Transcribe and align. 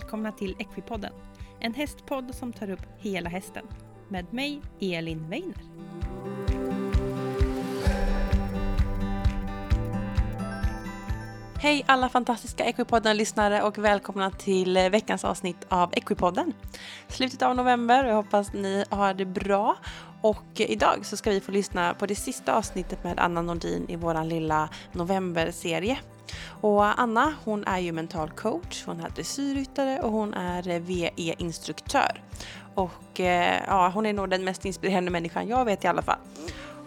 välkomna 0.00 0.32
till 0.32 0.56
Equipodden. 0.58 1.12
En 1.60 1.74
hästpodd 1.74 2.34
som 2.34 2.52
tar 2.52 2.70
upp 2.70 2.86
hela 2.98 3.30
hästen. 3.30 3.64
Med 4.08 4.32
mig, 4.32 4.62
Elin 4.80 5.28
Weiner. 5.28 5.54
Hej 11.58 11.84
alla 11.86 12.08
fantastiska 12.08 12.64
Equipodden-lyssnare 12.64 13.62
och 13.62 13.78
välkomna 13.78 14.30
till 14.30 14.76
eh, 14.76 14.90
veckans 14.90 15.24
avsnitt 15.24 15.66
av 15.68 15.90
Equipodden. 15.92 16.52
Slutet 17.08 17.42
av 17.42 17.56
november 17.56 18.04
och 18.04 18.10
jag 18.10 18.16
hoppas 18.16 18.52
ni 18.52 18.84
har 18.90 19.14
det 19.14 19.26
bra. 19.26 19.76
Och 20.22 20.60
idag 20.60 21.06
så 21.06 21.16
ska 21.16 21.30
vi 21.30 21.40
få 21.40 21.52
lyssna 21.52 21.94
på 21.94 22.06
det 22.06 22.14
sista 22.14 22.54
avsnittet 22.54 23.04
med 23.04 23.18
Anna 23.18 23.42
Nordin 23.42 23.86
i 23.88 23.96
vår 23.96 24.24
lilla 24.24 24.68
novemberserie. 24.92 25.98
Och 26.60 27.00
Anna 27.00 27.34
hon 27.44 27.64
är 27.64 27.78
ju 27.78 27.92
mental 27.92 28.30
coach, 28.30 28.84
hon 28.86 29.00
är 29.00 29.08
dressyrryttare 29.08 30.00
och 30.00 30.12
hon 30.12 30.34
är 30.34 30.68
eh, 30.68 30.80
VE-instruktör. 30.80 32.22
Och 32.74 33.20
eh, 33.20 33.60
ja, 33.66 33.90
hon 33.94 34.06
är 34.06 34.12
nog 34.12 34.30
den 34.30 34.44
mest 34.44 34.64
inspirerande 34.64 35.10
människan 35.10 35.48
jag 35.48 35.64
vet 35.64 35.84
i 35.84 35.88
alla 35.88 36.02
fall. 36.02 36.18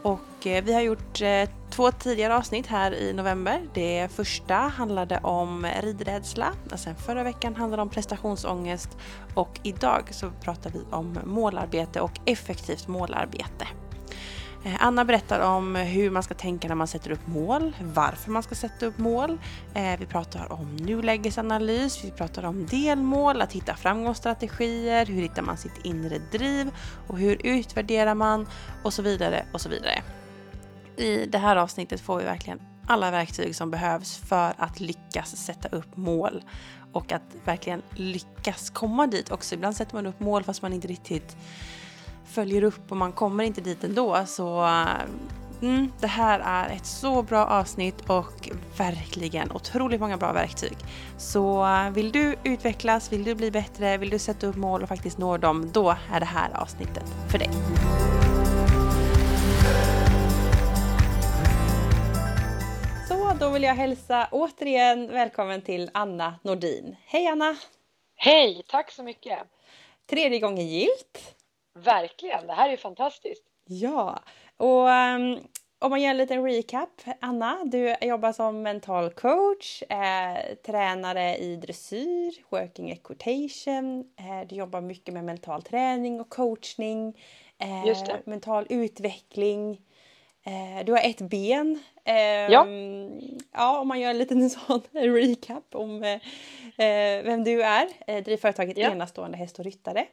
Och 0.02 0.48
eh, 0.48 0.64
vi 0.64 0.74
har 0.74 0.82
gjort 0.82 1.22
två 1.70 1.92
tidigare 1.92 2.38
avsnitt 2.38 2.68
här 2.68 2.94
i 2.96 3.14
november. 3.14 3.62
Det 3.74 4.08
första 4.12 4.56
handlade 4.56 5.20
om 5.24 5.68
ridrädsla, 5.82 6.54
och 6.72 6.80
sen 6.80 6.96
förra 6.96 7.24
veckan 7.24 7.56
handlade 7.56 7.80
det 7.80 7.82
om 7.82 7.90
prestationsångest 7.90 8.98
och 9.34 9.60
idag 9.64 10.04
så 10.12 10.32
pratar 10.42 10.70
vi 10.70 10.80
om 10.92 11.20
målarbete 11.24 12.02
och 12.02 12.20
effektivt 12.26 12.88
målarbete. 12.88 13.68
Eh, 14.66 14.76
Anna 14.80 15.06
berättar 15.06 15.40
om 15.40 15.76
hur 15.76 16.10
man 16.10 16.24
ska 16.24 16.34
tänka 16.34 16.68
när 16.68 16.76
man 16.76 16.88
sätter 16.88 17.12
upp 17.12 17.28
mål, 17.28 17.76
varför 17.82 18.32
man 18.32 18.44
ska 18.44 18.56
sätta 18.56 18.86
upp 18.86 18.98
mål. 18.98 19.40
Eh, 19.74 20.00
vi 20.00 20.06
pratar 20.06 20.52
om 20.52 20.76
nulägesanalys, 20.76 22.04
vi 22.04 22.12
pratar 22.12 22.44
om 22.44 22.66
delmål, 22.66 23.42
att 23.42 23.54
hitta 23.54 23.76
framgångsstrategier, 23.76 25.06
hur 25.06 25.22
hittar 25.22 25.42
man 25.42 25.58
sitt 25.58 25.86
inre 25.86 26.18
driv 26.32 26.72
och 27.08 27.20
hur 27.20 27.46
utvärderar 27.46 28.16
man 28.16 28.48
och 28.84 28.94
så 28.94 29.02
vidare 29.02 29.46
och 29.54 29.62
så 29.62 29.70
vidare. 29.70 30.02
I 30.98 31.26
det 31.26 31.38
här 31.38 31.56
avsnittet 31.56 32.02
får 32.02 32.18
vi 32.18 32.24
verkligen 32.24 32.60
alla 32.88 33.12
verktyg 33.12 33.56
som 33.56 33.72
behövs 33.72 34.18
för 34.18 34.54
att 34.58 34.80
lyckas 34.80 35.36
sätta 35.36 35.68
upp 35.68 35.98
mål 35.98 36.44
och 36.94 37.12
att 37.12 37.36
verkligen 37.46 37.82
lyckas 37.96 38.70
komma 38.70 39.08
dit 39.08 39.32
också. 39.32 39.56
Ibland 39.56 39.76
sätter 39.76 39.96
man 39.96 40.06
upp 40.06 40.20
mål 40.20 40.44
fast 40.44 40.62
man 40.62 40.74
inte 40.74 40.88
riktigt 40.88 41.38
följer 42.26 42.64
upp 42.64 42.92
och 42.92 42.98
man 42.98 43.12
kommer 43.12 43.44
inte 43.44 43.62
dit 43.62 43.84
ändå 43.84 44.26
så 44.26 44.60
mm, 45.62 45.92
det 46.00 46.08
här 46.08 46.40
är 46.40 46.76
ett 46.76 46.86
så 46.86 47.22
bra 47.22 47.46
avsnitt 47.46 48.10
och 48.10 48.50
verkligen 48.78 49.52
otroligt 49.52 50.00
många 50.00 50.18
bra 50.18 50.34
verktyg. 50.34 50.78
Så 51.18 51.68
vill 51.94 52.12
du 52.12 52.36
utvecklas, 52.44 53.12
vill 53.12 53.24
du 53.24 53.36
bli 53.36 53.52
bättre, 53.52 53.98
vill 53.98 54.10
du 54.10 54.20
sätta 54.20 54.48
upp 54.48 54.56
mål 54.56 54.84
och 54.84 54.90
faktiskt 54.90 55.18
nå 55.18 55.38
dem, 55.38 55.72
då 55.74 55.96
är 56.14 56.20
det 56.20 56.26
här 56.26 56.62
avsnittet 56.62 57.06
för 57.32 57.40
dig. 57.40 57.50
Så 63.08 63.34
då 63.40 63.50
vill 63.50 63.64
jag 63.64 63.76
hälsa 63.76 64.28
återigen 64.32 65.08
välkommen 65.08 65.62
till 65.62 65.90
Anna 65.94 66.40
Nordin. 66.44 66.96
Hej 67.06 67.28
Anna! 67.28 67.56
Hej, 68.16 68.64
tack 68.68 68.92
så 68.92 69.04
mycket! 69.04 69.40
Tredje 70.10 70.40
gången 70.40 70.68
gilt. 70.68 71.36
Verkligen, 71.74 72.48
det 72.48 72.54
här 72.54 72.70
är 72.70 72.78
fantastiskt. 72.78 73.44
Ja, 73.66 74.20
och 74.58 74.88
um, 74.88 75.40
om 75.80 75.90
man 75.90 76.02
gör 76.02 76.10
en 76.10 76.18
liten 76.18 76.44
recap. 76.44 77.02
Anna, 77.20 77.64
du 77.66 77.96
jobbar 78.02 78.32
som 78.32 78.62
mental 78.62 79.10
coach, 79.10 79.84
eh, 79.90 80.56
tränare 80.66 81.38
i 81.38 81.56
dressyr, 81.56 82.34
working 82.50 82.92
equitation. 82.92 84.06
Eh, 84.20 84.48
du 84.48 84.56
jobbar 84.56 84.82
mycket 84.82 85.14
med 85.14 85.24
mental 85.24 85.62
träning 85.62 86.22
och 86.22 86.30
coachning, 86.30 87.20
eh, 87.58 88.18
mental 88.26 88.66
utveckling. 88.70 89.82
Eh, 90.46 90.86
du 90.86 90.92
har 90.92 91.00
ett 91.00 91.22
ben. 91.22 91.80
Ehm, 92.06 92.52
ja. 92.52 92.68
ja, 93.52 93.80
om 93.80 93.88
man 93.88 94.00
gör 94.00 94.10
en 94.10 94.18
liten 94.18 94.50
sån 94.50 94.82
recap 94.92 95.76
om 95.76 96.04
eh, 96.04 96.14
eh, 96.86 97.24
vem 97.24 97.44
du 97.44 97.64
är. 97.64 98.22
driver 98.22 98.42
företaget 98.42 98.78
ja. 98.78 98.92
Enastående 98.92 99.38
häst 99.38 99.60
och 99.60 99.66
ryttare. 99.66 100.06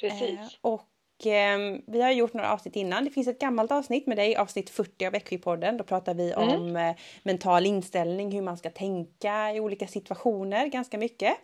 Precis. 0.00 0.38
Eh, 0.38 0.46
och 0.60 1.26
eh, 1.26 1.58
vi 1.86 2.02
har 2.02 2.10
gjort 2.10 2.34
några 2.34 2.52
avsnitt 2.52 2.76
innan. 2.76 3.04
Det 3.04 3.10
finns 3.10 3.28
ett 3.28 3.38
gammalt 3.38 3.72
avsnitt 3.72 4.06
med 4.06 4.16
dig, 4.16 4.36
avsnitt 4.36 4.70
40 4.70 5.06
av 5.06 5.14
Equipodden. 5.14 5.76
Då 5.76 5.84
pratar 5.84 6.14
vi 6.14 6.32
mm. 6.32 6.48
om 6.48 6.76
eh, 6.76 6.96
mental 7.22 7.66
inställning, 7.66 8.32
hur 8.32 8.42
man 8.42 8.58
ska 8.58 8.70
tänka 8.70 9.52
i 9.52 9.60
olika 9.60 9.86
situationer 9.86 10.66
ganska 10.66 10.98
mycket. 10.98 11.36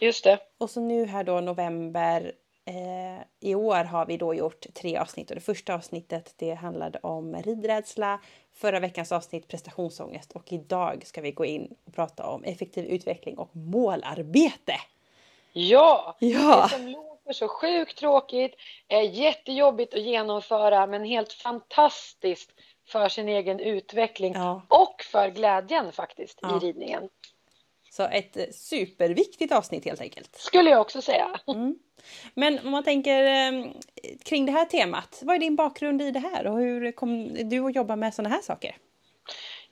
Just 0.00 0.24
det. 0.24 0.38
Och 0.58 0.70
så 0.70 0.80
nu 0.80 1.06
här 1.06 1.24
då 1.24 1.40
november 1.40 2.32
eh, 2.64 3.24
i 3.40 3.54
år 3.54 3.84
har 3.84 4.06
vi 4.06 4.16
då 4.16 4.34
gjort 4.34 4.66
tre 4.74 4.96
avsnitt 4.96 5.30
och 5.30 5.34
det 5.34 5.40
första 5.40 5.74
avsnittet 5.74 6.34
det 6.36 6.54
handlade 6.54 6.98
om 7.02 7.36
ridrädsla, 7.36 8.20
förra 8.54 8.80
veckans 8.80 9.12
avsnitt 9.12 9.48
prestationsångest 9.48 10.32
och 10.32 10.52
idag 10.52 11.06
ska 11.06 11.20
vi 11.20 11.32
gå 11.32 11.44
in 11.44 11.74
och 11.86 11.94
prata 11.94 12.26
om 12.26 12.44
effektiv 12.44 12.84
utveckling 12.84 13.38
och 13.38 13.56
målarbete. 13.56 14.74
Ja! 15.52 16.16
ja. 16.18 16.68
Det 16.70 16.76
som 16.76 16.94
låter 17.28 17.38
så 17.38 17.48
sjukt 17.48 17.98
tråkigt, 17.98 18.54
är 18.88 19.02
jättejobbigt 19.02 19.94
att 19.94 20.00
genomföra 20.00 20.86
men 20.86 21.04
helt 21.04 21.32
fantastiskt 21.32 22.50
för 22.88 23.08
sin 23.08 23.28
egen 23.28 23.60
utveckling 23.60 24.34
ja. 24.34 24.62
och 24.68 25.02
för 25.02 25.30
glädjen 25.30 25.92
faktiskt 25.92 26.38
ja. 26.42 26.56
i 26.56 26.66
ridningen. 26.66 27.08
Så 27.90 28.02
ett 28.02 28.54
superviktigt 28.54 29.52
avsnitt 29.52 29.84
helt 29.84 30.00
enkelt. 30.00 30.36
Skulle 30.36 30.70
jag 30.70 30.80
också 30.80 31.02
säga. 31.02 31.40
Mm. 31.48 31.78
Men 32.34 32.58
om 32.58 32.70
man 32.70 32.84
tänker 32.84 33.24
eh, 33.24 33.66
kring 34.24 34.46
det 34.46 34.52
här 34.52 34.64
temat, 34.64 35.20
vad 35.22 35.36
är 35.36 35.40
din 35.40 35.56
bakgrund 35.56 36.02
i 36.02 36.10
det 36.10 36.18
här 36.20 36.46
och 36.46 36.58
hur 36.58 36.92
kom 36.92 37.34
du 37.48 37.66
att 37.66 37.74
jobba 37.74 37.96
med 37.96 38.14
sådana 38.14 38.34
här 38.34 38.42
saker? 38.42 38.76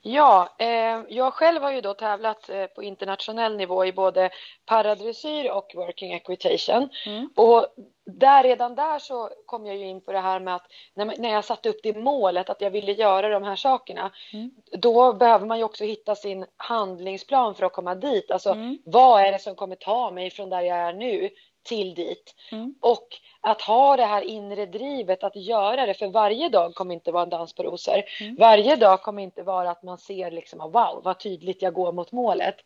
Ja, 0.08 0.48
eh, 0.58 1.00
jag 1.08 1.32
själv 1.34 1.62
har 1.62 1.72
ju 1.72 1.80
då 1.80 1.94
tävlat 1.94 2.50
eh, 2.50 2.66
på 2.66 2.82
internationell 2.82 3.56
nivå 3.56 3.84
i 3.84 3.92
både 3.92 4.30
paradressyr 4.66 5.50
och 5.50 5.72
working 5.74 6.12
equitation. 6.12 6.88
Mm. 7.06 7.30
Och 7.36 7.66
där, 8.06 8.42
redan 8.42 8.74
där 8.74 8.98
så 8.98 9.30
kom 9.46 9.66
jag 9.66 9.76
ju 9.76 9.86
in 9.86 10.00
på 10.00 10.12
det 10.12 10.20
här 10.20 10.40
med 10.40 10.54
att 10.54 10.66
när, 10.94 11.14
när 11.18 11.32
jag 11.32 11.44
satte 11.44 11.68
upp 11.68 11.80
det 11.82 11.98
målet 11.98 12.50
att 12.50 12.60
jag 12.60 12.70
ville 12.70 12.92
göra 12.92 13.28
de 13.28 13.42
här 13.42 13.56
sakerna, 13.56 14.12
mm. 14.32 14.50
då 14.78 15.12
behöver 15.12 15.46
man 15.46 15.58
ju 15.58 15.64
också 15.64 15.84
hitta 15.84 16.14
sin 16.14 16.46
handlingsplan 16.56 17.54
för 17.54 17.66
att 17.66 17.72
komma 17.72 17.94
dit. 17.94 18.30
Alltså, 18.30 18.50
mm. 18.50 18.78
vad 18.84 19.22
är 19.22 19.32
det 19.32 19.38
som 19.38 19.54
kommer 19.54 19.76
ta 19.76 20.10
mig 20.10 20.30
från 20.30 20.50
där 20.50 20.60
jag 20.60 20.78
är 20.78 20.92
nu 20.92 21.30
till 21.66 21.94
dit? 21.94 22.34
Mm. 22.52 22.74
Och 22.80 23.08
att 23.40 23.62
ha 23.62 23.96
det 23.96 24.04
här 24.04 24.22
inre 24.22 24.66
drivet 24.66 25.24
att 25.24 25.36
göra 25.36 25.86
det, 25.86 25.94
för 25.94 26.06
varje 26.06 26.48
dag 26.48 26.74
kommer 26.74 26.94
inte 26.94 27.12
vara 27.12 27.22
en 27.22 27.28
dans 27.28 27.52
på 27.52 27.62
rosor. 27.62 28.02
Mm. 28.20 28.36
Varje 28.36 28.76
dag 28.76 29.02
kommer 29.02 29.22
inte 29.22 29.42
vara 29.42 29.70
att 29.70 29.82
man 29.82 29.98
ser 29.98 30.30
liksom, 30.30 30.58
wow, 30.58 31.00
vad 31.04 31.20
tydligt 31.20 31.62
jag 31.62 31.74
går 31.74 31.92
mot 31.92 32.12
målet. 32.12 32.56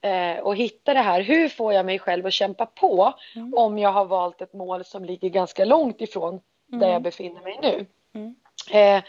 Eh, 0.00 0.38
och 0.38 0.56
hitta 0.56 0.94
det 0.94 1.00
här, 1.00 1.20
hur 1.22 1.48
får 1.48 1.72
jag 1.72 1.86
mig 1.86 1.98
själv 1.98 2.26
att 2.26 2.32
kämpa 2.32 2.66
på 2.66 3.14
mm. 3.36 3.54
om 3.54 3.78
jag 3.78 3.92
har 3.92 4.04
valt 4.04 4.42
ett 4.42 4.52
mål 4.52 4.84
som 4.84 5.04
ligger 5.04 5.28
ganska 5.28 5.64
långt 5.64 6.00
ifrån 6.00 6.40
mm. 6.68 6.80
där 6.80 6.88
jag 6.88 7.02
befinner 7.02 7.40
mig 7.40 7.58
nu. 7.62 7.86
Mm. 8.14 8.34
Eh, 8.70 9.04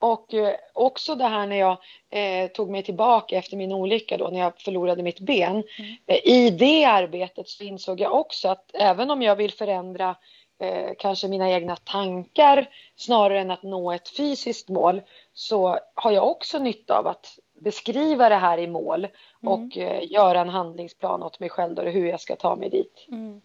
och 0.00 0.34
eh, 0.34 0.54
också 0.72 1.14
det 1.14 1.24
här 1.24 1.46
när 1.46 1.56
jag 1.56 1.78
eh, 2.10 2.50
tog 2.50 2.70
mig 2.70 2.82
tillbaka 2.82 3.36
efter 3.36 3.56
min 3.56 3.72
olycka 3.72 4.16
då 4.16 4.28
när 4.28 4.40
jag 4.40 4.60
förlorade 4.60 5.02
mitt 5.02 5.20
ben. 5.20 5.50
Mm. 5.50 5.96
Eh, 6.06 6.16
I 6.24 6.50
det 6.50 6.84
arbetet 6.84 7.48
så 7.48 7.64
insåg 7.64 8.00
jag 8.00 8.14
också 8.14 8.48
att 8.48 8.70
även 8.74 9.10
om 9.10 9.22
jag 9.22 9.36
vill 9.36 9.52
förändra 9.52 10.16
eh, 10.58 10.90
kanske 10.98 11.28
mina 11.28 11.50
egna 11.50 11.76
tankar 11.76 12.68
snarare 12.96 13.40
än 13.40 13.50
att 13.50 13.62
nå 13.62 13.92
ett 13.92 14.08
fysiskt 14.08 14.68
mål 14.68 15.02
så 15.32 15.78
har 15.94 16.12
jag 16.12 16.30
också 16.30 16.58
nytta 16.58 16.98
av 16.98 17.06
att 17.06 17.38
beskriva 17.60 18.28
det 18.28 18.34
här 18.34 18.58
i 18.58 18.66
mål 18.66 19.04
mm. 19.04 19.12
och 19.42 19.78
eh, 19.78 20.12
göra 20.12 20.40
en 20.40 20.48
handlingsplan 20.48 21.22
åt 21.22 21.40
mig 21.40 21.48
själv 21.48 21.74
då, 21.74 21.82
hur 21.82 22.06
jag 22.06 22.20
ska 22.20 22.36
ta 22.36 22.56
mig 22.56 22.70
dit. 22.70 23.06
Mm. 23.08 23.42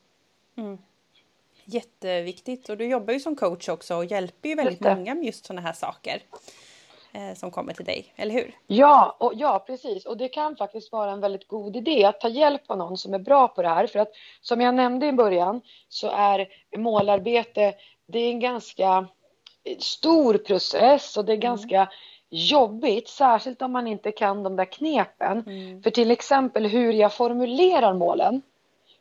Mm. 1.67 1.75
Jätteviktigt 1.75 2.69
och 2.69 2.77
du 2.77 2.85
jobbar 2.85 3.13
ju 3.13 3.19
som 3.19 3.35
coach 3.35 3.69
också 3.69 3.95
och 3.95 4.06
hjälper 4.06 4.50
ju 4.50 4.56
väldigt 4.56 4.81
många 4.81 5.15
med 5.15 5.25
just 5.25 5.45
sådana 5.45 5.62
här 5.62 5.73
saker 5.73 6.21
eh, 7.13 7.33
som 7.35 7.51
kommer 7.51 7.73
till 7.73 7.85
dig, 7.85 8.13
eller 8.15 8.33
hur? 8.33 8.56
Ja, 8.67 9.15
och, 9.19 9.31
ja, 9.35 9.63
precis. 9.67 10.06
Och 10.06 10.17
det 10.17 10.27
kan 10.27 10.56
faktiskt 10.56 10.91
vara 10.91 11.12
en 11.12 11.21
väldigt 11.21 11.47
god 11.47 11.75
idé 11.75 12.06
att 12.06 12.19
ta 12.19 12.29
hjälp 12.29 12.62
av 12.67 12.77
någon 12.77 12.97
som 12.97 13.13
är 13.13 13.19
bra 13.19 13.47
på 13.47 13.62
det 13.62 13.69
här. 13.69 13.88
För 13.88 14.00
att 14.00 14.12
som 14.41 14.62
jag 14.62 14.75
nämnde 14.75 15.07
i 15.07 15.12
början 15.12 15.62
så 15.89 16.09
är 16.09 16.47
målarbete, 16.77 17.73
det 18.07 18.19
är 18.19 18.29
en 18.29 18.39
ganska 18.39 19.07
stor 19.79 20.38
process 20.38 21.17
och 21.17 21.25
det 21.25 21.31
är 21.31 21.38
mm. 21.38 21.41
ganska 21.41 21.89
jobbigt, 22.29 23.07
särskilt 23.07 23.62
om 23.62 23.71
man 23.71 23.88
inte 23.88 24.12
kan 24.12 24.44
de 24.44 24.56
där 24.56 24.65
knepen. 24.65 25.44
Mm. 25.47 25.83
För 25.83 25.89
till 25.91 26.12
exempel 26.12 26.65
hur 26.65 26.94
jag 26.94 27.13
formulerar 27.13 27.94
målen 27.94 28.41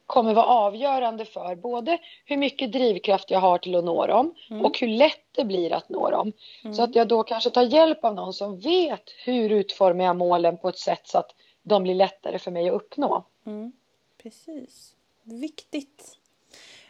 kommer 0.06 0.34
vara 0.34 0.46
avgörande 0.46 1.24
för 1.24 1.54
både 1.54 1.98
hur 2.24 2.36
mycket 2.36 2.72
drivkraft 2.72 3.30
jag 3.30 3.40
har 3.40 3.58
till 3.58 3.74
att 3.74 3.84
nå 3.84 4.06
dem 4.06 4.34
mm. 4.50 4.64
och 4.64 4.78
hur 4.78 4.88
lätt 4.88 5.24
det 5.32 5.44
blir 5.44 5.72
att 5.72 5.88
nå 5.88 6.10
dem. 6.10 6.32
Mm. 6.64 6.74
Så 6.74 6.82
att 6.82 6.94
jag 6.94 7.08
då 7.08 7.22
kanske 7.22 7.50
tar 7.50 7.62
hjälp 7.62 8.04
av 8.04 8.14
någon 8.14 8.32
som 8.32 8.58
vet 8.60 9.10
hur 9.24 9.50
utformar 9.50 10.04
jag 10.04 10.16
målen 10.16 10.58
på 10.58 10.68
ett 10.68 10.78
sätt 10.78 11.02
så 11.04 11.18
att 11.18 11.30
de 11.62 11.82
blir 11.82 11.94
lättare 11.94 12.38
för 12.38 12.50
mig 12.50 12.68
att 12.68 12.74
uppnå. 12.74 13.24
Mm. 13.46 13.72
Precis. 14.22 14.94
Viktigt. 15.22 16.18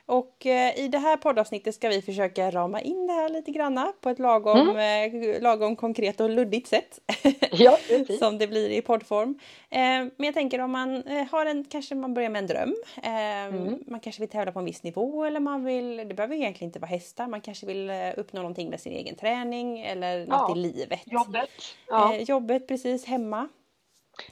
Och 0.06 0.46
eh, 0.46 0.78
i 0.78 0.88
det 0.88 0.98
här 0.98 1.16
poddavsnittet 1.16 1.74
ska 1.74 1.88
vi 1.88 2.02
försöka 2.02 2.50
rama 2.50 2.80
in 2.80 3.06
det 3.06 3.12
här 3.12 3.28
lite 3.28 3.50
granna 3.50 3.92
på 4.00 4.08
ett 4.08 4.18
lagom, 4.18 4.68
mm. 4.70 5.34
eh, 5.34 5.42
lagom 5.42 5.76
konkret 5.76 6.20
och 6.20 6.30
luddigt 6.30 6.68
sätt. 6.68 7.00
Ja, 7.56 7.78
Som 8.18 8.38
det 8.38 8.46
blir 8.46 8.70
i 8.70 8.82
poddform. 8.82 9.38
Eh, 9.70 9.78
men 9.78 10.12
jag 10.16 10.34
tänker 10.34 10.58
om 10.58 10.70
man 10.70 11.02
har 11.30 11.46
en, 11.46 11.64
kanske 11.64 11.94
man 11.94 12.14
börjar 12.14 12.30
med 12.30 12.38
en 12.38 12.46
dröm. 12.46 12.74
Mm. 13.02 13.78
Man 13.86 14.00
kanske 14.00 14.22
vill 14.22 14.28
tävla 14.28 14.52
på 14.52 14.58
en 14.58 14.64
viss 14.64 14.82
nivå 14.82 15.24
eller 15.24 15.40
man 15.40 15.64
vill, 15.64 15.96
det 15.96 16.14
behöver 16.14 16.36
egentligen 16.36 16.68
inte 16.68 16.78
vara 16.78 16.90
hästar, 16.90 17.26
man 17.26 17.40
kanske 17.40 17.66
vill 17.66 17.90
uppnå 18.16 18.40
någonting 18.40 18.70
med 18.70 18.80
sin 18.80 18.92
egen 18.92 19.16
träning 19.16 19.80
eller 19.80 20.26
något 20.26 20.44
ja. 20.48 20.56
i 20.56 20.58
livet. 20.58 21.00
Jobbet. 21.04 21.50
Ja. 21.88 22.14
jobbet 22.16 22.68
precis, 22.68 23.04
hemma. 23.04 23.48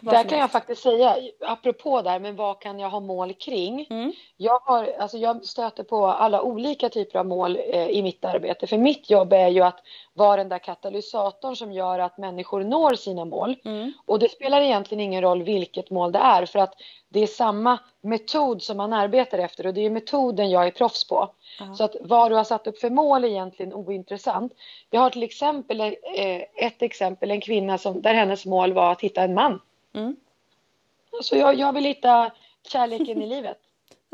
Där 0.01 0.29
kan 0.29 0.39
jag 0.39 0.51
faktiskt 0.51 0.83
säga, 0.83 1.17
apropå 1.41 2.03
där, 2.03 2.19
men 2.19 2.37
vad 2.37 2.61
kan 2.61 2.79
jag 2.79 2.91
ha 2.91 3.01
mål 3.01 3.35
kring? 3.35 3.87
Mm. 3.91 4.13
Jag, 4.37 4.59
har, 4.59 4.95
alltså 4.99 5.19
jag 5.19 5.45
stöter 5.45 5.85
på 5.85 6.07
alla 6.07 6.43
olika 6.43 6.89
typer 6.89 7.19
av 7.19 7.27
mål 7.27 7.59
eh, 7.73 7.89
i 7.89 8.03
mitt 8.03 8.25
arbete. 8.25 8.67
För 8.67 8.79
mitt 8.79 9.11
jobb 9.11 9.33
är 9.33 9.49
ju 9.49 9.61
att 9.61 9.81
vara 10.15 10.37
den 10.37 10.49
där 10.49 10.59
katalysatorn 10.59 11.57
som 11.57 11.73
gör 11.73 11.99
att 11.99 12.19
människor 12.19 12.65
når 12.65 12.95
sina 12.95 13.25
mål. 13.25 13.57
Mm. 13.65 13.93
Och 14.07 14.19
det 14.19 14.29
spelar 14.29 14.61
egentligen 14.61 15.01
ingen 15.01 15.23
roll 15.23 15.43
vilket 15.43 15.91
mål 15.91 16.13
det 16.13 16.19
är, 16.19 16.47
för 16.47 16.59
att 16.59 16.75
det 17.09 17.21
är 17.21 17.27
samma 17.27 17.79
metod 18.01 18.63
som 18.63 18.77
man 18.77 18.93
arbetar 18.93 19.39
efter 19.39 19.67
och 19.67 19.75
det 19.75 19.81
är 19.87 19.91
metoden 19.91 20.51
jag 20.51 20.67
är 20.67 20.71
proffs 20.71 21.09
på. 21.09 21.31
Uh 21.61 21.75
Så 21.75 21.85
att 21.85 21.97
vad 22.01 22.31
du 22.31 22.35
har 22.35 22.45
satt 22.45 22.67
upp 22.67 22.79
för 22.79 22.91
mål 22.91 23.25
är 23.25 23.29
egentligen 23.29 23.75
ointressant. 23.75 24.53
Jag 24.91 25.01
har 25.01 25.11
till 25.11 25.23
exempel 25.23 25.81
eh, 25.81 26.67
ett 26.67 26.83
exempel, 26.83 27.31
en 27.31 27.41
kvinna 27.41 27.79
som, 27.79 28.03
där 28.03 28.15
hennes 28.15 28.47
mål 28.47 28.73
var 28.73 28.93
att 28.93 29.01
hitta 29.01 29.23
en 29.23 29.35
man. 29.35 29.61
Mm. 29.95 30.17
Så 31.23 31.37
jag, 31.37 31.55
jag 31.55 31.73
vill 31.73 31.85
hitta 31.85 32.31
kärleken 32.69 33.23
i 33.23 33.27
livet. 33.27 33.59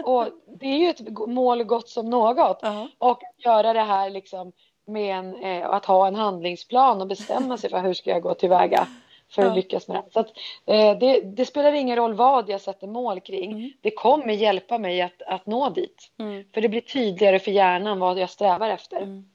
Och 0.04 0.28
det 0.46 0.66
är 0.66 0.78
ju 0.78 0.88
ett 0.88 1.28
mål 1.28 1.64
gott 1.64 1.88
som 1.88 2.10
något. 2.10 2.62
Uh 2.62 2.70
-huh. 2.70 2.88
Och 2.98 3.20
göra 3.36 3.72
det 3.72 3.82
här 3.82 4.10
liksom 4.10 4.52
med 4.84 5.18
en, 5.18 5.36
eh, 5.36 5.70
att 5.70 5.84
ha 5.84 6.06
en 6.06 6.14
handlingsplan 6.14 7.00
och 7.00 7.06
bestämma 7.06 7.58
sig 7.58 7.70
för 7.70 7.80
hur 7.80 7.94
ska 7.94 8.10
jag 8.10 8.22
gå 8.22 8.34
tillväga 8.34 8.88
för 9.30 9.42
att 9.42 9.48
ja. 9.48 9.54
lyckas 9.54 9.88
med 9.88 9.96
det. 9.96 10.12
Så 10.12 10.20
att, 10.20 10.28
eh, 10.66 10.98
det, 10.98 11.20
det, 11.20 11.46
spelar 11.46 11.72
ingen 11.72 11.96
roll 11.96 12.14
vad 12.14 12.48
jag 12.48 12.60
sätter 12.60 12.86
mål 12.86 13.20
kring. 13.20 13.52
Mm. 13.52 13.72
Det 13.80 13.90
kommer 13.90 14.32
hjälpa 14.32 14.78
mig 14.78 15.02
att, 15.02 15.22
att 15.26 15.46
nå 15.46 15.70
dit. 15.70 16.10
Mm. 16.18 16.44
För 16.54 16.60
det 16.60 16.68
blir 16.68 16.80
tydligare 16.80 17.38
för 17.38 17.50
hjärnan 17.50 17.98
vad 17.98 18.18
jag 18.18 18.30
strävar 18.30 18.70
efter. 18.70 18.96
Mm. 18.96 19.30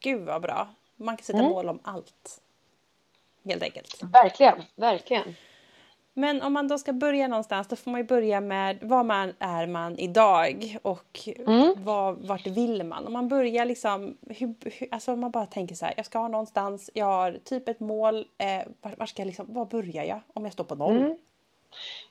Gud 0.00 0.26
vad 0.26 0.42
bra. 0.42 0.68
Man 0.96 1.16
kan 1.16 1.24
sätta 1.24 1.38
mm. 1.38 1.50
mål 1.50 1.68
om 1.68 1.80
allt. 1.82 2.40
Helt 3.44 3.62
enkelt. 3.62 4.02
Verkligen, 4.02 4.62
verkligen. 4.74 5.36
Men 6.14 6.42
om 6.42 6.52
man 6.52 6.68
då 6.68 6.78
ska 6.78 6.92
börja 6.92 7.28
någonstans 7.28 7.68
då 7.68 7.76
får 7.76 7.90
man 7.90 8.06
börja 8.06 8.40
med 8.40 8.78
vad 8.82 9.06
man 9.06 9.34
är 9.38 9.66
man 9.66 9.98
idag 9.98 10.78
och 10.82 11.28
mm. 11.46 11.74
vad, 11.76 12.26
vart 12.26 12.46
vill 12.46 12.84
man? 12.84 13.06
Om 13.06 13.12
man 13.12 13.28
börjar 13.28 13.64
liksom, 13.64 14.16
hur, 14.28 14.54
hur, 14.64 14.88
alltså 14.90 15.12
om 15.12 15.20
man 15.20 15.30
bara 15.30 15.46
tänker 15.46 15.74
så 15.74 15.84
här, 15.84 15.94
jag 15.96 16.06
ska 16.06 16.18
ha 16.18 16.28
någonstans, 16.28 16.90
jag 16.94 17.06
har 17.06 17.38
typ 17.44 17.68
ett 17.68 17.80
mål, 17.80 18.26
eh, 18.38 18.68
var, 18.80 18.94
var, 18.96 19.06
ska 19.06 19.22
jag 19.22 19.26
liksom, 19.26 19.46
var 19.54 19.64
börjar 19.64 20.04
jag 20.04 20.20
om 20.34 20.44
jag 20.44 20.52
står 20.52 20.64
på 20.64 20.74
noll? 20.74 20.96
Mm. 20.96 21.16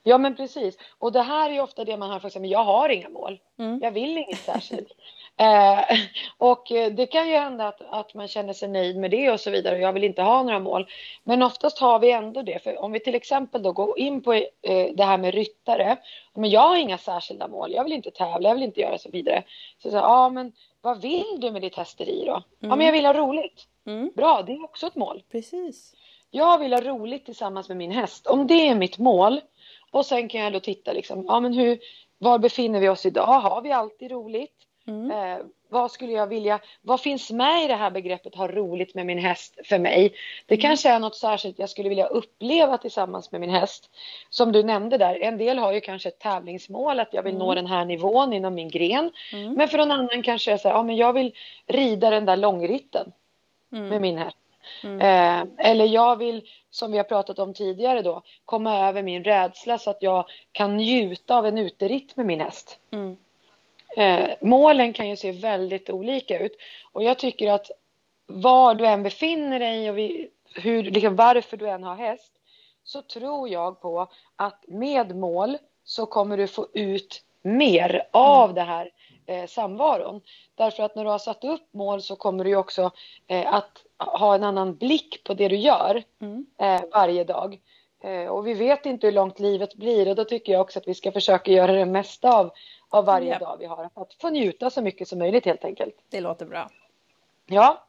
Ja 0.03 0.17
men 0.17 0.35
precis. 0.35 0.77
Och 0.97 1.11
det 1.11 1.21
här 1.21 1.49
är 1.49 1.53
ju 1.53 1.61
ofta 1.61 1.85
det 1.85 1.97
man 1.97 2.09
hör 2.09 2.19
folk 2.19 2.33
säga, 2.33 2.41
men 2.41 2.49
jag 2.49 2.63
har 2.63 2.89
inga 2.89 3.09
mål. 3.09 3.39
Mm. 3.57 3.79
Jag 3.83 3.91
vill 3.91 4.17
inget 4.17 4.39
särskilt. 4.39 4.91
Eh, 5.39 5.79
och 6.37 6.65
det 6.91 7.05
kan 7.05 7.29
ju 7.29 7.35
hända 7.35 7.67
att, 7.67 7.81
att 7.89 8.13
man 8.13 8.27
känner 8.27 8.53
sig 8.53 8.69
nöjd 8.69 8.97
med 8.97 9.11
det 9.11 9.31
och 9.31 9.39
så 9.39 9.51
vidare. 9.51 9.77
Jag 9.77 9.93
vill 9.93 10.03
inte 10.03 10.21
ha 10.21 10.43
några 10.43 10.59
mål. 10.59 10.87
Men 11.23 11.43
oftast 11.43 11.79
har 11.79 11.99
vi 11.99 12.11
ändå 12.11 12.41
det. 12.41 12.63
För 12.63 12.81
om 12.81 12.91
vi 12.91 12.99
till 12.99 13.15
exempel 13.15 13.63
då 13.63 13.71
går 13.71 13.99
in 13.99 14.21
på 14.21 14.33
eh, 14.33 14.45
det 14.93 15.03
här 15.03 15.17
med 15.17 15.33
ryttare. 15.33 15.97
Men 16.35 16.49
jag 16.49 16.61
har 16.61 16.75
inga 16.75 16.97
särskilda 16.97 17.47
mål. 17.47 17.73
Jag 17.73 17.83
vill 17.83 17.93
inte 17.93 18.11
tävla, 18.11 18.49
jag 18.49 18.55
vill 18.55 18.63
inte 18.63 18.81
göra 18.81 18.97
så 18.97 19.09
vidare. 19.09 19.43
Så, 19.83 19.89
ja 19.89 20.29
men 20.29 20.51
vad 20.81 21.01
vill 21.01 21.37
du 21.37 21.51
med 21.51 21.61
ditt 21.61 21.75
hästeri 21.75 22.23
då? 22.25 22.31
Mm. 22.31 22.43
Ja 22.59 22.75
men 22.75 22.85
jag 22.85 22.93
vill 22.93 23.05
ha 23.05 23.13
roligt. 23.13 23.67
Mm. 23.87 24.11
Bra, 24.15 24.43
det 24.47 24.53
är 24.53 24.63
också 24.63 24.87
ett 24.87 24.95
mål. 24.95 25.23
Precis. 25.31 25.93
Jag 26.31 26.59
vill 26.59 26.73
ha 26.73 26.81
roligt 26.81 27.25
tillsammans 27.25 27.67
med 27.67 27.77
min 27.77 27.91
häst. 27.91 28.27
Om 28.27 28.47
det 28.47 28.67
är 28.67 28.75
mitt 28.75 28.97
mål 28.97 29.41
och 29.91 30.05
sen 30.05 30.29
kan 30.29 30.41
jag 30.41 30.53
då 30.53 30.59
titta 30.59 30.93
liksom, 30.93 31.25
ja 31.27 31.39
men 31.39 31.53
hur, 31.53 31.79
var 32.17 32.39
befinner 32.39 32.79
vi 32.79 32.89
oss 32.89 33.05
idag? 33.05 33.25
Har 33.25 33.61
vi 33.61 33.71
alltid 33.71 34.11
roligt? 34.11 34.55
Mm. 34.89 35.11
Eh, 35.11 35.45
vad 35.69 35.91
skulle 35.91 36.11
jag 36.11 36.27
vilja, 36.27 36.59
vad 36.81 37.01
finns 37.01 37.31
med 37.31 37.63
i 37.63 37.67
det 37.67 37.75
här 37.75 37.91
begreppet 37.91 38.35
ha 38.35 38.47
roligt 38.47 38.95
med 38.95 39.05
min 39.05 39.17
häst 39.17 39.59
för 39.63 39.79
mig? 39.79 40.13
Det 40.45 40.55
mm. 40.55 40.61
kanske 40.61 40.89
är 40.89 40.99
något 40.99 41.15
särskilt 41.15 41.59
jag 41.59 41.69
skulle 41.69 41.89
vilja 41.89 42.07
uppleva 42.07 42.77
tillsammans 42.77 43.31
med 43.31 43.41
min 43.41 43.49
häst. 43.49 43.89
Som 44.29 44.51
du 44.51 44.63
nämnde 44.63 44.97
där, 44.97 45.15
en 45.21 45.37
del 45.37 45.57
har 45.57 45.73
ju 45.73 45.81
kanske 45.81 46.09
ett 46.09 46.19
tävlingsmål 46.19 46.99
att 46.99 47.13
jag 47.13 47.23
vill 47.23 47.35
mm. 47.35 47.45
nå 47.45 47.55
den 47.55 47.67
här 47.67 47.85
nivån 47.85 48.33
inom 48.33 48.53
min 48.53 48.69
gren. 48.69 49.11
Mm. 49.33 49.53
Men 49.53 49.67
för 49.67 49.77
någon 49.77 49.91
annan 49.91 50.23
kanske 50.23 50.51
jag 50.51 50.59
säger, 50.59 50.75
ja 50.75 50.83
men 50.83 50.95
jag 50.95 51.13
vill 51.13 51.35
rida 51.67 52.09
den 52.09 52.25
där 52.25 52.37
långritten 52.37 53.11
mm. 53.71 53.87
med 53.87 54.01
min 54.01 54.17
häst. 54.17 54.37
Mm. 54.83 54.99
Eh, 54.99 55.67
eller 55.69 55.85
jag 55.85 56.15
vill, 56.15 56.41
som 56.69 56.91
vi 56.91 56.97
har 56.97 57.03
pratat 57.03 57.39
om 57.39 57.53
tidigare 57.53 58.01
då, 58.01 58.21
komma 58.45 58.87
över 58.87 59.03
min 59.03 59.23
rädsla 59.23 59.77
så 59.77 59.89
att 59.89 60.01
jag 60.01 60.25
kan 60.51 60.77
njuta 60.77 61.37
av 61.37 61.45
en 61.45 61.57
uteritt 61.57 62.15
med 62.15 62.25
min 62.25 62.41
häst. 62.41 62.79
Mm. 62.91 63.17
Eh, 63.99 64.29
målen 64.41 64.93
kan 64.93 65.09
ju 65.09 65.15
se 65.15 65.31
väldigt 65.31 65.89
olika 65.89 66.39
ut 66.39 66.57
och 66.91 67.03
jag 67.03 67.19
tycker 67.19 67.51
att 67.51 67.71
var 68.27 68.75
du 68.75 68.85
än 68.85 69.03
befinner 69.03 69.59
dig 69.59 69.89
och 69.89 69.97
vi, 69.97 70.29
hur, 70.55 70.83
liksom 70.83 71.15
varför 71.15 71.57
du 71.57 71.69
än 71.69 71.83
har 71.83 71.95
häst 71.95 72.33
så 72.83 73.01
tror 73.01 73.49
jag 73.49 73.81
på 73.81 74.07
att 74.35 74.65
med 74.67 75.15
mål 75.15 75.57
så 75.83 76.05
kommer 76.05 76.37
du 76.37 76.47
få 76.47 76.67
ut 76.73 77.23
mer 77.41 78.07
av 78.11 78.43
mm. 78.43 78.55
det 78.55 78.61
här 78.61 78.91
eh, 79.25 79.47
samvaron. 79.47 80.21
Därför 80.55 80.83
att 80.83 80.95
när 80.95 81.03
du 81.03 81.09
har 81.09 81.19
satt 81.19 81.43
upp 81.43 81.73
mål 81.73 82.01
så 82.01 82.15
kommer 82.15 82.43
du 82.43 82.55
också 82.55 82.91
eh, 83.27 83.53
att 83.53 83.83
ha 83.97 84.35
en 84.35 84.43
annan 84.43 84.75
blick 84.75 85.23
på 85.23 85.33
det 85.33 85.47
du 85.47 85.55
gör 85.55 86.03
mm. 86.21 86.45
eh, 86.57 86.81
varje 86.91 87.23
dag. 87.23 87.59
Eh, 88.03 88.25
och 88.25 88.47
vi 88.47 88.53
vet 88.53 88.85
inte 88.85 89.07
hur 89.07 89.11
långt 89.11 89.39
livet 89.39 89.75
blir 89.75 90.09
och 90.09 90.15
då 90.15 90.23
tycker 90.23 90.53
jag 90.53 90.61
också 90.61 90.79
att 90.79 90.87
vi 90.87 90.93
ska 90.93 91.11
försöka 91.11 91.51
göra 91.51 91.71
det 91.71 91.85
mesta 91.85 92.37
av, 92.37 92.51
av 92.89 93.05
varje 93.05 93.33
ja. 93.33 93.39
dag 93.39 93.57
vi 93.59 93.65
har. 93.65 93.89
Att 93.93 94.13
få 94.13 94.29
njuta 94.29 94.69
så 94.69 94.81
mycket 94.81 95.07
som 95.07 95.19
möjligt 95.19 95.45
helt 95.45 95.65
enkelt. 95.65 95.95
Det 96.09 96.21
låter 96.21 96.45
bra. 96.45 96.69
Ja, 97.45 97.87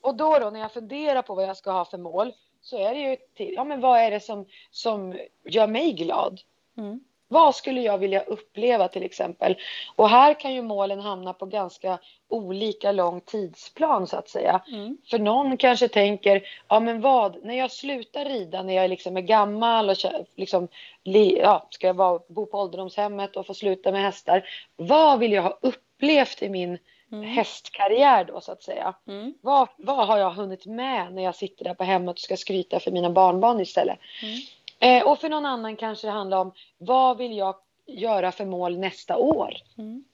och 0.00 0.14
då, 0.14 0.38
då 0.38 0.50
när 0.50 0.60
jag 0.60 0.72
funderar 0.72 1.22
på 1.22 1.34
vad 1.34 1.44
jag 1.44 1.56
ska 1.56 1.70
ha 1.70 1.84
för 1.84 1.98
mål 1.98 2.32
så 2.60 2.78
är 2.78 2.94
det 2.94 3.00
ju 3.00 3.16
till, 3.34 3.54
ja 3.54 3.64
men 3.64 3.80
vad 3.80 4.00
är 4.00 4.10
det 4.10 4.20
som, 4.20 4.46
som 4.70 5.18
gör 5.44 5.66
mig 5.66 5.92
glad? 5.92 6.40
Mm. 6.76 7.00
Vad 7.32 7.54
skulle 7.54 7.80
jag 7.80 7.98
vilja 7.98 8.20
uppleva 8.20 8.88
till 8.88 9.02
exempel? 9.02 9.56
Och 9.96 10.08
här 10.08 10.40
kan 10.40 10.54
ju 10.54 10.62
målen 10.62 11.00
hamna 11.00 11.32
på 11.32 11.46
ganska 11.46 11.98
olika 12.28 12.92
lång 12.92 13.20
tidsplan 13.20 14.06
så 14.06 14.16
att 14.16 14.28
säga. 14.28 14.62
Mm. 14.68 14.98
För 15.10 15.18
någon 15.18 15.56
kanske 15.56 15.88
tänker, 15.88 16.42
ja 16.68 16.80
men 16.80 17.00
vad, 17.00 17.44
när 17.44 17.54
jag 17.54 17.70
slutar 17.70 18.24
rida 18.24 18.62
när 18.62 18.74
jag 18.74 18.90
liksom 18.90 19.16
är 19.16 19.20
gammal 19.20 19.90
och 19.90 19.96
liksom, 20.36 20.68
ja, 21.02 21.66
ska 21.70 21.86
jag 21.86 21.94
vara, 21.94 22.20
bo 22.28 22.46
på 22.46 22.58
ålderdomshemmet 22.58 23.36
och 23.36 23.46
få 23.46 23.54
sluta 23.54 23.92
med 23.92 24.02
hästar. 24.02 24.48
Vad 24.76 25.18
vill 25.18 25.32
jag 25.32 25.42
ha 25.42 25.58
upplevt 25.60 26.42
i 26.42 26.48
min 26.48 26.78
mm. 27.12 27.24
hästkarriär 27.24 28.24
då 28.24 28.40
så 28.40 28.52
att 28.52 28.62
säga? 28.62 28.94
Mm. 29.08 29.34
Vad, 29.40 29.68
vad 29.76 30.06
har 30.06 30.18
jag 30.18 30.30
hunnit 30.30 30.66
med 30.66 31.14
när 31.14 31.22
jag 31.22 31.34
sitter 31.34 31.64
där 31.64 31.74
på 31.74 31.84
hemmet 31.84 32.12
och 32.12 32.20
ska 32.20 32.36
skryta 32.36 32.80
för 32.80 32.90
mina 32.90 33.10
barnbarn 33.10 33.60
istället? 33.60 33.98
Mm. 34.22 34.38
Eh, 34.80 35.06
och 35.06 35.18
för 35.18 35.28
någon 35.28 35.46
annan 35.46 35.76
kanske 35.76 36.06
det 36.06 36.12
handlar 36.12 36.38
om 36.38 36.52
vad 36.78 37.16
vill 37.16 37.36
jag 37.36 37.56
göra 37.86 38.32
för 38.32 38.44
mål 38.44 38.78
nästa 38.78 39.16
år 39.16 39.54
mm. 39.78 40.04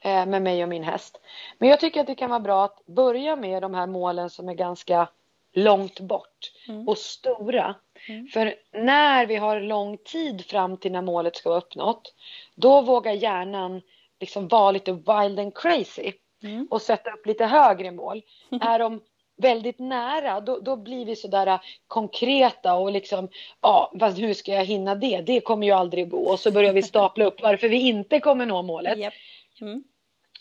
eh, 0.00 0.26
med 0.26 0.42
mig 0.42 0.62
och 0.62 0.68
min 0.68 0.84
häst. 0.84 1.20
Men 1.58 1.68
jag 1.68 1.80
tycker 1.80 2.00
att 2.00 2.06
det 2.06 2.14
kan 2.14 2.30
vara 2.30 2.40
bra 2.40 2.64
att 2.64 2.86
börja 2.86 3.36
med 3.36 3.62
de 3.62 3.74
här 3.74 3.86
målen 3.86 4.30
som 4.30 4.48
är 4.48 4.54
ganska 4.54 5.08
långt 5.52 6.00
bort 6.00 6.52
mm. 6.68 6.88
och 6.88 6.98
stora. 6.98 7.74
Mm. 8.08 8.26
För 8.26 8.54
när 8.72 9.26
vi 9.26 9.36
har 9.36 9.60
lång 9.60 9.98
tid 9.98 10.44
fram 10.46 10.76
till 10.76 10.92
när 10.92 11.02
målet 11.02 11.36
ska 11.36 11.48
vara 11.48 11.60
uppnått, 11.60 12.14
då 12.54 12.80
vågar 12.80 13.12
hjärnan 13.12 13.82
liksom 14.20 14.48
vara 14.48 14.70
lite 14.70 14.92
wild 14.92 15.40
and 15.40 15.54
crazy 15.54 16.12
mm. 16.42 16.66
och 16.70 16.82
sätta 16.82 17.10
upp 17.10 17.26
lite 17.26 17.46
högre 17.46 17.90
mål. 17.90 18.22
är 18.60 18.78
de 18.78 19.00
väldigt 19.40 19.78
nära, 19.78 20.40
då, 20.40 20.60
då 20.60 20.76
blir 20.76 21.04
vi 21.04 21.16
sådär 21.16 21.46
äh, 21.46 21.60
konkreta 21.86 22.74
och 22.74 22.92
liksom, 22.92 23.28
ja, 23.60 23.92
fast 24.00 24.18
hur 24.18 24.34
ska 24.34 24.52
jag 24.52 24.64
hinna 24.64 24.94
det? 24.94 25.20
Det 25.20 25.40
kommer 25.40 25.66
ju 25.66 25.72
aldrig 25.72 26.10
gå. 26.10 26.30
Och 26.30 26.40
så 26.40 26.50
börjar 26.50 26.72
vi 26.72 26.82
stapla 26.82 27.24
upp 27.24 27.42
varför 27.42 27.68
vi 27.68 27.88
inte 27.88 28.20
kommer 28.20 28.46
nå 28.46 28.62
målet. 28.62 28.98
Yep. 28.98 29.12
Mm. 29.60 29.84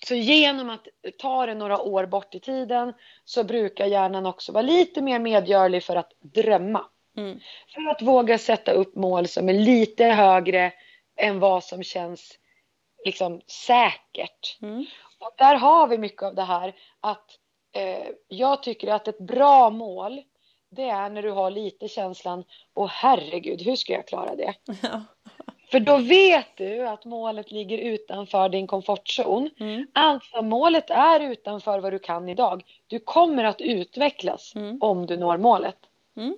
Så 0.06 0.16
genom 0.16 0.70
att 0.70 0.88
ta 1.18 1.46
det 1.46 1.54
några 1.54 1.82
år 1.82 2.06
bort 2.06 2.36
i 2.36 2.40
tiden 2.40 2.94
så 3.26 3.44
brukar 3.44 3.86
hjärnan 3.86 4.26
också 4.26 4.52
vara 4.52 4.62
lite 4.62 5.02
mer 5.02 5.20
medgörlig 5.20 5.84
för 5.84 5.96
att 5.96 6.12
drömma. 6.20 6.86
Mm. 7.18 7.40
För 7.74 7.92
att 7.92 8.02
våga 8.02 8.38
sätta 8.38 8.72
upp 8.72 8.96
mål 8.96 9.28
som 9.28 9.50
är 9.50 9.54
lite 9.54 10.06
högre 10.06 10.74
än 11.18 11.40
vad 11.40 11.64
som 11.64 11.84
känns 11.84 12.38
liksom 13.06 13.42
säkert. 13.48 14.58
Mm. 14.62 14.86
Och 15.20 15.34
där 15.38 15.56
har 15.56 15.88
vi 15.88 15.98
mycket 15.98 16.24
av 16.24 16.36
det 16.36 16.44
här 16.44 16.76
att 17.02 17.40
jag 18.28 18.64
tycker 18.64 18.88
att 18.88 19.08
ett 19.08 19.20
bra 19.20 19.70
mål 19.70 20.22
det 20.70 20.90
är 20.90 21.10
när 21.10 21.22
du 21.22 21.32
har 21.32 21.52
lite 21.52 21.88
känslan, 21.88 22.44
åh 22.74 22.88
herregud, 22.88 23.62
hur 23.62 23.76
ska 23.76 23.94
jag 23.94 24.08
klara 24.08 24.36
det? 24.36 24.54
Ja. 24.82 25.02
För 25.72 25.80
då 25.80 25.98
vet 25.98 26.58
du 26.58 26.88
att 26.88 27.06
målet 27.06 27.52
ligger 27.52 27.78
utanför 27.78 28.50
din 28.50 28.68
komfortzon. 28.68 29.50
Mm. 29.60 29.88
Alltså 29.94 30.42
målet 30.42 30.90
är 30.90 31.20
utanför 31.20 31.80
vad 31.80 31.94
du 31.94 32.00
kan 32.00 32.30
idag. 32.30 32.64
Du 32.88 33.00
kommer 33.00 33.44
att 33.44 33.62
utvecklas 33.62 34.56
mm. 34.56 34.78
om 34.82 35.06
du 35.06 35.18
når 35.18 35.38
målet. 35.38 35.78
Mm. 36.18 36.38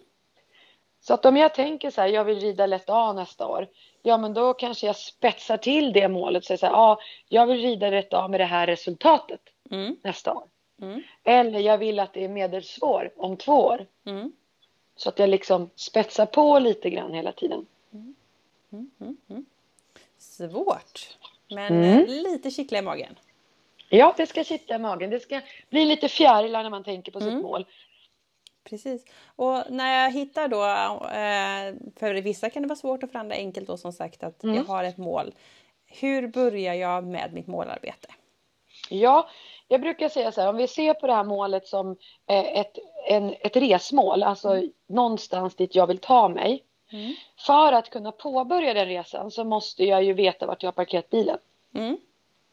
Så 1.02 1.14
att 1.14 1.26
om 1.26 1.38
jag 1.38 1.54
tänker 1.54 1.92
så 1.92 2.02
här, 2.02 2.08
jag 2.08 2.24
vill 2.24 2.40
rida 2.40 2.66
lätt 2.66 2.90
A 2.90 3.14
nästa 3.14 3.48
år. 3.48 3.68
Ja, 4.04 4.18
men 4.18 4.34
då 4.34 4.54
kanske 4.54 4.88
jag 4.88 4.96
spetsar 4.96 5.58
till 5.58 5.94
det 5.94 6.08
målet. 6.08 6.46
Så, 6.46 6.58
så 6.58 6.66
här, 6.66 6.74
ja, 6.74 7.00
jag 7.30 7.48
vill 7.48 7.62
rida 7.62 7.90
lätt 7.90 8.14
A 8.14 8.28
med 8.28 8.40
det 8.40 8.46
här 8.46 8.68
resultatet 8.68 9.42
mm. 9.72 9.96
nästa 10.04 10.34
år. 10.34 10.44
Mm. 10.82 11.02
Eller 11.24 11.60
jag 11.60 11.78
vill 11.78 12.00
att 12.00 12.14
det 12.14 12.24
är 12.24 12.30
medelsvår 12.30 13.12
om 13.18 13.38
två 13.38 13.54
år. 13.54 13.86
Mm. 14.06 14.32
Så 14.96 15.10
att 15.10 15.20
jag 15.20 15.30
liksom 15.30 15.70
spetsar 15.76 16.26
på 16.26 16.60
lite 16.60 16.90
grann 16.90 17.14
hela 17.14 17.32
tiden. 17.32 17.66
Mm. 17.94 18.16
Mm, 18.72 19.18
mm, 19.30 19.46
Svårt, 20.18 21.18
men 21.50 21.84
eh, 21.84 22.08
lite 22.08 22.52
kittla 22.52 22.78
i 22.78 22.82
magen. 22.82 23.16
Ja, 23.90 24.14
det 24.18 24.28
ska 24.28 24.44
kittla 24.44 24.76
i 24.76 24.80
magen. 24.80 25.10
Det 25.10 25.20
ska 25.20 25.42
bli 25.70 25.86
lite 25.86 26.08
fjärilar 26.08 26.64
när 26.64 26.70
man 26.70 26.84
tänker 26.84 27.12
på 27.12 27.22
sitt 27.22 27.34
mål. 27.34 27.66
Precis. 28.64 29.06
Och 29.36 29.64
när 29.70 30.04
jag 30.04 30.12
hittar 30.12 30.48
då, 30.48 30.64
eh, 30.64 31.92
för 32.00 32.22
vissa 32.22 32.50
kan 32.50 32.62
det 32.62 32.68
vara 32.68 32.80
svårt 32.80 33.04
och 33.04 33.12
för 33.12 33.20
andra 33.20 33.36
enkelt 33.36 33.68
då 33.68 33.78
som 33.78 33.94
sagt 33.94 34.24
att 34.24 34.40
jag 34.42 34.64
har 34.64 34.84
ett 34.84 34.98
mål. 34.98 35.34
Hur 35.86 36.28
börjar 36.28 36.74
jag 36.74 37.04
med 37.04 37.34
mitt 37.34 37.48
målarbete? 37.48 38.08
Ja, 38.90 39.30
jag 39.72 39.82
brukar 39.82 40.10
säga 40.10 40.32
så 40.32 40.42
här, 40.42 40.50
om 40.50 40.58
vi 40.58 40.68
ser 40.68 40.94
på 40.94 41.08
det 41.08 41.14
här 41.14 41.24
målet 41.24 41.68
som 41.68 41.92
eh, 42.28 42.60
ett, 42.60 42.78
en, 43.08 43.36
ett 43.40 43.56
resmål, 43.56 44.24
alltså 44.24 44.50
mm. 44.50 44.72
någonstans 44.88 45.56
dit 45.56 45.76
jag 45.76 45.88
vill 45.88 45.98
ta 45.98 46.30
mig. 46.30 46.64
Mm. 46.92 47.16
För 47.38 47.74
att 47.74 47.90
kunna 47.90 48.12
påbörja 48.12 48.74
den 48.74 48.86
resan 48.86 49.32
så 49.32 49.44
måste 49.44 49.86
jag 49.86 50.04
ju 50.04 50.14
veta 50.14 50.46
vart 50.46 50.64
jag 50.64 50.68
har 50.68 50.74
parkerat 50.74 51.10
bilen. 51.10 51.38
Mm. 51.76 51.98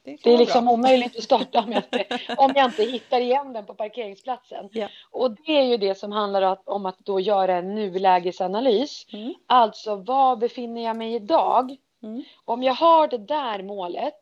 Det, 0.03 0.17
det, 0.23 0.35
är 0.35 0.39
liksom 0.39 0.65
bra. 0.65 0.75
omöjligt 0.75 1.17
att 1.17 1.25
starta 1.25 1.61
om 1.61 1.73
jag, 1.73 1.83
inte, 1.83 2.19
om 2.37 2.53
jag 2.57 2.65
inte 2.65 2.83
hittar 2.83 3.21
igen 3.21 3.53
den 3.53 3.67
på 3.67 3.75
parkeringsplatsen. 3.75 4.69
Ja. 4.73 4.89
Och 5.11 5.31
det 5.31 5.59
är 5.59 5.65
ju 5.65 5.77
det 5.77 5.95
som 5.95 6.13
handlar 6.13 6.59
om 6.65 6.87
att 6.87 6.99
då 6.99 7.21
göra 7.21 7.57
en 7.57 7.75
nulägesanalys. 7.75 9.07
Mm. 9.13 9.35
Alltså, 9.47 9.97
var 9.97 10.37
befinner 10.37 10.85
jag 10.85 10.97
mig 10.97 11.15
idag? 11.15 11.77
Mm. 12.03 12.25
Om 12.45 12.63
jag 12.63 12.75
har 12.75 13.09
det 13.09 13.19
där 13.19 13.63
målet, 13.63 14.21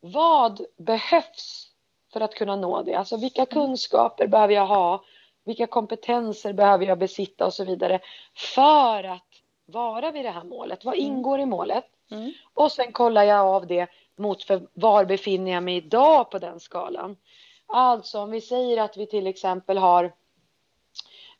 vad 0.00 0.60
behövs 0.76 1.73
för 2.14 2.20
att 2.20 2.34
kunna 2.34 2.56
nå 2.56 2.82
det. 2.82 2.94
Alltså 2.94 3.16
vilka 3.16 3.42
mm. 3.42 3.50
kunskaper 3.50 4.26
behöver 4.26 4.54
jag 4.54 4.66
ha? 4.66 5.04
Vilka 5.44 5.66
kompetenser 5.66 6.52
behöver 6.52 6.86
jag 6.86 6.98
besitta 6.98 7.46
och 7.46 7.54
så 7.54 7.64
vidare 7.64 8.00
för 8.54 9.04
att 9.04 9.28
vara 9.66 10.10
vid 10.10 10.24
det 10.24 10.30
här 10.30 10.44
målet? 10.44 10.84
Vad 10.84 10.94
mm. 10.94 11.06
ingår 11.06 11.40
i 11.40 11.46
målet? 11.46 11.84
Mm. 12.10 12.32
Och 12.54 12.72
sen 12.72 12.92
kollar 12.92 13.22
jag 13.22 13.46
av 13.46 13.66
det 13.66 13.86
mot 14.16 14.42
för 14.42 14.62
var 14.72 15.04
befinner 15.04 15.52
jag 15.52 15.62
mig 15.62 15.76
idag 15.76 16.30
på 16.30 16.38
den 16.38 16.60
skalan. 16.60 17.16
Alltså 17.66 18.20
om 18.20 18.30
vi 18.30 18.40
säger 18.40 18.82
att 18.82 18.96
vi 18.96 19.06
till 19.06 19.26
exempel 19.26 19.78
har 19.78 20.04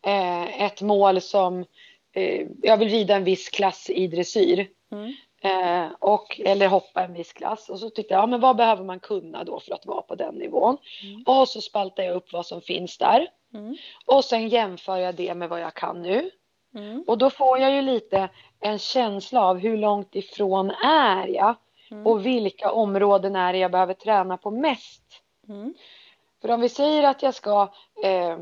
eh, 0.03 0.63
ett 0.63 0.83
mål 0.83 1.21
som 1.21 1.65
eh, 2.13 2.47
jag 2.63 2.77
vill 2.77 2.89
rida 2.89 3.17
en 3.17 3.25
viss 3.25 3.49
klass 3.49 3.91
i 3.91 4.07
dressyr. 4.07 4.69
Mm. 4.93 5.15
Eh, 5.45 5.87
och, 5.99 6.41
eller 6.45 6.69
hoppa 6.69 7.05
en 7.05 7.15
viss 7.15 7.33
klass. 7.33 7.69
Och 7.69 7.79
så 7.79 7.91
tyckte 7.91 8.15
jag, 8.15 8.23
ja 8.23 8.27
men 8.27 8.41
vad 8.41 8.57
behöver 8.57 8.85
man 8.85 9.01
kunna 9.01 9.45
då 9.45 9.61
för 9.61 9.75
att 9.75 9.87
vara 9.87 10.03
på 10.03 10.15
den 10.15 10.35
nivån? 10.35 10.77
Mm. 11.03 11.23
Och 11.27 11.49
så 11.49 11.61
spaltar 11.61 12.03
jag 12.03 12.17
upp 12.17 12.33
vad 12.33 12.47
som 12.47 12.61
finns 12.61 12.99
där. 12.99 13.29
Mm. 13.55 13.77
Och 14.07 14.25
sen 14.25 14.49
jämför 14.49 14.97
jag 14.97 15.15
det 15.15 15.35
med 15.35 15.49
vad 15.49 15.61
jag 15.61 15.75
kan 15.75 16.03
nu. 16.03 16.31
Mm. 16.75 17.05
Och 17.07 17.19
då 17.19 17.31
får 17.31 17.59
jag 17.59 17.73
ju 17.75 17.83
lite 17.83 18.29
en 18.61 18.79
känsla 18.79 19.45
av 19.45 19.59
hur 19.59 19.77
långt 19.77 20.17
ifrån 20.17 20.71
är 20.85 21.27
jag? 21.27 21.55
Mm. 21.91 22.07
Och 22.07 22.27
vilka 22.27 22.73
områden 22.73 23.37
är 23.37 23.53
det 23.53 23.59
jag 23.59 23.71
behöver 23.71 23.95
träna 23.95 24.37
på 24.37 24.51
mest? 24.51 25.03
Mm. 25.49 25.75
För 26.43 26.51
om 26.51 26.61
vi 26.61 26.69
säger 26.69 27.03
att 27.03 27.23
jag 27.23 27.35
ska 27.35 27.73
eh, 28.05 28.39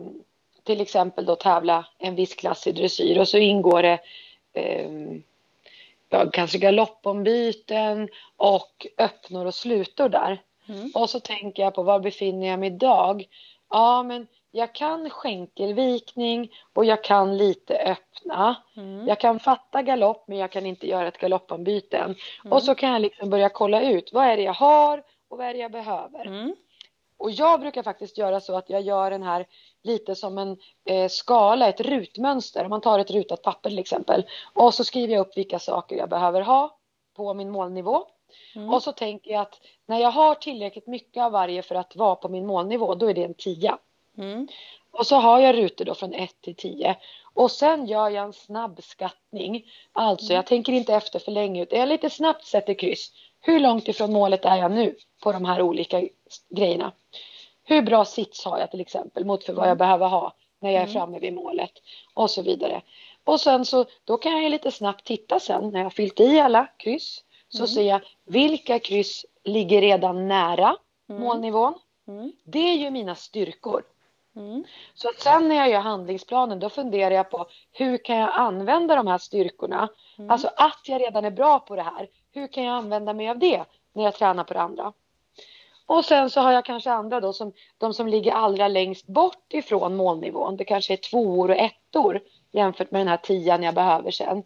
till 0.62 0.80
exempel 0.80 1.24
då 1.24 1.36
tävla 1.36 1.86
en 1.98 2.14
viss 2.14 2.34
klass 2.34 2.66
i 2.66 2.72
dressyr 2.72 3.18
och 3.18 3.28
så 3.28 3.38
ingår 3.38 3.82
det 3.82 3.98
eh, 4.52 4.90
kanske 6.32 6.58
galoppombyten 6.58 8.08
och 8.36 8.86
öppnor 8.98 9.46
och 9.46 9.54
slutor 9.54 10.08
där. 10.08 10.42
Mm. 10.68 10.90
Och 10.94 11.10
så 11.10 11.20
tänker 11.20 11.62
jag 11.62 11.74
på 11.74 11.82
var 11.82 12.00
befinner 12.00 12.46
jag 12.46 12.58
mig 12.58 12.72
idag? 12.72 13.24
Ja, 13.70 14.02
men 14.02 14.26
jag 14.50 14.74
kan 14.74 15.10
skänkelvikning 15.10 16.52
och 16.72 16.84
jag 16.84 17.04
kan 17.04 17.36
lite 17.36 17.76
öppna. 17.78 18.56
Mm. 18.76 19.08
Jag 19.08 19.20
kan 19.20 19.40
fatta 19.40 19.82
galopp 19.82 20.24
men 20.28 20.38
jag 20.38 20.50
kan 20.50 20.66
inte 20.66 20.88
göra 20.88 21.08
ett 21.08 21.18
galoppombyte. 21.18 21.96
Mm. 21.96 22.16
Och 22.50 22.62
så 22.62 22.74
kan 22.74 22.92
jag 22.92 23.02
liksom 23.02 23.30
börja 23.30 23.48
kolla 23.48 23.82
ut 23.82 24.12
vad 24.12 24.24
är 24.24 24.36
det 24.36 24.42
jag 24.42 24.54
har 24.54 25.02
och 25.28 25.38
vad 25.38 25.46
är 25.46 25.52
det 25.52 25.60
jag 25.60 25.72
behöver. 25.72 26.26
Mm. 26.26 26.54
Och 27.16 27.30
jag 27.30 27.60
brukar 27.60 27.82
faktiskt 27.82 28.18
göra 28.18 28.40
så 28.40 28.56
att 28.56 28.70
jag 28.70 28.82
gör 28.82 29.10
den 29.10 29.22
här 29.22 29.46
lite 29.82 30.14
som 30.14 30.38
en 30.38 30.56
eh, 30.84 31.08
skala, 31.08 31.68
ett 31.68 31.80
rutmönster. 31.80 32.64
Om 32.64 32.70
man 32.70 32.80
tar 32.80 32.98
ett 32.98 33.10
rutat 33.10 33.42
papper 33.42 33.70
till 33.70 33.78
exempel. 33.78 34.24
Och 34.54 34.74
så 34.74 34.84
skriver 34.84 35.14
jag 35.14 35.20
upp 35.20 35.36
vilka 35.36 35.58
saker 35.58 35.96
jag 35.96 36.08
behöver 36.08 36.40
ha 36.40 36.76
på 37.16 37.34
min 37.34 37.50
målnivå. 37.50 38.06
Mm. 38.54 38.74
Och 38.74 38.82
så 38.82 38.92
tänker 38.92 39.30
jag 39.30 39.40
att 39.40 39.60
när 39.86 39.98
jag 39.98 40.10
har 40.10 40.34
tillräckligt 40.34 40.86
mycket 40.86 41.22
av 41.22 41.32
varje 41.32 41.62
för 41.62 41.74
att 41.74 41.96
vara 41.96 42.14
på 42.14 42.28
min 42.28 42.46
målnivå, 42.46 42.94
då 42.94 43.10
är 43.10 43.14
det 43.14 43.24
en 43.24 43.34
tia. 43.34 43.78
Mm. 44.18 44.48
Och 44.90 45.06
så 45.06 45.16
har 45.16 45.40
jag 45.40 45.58
rutor 45.58 45.84
då 45.84 45.94
från 45.94 46.14
1 46.14 46.40
till 46.40 46.56
10. 46.56 46.96
Och 47.34 47.50
sen 47.50 47.86
gör 47.86 48.10
jag 48.10 48.24
en 48.24 48.32
snabb 48.32 48.82
skattning. 48.82 49.66
Alltså, 49.92 50.26
mm. 50.26 50.36
jag 50.36 50.46
tänker 50.46 50.72
inte 50.72 50.94
efter 50.94 51.18
för 51.18 51.32
länge, 51.32 51.62
utan 51.62 51.78
jag 51.78 51.88
lite 51.88 52.10
snabbt 52.10 52.46
sätter 52.46 52.74
kryss. 52.74 53.12
Hur 53.40 53.60
långt 53.60 53.88
ifrån 53.88 54.12
målet 54.12 54.44
är 54.44 54.56
jag 54.56 54.72
nu 54.72 54.96
på 55.22 55.32
de 55.32 55.44
här 55.44 55.62
olika 55.62 56.02
grejerna? 56.48 56.92
Hur 57.72 57.82
bra 57.82 58.04
sits 58.04 58.44
har 58.44 58.58
jag 58.58 58.70
till 58.70 58.80
exempel 58.80 59.24
mot 59.24 59.44
för 59.44 59.52
vad 59.52 59.64
jag 59.64 59.70
mm. 59.70 59.78
behöver 59.78 60.06
ha 60.06 60.34
när 60.60 60.70
jag 60.70 60.82
är 60.82 60.86
mm. 60.86 60.92
framme 60.92 61.18
vid 61.18 61.34
målet 61.34 61.72
och 62.14 62.30
så 62.30 62.42
vidare. 62.42 62.82
Och 63.24 63.40
sen 63.40 63.64
så 63.64 63.84
då 64.04 64.16
kan 64.16 64.42
jag 64.42 64.50
lite 64.50 64.70
snabbt 64.70 65.06
titta 65.06 65.40
sen 65.40 65.70
när 65.70 65.82
jag 65.82 65.92
fyllt 65.92 66.20
i 66.20 66.40
alla 66.40 66.66
kryss 66.76 67.24
så 67.48 67.58
mm. 67.58 67.68
ser 67.68 67.82
jag 67.82 68.00
vilka 68.24 68.78
kryss 68.78 69.26
ligger 69.44 69.80
redan 69.80 70.28
nära 70.28 70.76
mm. 71.08 71.22
målnivån. 71.22 71.74
Mm. 72.08 72.32
Det 72.44 72.58
är 72.58 72.74
ju 72.74 72.90
mina 72.90 73.14
styrkor. 73.14 73.82
Mm. 74.36 74.64
Så 74.94 75.08
att 75.08 75.20
sen 75.20 75.48
när 75.48 75.56
jag 75.56 75.70
gör 75.70 75.80
handlingsplanen 75.80 76.58
då 76.58 76.70
funderar 76.70 77.14
jag 77.14 77.30
på 77.30 77.46
hur 77.72 78.04
kan 78.04 78.16
jag 78.16 78.30
använda 78.32 78.96
de 78.96 79.06
här 79.06 79.18
styrkorna? 79.18 79.88
Mm. 80.18 80.30
Alltså 80.30 80.50
att 80.56 80.80
jag 80.84 81.00
redan 81.00 81.24
är 81.24 81.30
bra 81.30 81.58
på 81.58 81.76
det 81.76 81.82
här. 81.82 82.08
Hur 82.32 82.46
kan 82.46 82.64
jag 82.64 82.74
använda 82.74 83.12
mig 83.12 83.28
av 83.28 83.38
det 83.38 83.64
när 83.92 84.04
jag 84.04 84.14
tränar 84.14 84.44
på 84.44 84.54
det 84.54 84.60
andra? 84.60 84.92
Och 85.86 86.04
sen 86.04 86.30
så 86.30 86.40
har 86.40 86.52
jag 86.52 86.64
kanske 86.64 86.90
andra 86.90 87.20
då 87.20 87.32
som 87.32 87.52
de 87.78 87.94
som 87.94 88.08
ligger 88.08 88.32
allra 88.32 88.68
längst 88.68 89.06
bort 89.06 89.52
ifrån 89.52 89.96
målnivån. 89.96 90.56
Det 90.56 90.64
kanske 90.64 90.92
är 90.92 90.96
tvåor 90.96 91.50
och 91.50 91.56
ettor 91.56 92.20
jämfört 92.52 92.90
med 92.90 93.00
den 93.00 93.08
här 93.08 93.16
tian 93.16 93.62
jag 93.62 93.74
behöver 93.74 94.10
sen. 94.10 94.42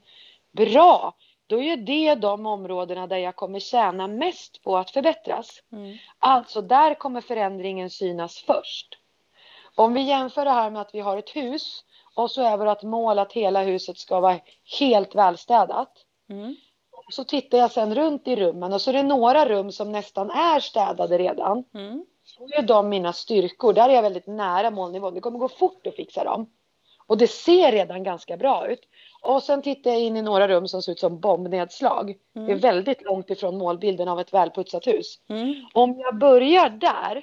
Bra! 0.52 1.14
Då 1.46 1.62
är 1.62 1.76
det 1.76 2.14
de 2.14 2.46
områdena 2.46 3.06
där 3.06 3.16
jag 3.16 3.36
kommer 3.36 3.60
tjäna 3.60 4.06
mest 4.06 4.62
på 4.62 4.76
att 4.76 4.90
förbättras. 4.90 5.62
Mm. 5.72 5.98
Alltså 6.18 6.60
där 6.60 6.94
kommer 6.94 7.20
förändringen 7.20 7.90
synas 7.90 8.38
först. 8.38 8.98
Om 9.74 9.94
vi 9.94 10.00
jämför 10.00 10.44
det 10.44 10.50
här 10.50 10.70
med 10.70 10.80
att 10.82 10.94
vi 10.94 11.00
har 11.00 11.16
ett 11.16 11.36
hus 11.36 11.84
och 12.14 12.30
så 12.30 12.42
är 12.42 12.56
vårt 12.56 12.82
mål 12.82 13.18
att 13.18 13.32
hela 13.32 13.62
huset 13.62 13.98
ska 13.98 14.20
vara 14.20 14.40
helt 14.78 15.14
välstädat. 15.14 15.92
Mm. 16.30 16.56
Så 17.10 17.24
tittar 17.24 17.58
jag 17.58 17.70
sen 17.70 17.94
runt 17.94 18.28
i 18.28 18.36
rummen 18.36 18.72
och 18.72 18.80
så 18.80 18.90
är 18.90 18.94
det 18.94 19.02
några 19.02 19.48
rum 19.48 19.72
som 19.72 19.92
nästan 19.92 20.30
är 20.30 20.60
städade 20.60 21.18
redan. 21.18 21.64
Mm. 21.74 22.04
Så 22.24 22.48
är 22.58 22.62
de 22.62 22.88
mina 22.88 23.12
styrkor. 23.12 23.72
Där 23.72 23.88
är 23.88 23.94
jag 23.94 24.02
väldigt 24.02 24.26
nära 24.26 24.70
målnivån. 24.70 25.14
Det 25.14 25.20
kommer 25.20 25.38
gå 25.38 25.48
fort 25.48 25.86
att 25.86 25.94
fixa 25.94 26.24
dem. 26.24 26.50
Och 27.06 27.18
det 27.18 27.26
ser 27.26 27.72
redan 27.72 28.02
ganska 28.02 28.36
bra 28.36 28.68
ut. 28.68 28.80
Och 29.22 29.42
sen 29.42 29.62
tittar 29.62 29.90
jag 29.90 30.00
in 30.00 30.16
i 30.16 30.22
några 30.22 30.48
rum 30.48 30.68
som 30.68 30.82
ser 30.82 30.92
ut 30.92 30.98
som 30.98 31.20
bombnedslag. 31.20 32.04
Mm. 32.10 32.16
Det 32.32 32.40
är 32.40 32.58
mm. 32.58 32.60
väldigt 32.60 33.02
långt 33.02 33.30
ifrån 33.30 33.58
målbilden 33.58 34.08
av 34.08 34.20
ett 34.20 34.34
välputsat 34.34 34.86
hus. 34.86 35.20
Mm. 35.28 35.54
Om 35.72 36.00
jag 36.00 36.18
börjar 36.18 36.68
där, 36.68 37.22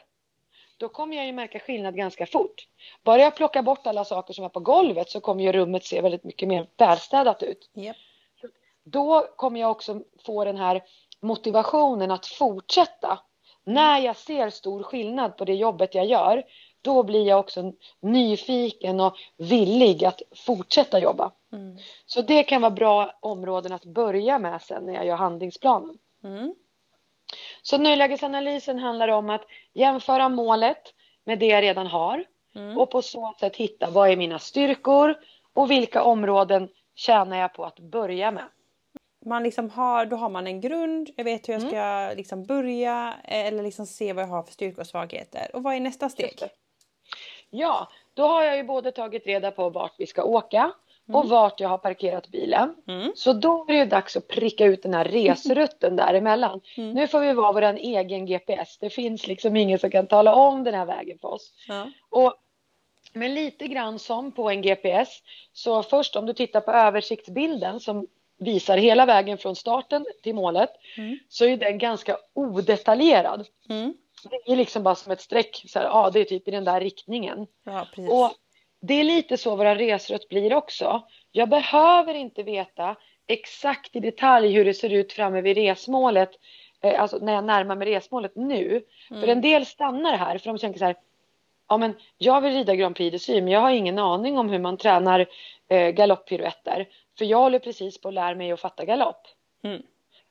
då 0.78 0.90
kommer 0.90 1.18
jag 1.18 1.25
ju 1.25 1.34
märka 1.34 1.60
skillnad 1.60 1.96
ganska 1.96 2.25
fort. 2.25 2.68
Bara 3.04 3.22
jag 3.22 3.36
plockar 3.36 3.62
bort 3.62 3.88
alla 3.88 4.06
saker 4.06 4.34
som 4.34 4.46
är 4.46 4.50
på 4.50 4.60
golvet 4.60 5.10
så 5.10 5.20
kommer 5.20 5.44
ju 5.44 5.52
rummet 5.52 5.86
se 5.86 6.02
väldigt 6.02 6.24
mycket 6.24 6.48
mer 6.48 6.68
välstädat 6.78 7.44
ut. 7.44 7.70
Yep 7.75 7.98
då 8.86 9.28
kommer 9.36 9.60
jag 9.60 9.72
också 9.72 10.02
få 10.25 10.46
den 10.46 10.58
här 10.58 10.84
motivationen 11.22 12.12
att 12.12 12.25
fortsätta. 12.25 13.20
När 13.66 14.00
jag 14.00 14.16
ser 14.18 14.50
stor 14.50 14.84
skillnad 14.84 15.38
på 15.38 15.46
det 15.46 15.54
jobbet 15.54 15.96
jag 15.96 16.06
gör, 16.06 16.44
då 16.82 17.04
blir 17.04 17.28
jag 17.28 17.40
också 17.40 17.74
nyfiken 18.02 19.00
och 19.00 19.16
villig 19.38 20.06
att 20.06 20.22
fortsätta 20.46 21.00
jobba. 21.00 21.32
Mm. 21.54 21.78
Så 22.06 22.22
det 22.22 22.44
kan 22.44 22.62
vara 22.62 22.72
bra 22.72 23.18
områden 23.20 23.72
att 23.72 23.86
börja 23.86 24.40
med 24.40 24.62
sen 24.62 24.86
när 24.86 24.94
jag 24.94 25.06
gör 25.06 25.16
handlingsplanen. 25.16 25.98
Mm. 26.24 26.56
Så 27.62 27.78
nulägesanalysen 27.78 28.80
handlar 28.80 29.08
om 29.08 29.30
att 29.30 29.46
jämföra 29.74 30.30
målet 30.30 30.94
med 31.24 31.40
det 31.40 31.48
jag 31.48 31.62
redan 31.62 31.88
har 31.88 32.25
mm. 32.56 32.78
och 32.78 32.92
på 32.92 33.02
så 33.02 33.36
sätt 33.40 33.56
hitta 33.56 33.90
vad 33.90 34.10
är 34.10 34.18
mina 34.18 34.40
styrkor 34.40 35.16
och 35.54 35.72
vilka 35.72 36.04
områden 36.04 36.70
tjänar 36.96 37.38
jag 37.38 37.54
på 37.54 37.66
att 37.66 37.80
börja 37.80 38.32
med. 38.32 38.46
Man 39.25 39.44
liksom 39.44 39.70
har, 39.70 40.06
då 40.06 40.15
har 40.15 40.30
man 40.30 40.48
en 40.48 40.62
grund, 40.62 41.10
jag 41.15 41.24
vet 41.24 41.50
hur 41.50 41.53
jag 41.53 41.62
ska 41.62 41.77
mm. 41.77 42.18
liksom 42.18 42.44
börja 42.44 43.13
eller 43.24 43.63
liksom 43.63 43.86
se 43.86 44.13
vad 44.13 44.24
jag 44.24 44.30
har 44.30 44.44
för 44.44 44.53
styrkor 44.53 44.80
och 44.80 44.88
svagheter. 44.88 45.48
Och 45.53 45.63
vad 45.63 45.75
är 45.75 45.80
nästa 45.80 46.10
steg? 46.10 46.39
Ja, 47.50 47.88
då 48.13 48.24
har 48.24 48.44
jag 48.44 48.58
ju 48.58 48.63
både 48.63 48.92
tagit 48.92 49.27
reda 49.27 49.51
på 49.51 49.70
vart 49.70 49.94
vi 49.98 50.08
ska 50.08 50.24
åka 50.24 50.72
mm. 51.08 51.15
och 51.15 51.30
vart 51.30 51.60
jag 51.60 51.70
har 51.70 51.77
parkerat 51.77 52.27
bilen. 52.27 52.75
Mm. 52.88 53.12
Så 53.15 53.34
då 53.34 53.65
är 53.68 53.74
det 53.74 53.86
dags 53.86 54.18
att 54.18 54.27
pricka 54.27 54.65
ut 54.65 54.84
den 54.84 54.94
här 54.94 55.06
resrutten 55.06 55.96
däremellan. 55.96 56.62
Mm. 56.77 56.94
Nu 56.94 57.08
får 57.08 57.20
vi 57.20 57.34
vara 57.34 57.51
vår 57.51 57.62
egen 57.62 58.25
GPS. 58.25 58.77
Det 58.77 58.89
finns 58.89 59.27
liksom 59.27 59.56
ingen 59.56 59.80
som 59.80 59.92
kan 59.92 60.08
tala 60.08 60.36
om 60.36 60.63
den 60.63 60.74
här 60.74 60.86
vägen 60.86 61.18
för 61.20 61.27
oss. 61.27 61.53
Ja. 61.68 61.92
Och 62.10 62.34
men 63.13 63.34
lite 63.34 63.68
grann 63.68 64.00
som 64.00 64.32
på 64.32 64.50
en 64.50 64.62
GPS. 64.62 65.10
Så 65.53 65.84
först 65.84 66.15
om 66.15 66.25
du 66.25 66.34
tittar 66.34 66.62
på 66.62 66.72
översiktsbilden 66.72 67.80
som 67.80 68.08
visar 68.40 68.78
hela 68.78 69.06
vägen 69.06 69.38
från 69.38 69.56
starten 69.56 70.06
till 70.24 70.36
målet 70.36 70.70
mm. 70.98 71.20
så 71.30 71.46
är 71.46 71.58
den 71.58 71.78
ganska 71.78 72.18
odetaljerad. 72.34 73.48
Mm. 73.70 73.94
Det 74.30 74.52
är 74.52 74.56
liksom 74.56 74.84
bara 74.84 74.96
som 74.96 75.12
ett 75.12 75.22
streck, 75.22 75.63
så 75.68 75.80
här, 75.80 75.86
ja 75.86 76.10
det 76.13 76.20
är 76.20 76.24
typ 76.24 76.48
i 76.48 76.52
den 76.52 76.63
där 76.63 76.82
riktningen. 76.82 77.48
Ja, 77.63 77.88
och 78.10 78.32
det 78.82 78.94
är 78.94 79.04
lite 79.04 79.38
så 79.38 79.56
våra 79.56 79.75
resrutt 79.75 80.30
blir 80.30 80.54
också. 80.54 81.04
Jag 81.32 81.50
behöver 81.50 82.13
inte 82.13 82.44
veta 82.44 82.96
exakt 83.28 83.96
i 83.96 84.00
detalj 84.00 84.54
hur 84.54 84.66
det 84.66 84.74
ser 84.74 84.90
ut 84.90 85.13
framme 85.13 85.42
vid 85.42 85.58
resmålet, 85.58 86.30
eh, 86.82 87.02
alltså 87.02 87.18
när 87.18 87.34
jag 87.34 87.44
närmar 87.44 87.75
mig 87.75 87.96
resmålet 87.96 88.36
nu. 88.36 88.84
Mm. 89.10 89.22
För 89.22 89.28
en 89.28 89.42
del 89.42 89.66
stannar 89.66 90.18
här 90.18 90.38
för 90.38 90.50
de 90.50 90.58
tänker 90.58 90.80
så 90.80 90.86
här, 90.86 90.96
ja 91.70 91.78
men 91.78 91.94
jag 92.18 92.42
vill 92.42 92.54
rida 92.54 92.75
Grand 92.75 92.96
Prix 92.96 93.12
de 93.12 93.20
Sy 93.20 93.42
men 93.42 93.54
jag 93.54 93.60
har 93.60 93.72
ingen 93.72 94.00
aning 94.00 94.38
om 94.38 94.50
hur 94.50 94.60
man 94.60 94.78
tränar 94.78 95.25
eh, 95.68 95.90
galopppiruetter. 95.90 96.88
För 97.17 97.25
jag 97.25 97.38
håller 97.38 97.60
precis 97.60 98.01
på 98.01 98.08
att 98.08 98.13
lära 98.13 98.36
mig 98.36 98.51
att 98.51 98.60
fatta 98.60 98.86
galopp. 98.86 99.27
Mm. 99.63 99.82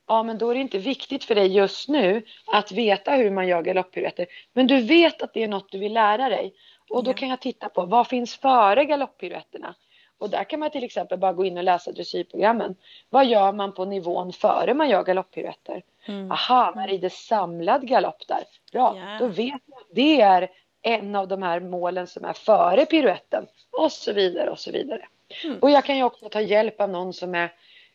Ja, 0.07 0.23
men 0.23 0.39
då 0.39 0.51
är 0.51 0.55
det 0.55 0.61
inte 0.61 0.79
viktigt 0.79 1.25
för 1.25 1.35
dig 1.35 1.47
just 1.47 1.89
nu 1.89 2.23
att 2.47 2.73
veta 2.73 3.13
hur 3.13 3.31
man 3.31 3.49
gör 3.49 3.63
galopppiruetter. 3.63 4.27
Men 4.53 4.67
du 4.67 4.81
vet 4.81 5.23
att 5.23 5.35
det 5.35 5.43
är 5.43 5.49
något 5.49 5.73
du 5.73 5.79
vill 5.79 5.93
lära 5.93 6.29
dig. 6.29 6.55
Och 6.91 7.05
då 7.05 7.11
ja. 7.11 7.15
kan 7.15 7.29
jag 7.29 7.41
titta 7.41 7.69
på 7.69 7.87
vad 7.87 8.07
finns 8.07 8.37
före 8.37 8.85
galopppiruetterna? 8.85 9.75
Och 10.19 10.31
där 10.31 10.45
kan 10.45 10.61
man 10.61 10.71
till 10.71 10.85
exempel 10.85 11.19
bara 11.19 11.33
gå 11.33 11.45
in 11.45 11.59
och 11.59 11.65
läsa 11.65 11.93
dressyrprogrammen. 11.93 12.77
Vad 13.11 13.27
gör 13.27 13.53
man 13.53 13.75
på 13.75 13.85
nivån 13.85 14.33
före 14.33 14.75
man 14.75 14.91
gör 14.91 15.05
galopppiruetter? 15.05 15.83
Mm. 16.07 16.33
Aha, 16.33 16.73
man 16.77 16.89
rider 16.89 17.09
samlad 17.09 17.89
galopp 17.89 18.29
där. 18.29 18.45
Bra, 18.73 18.97
yeah. 18.97 19.19
då 19.19 19.27
vet 19.27 19.67
man 19.67 19.79
att 19.79 19.95
det 19.95 20.21
är 20.21 20.51
en 20.83 21.17
av 21.17 21.29
de 21.29 21.43
här 21.43 21.61
målen 21.61 22.07
som 22.07 22.25
är 22.25 22.33
före 22.33 22.87
piruetten. 22.87 23.47
Och 23.71 23.93
så 23.93 24.13
vidare 24.13 24.51
och 24.51 24.59
så 24.59 24.71
vidare. 24.71 25.09
Mm. 25.45 25.59
Och 25.59 25.71
jag 25.71 25.85
kan 25.85 25.97
ju 25.97 26.03
också 26.03 26.29
ta 26.29 26.41
hjälp 26.41 26.81
av 26.81 26.91
någon 26.91 27.13
som 27.13 27.35
är, 27.35 27.53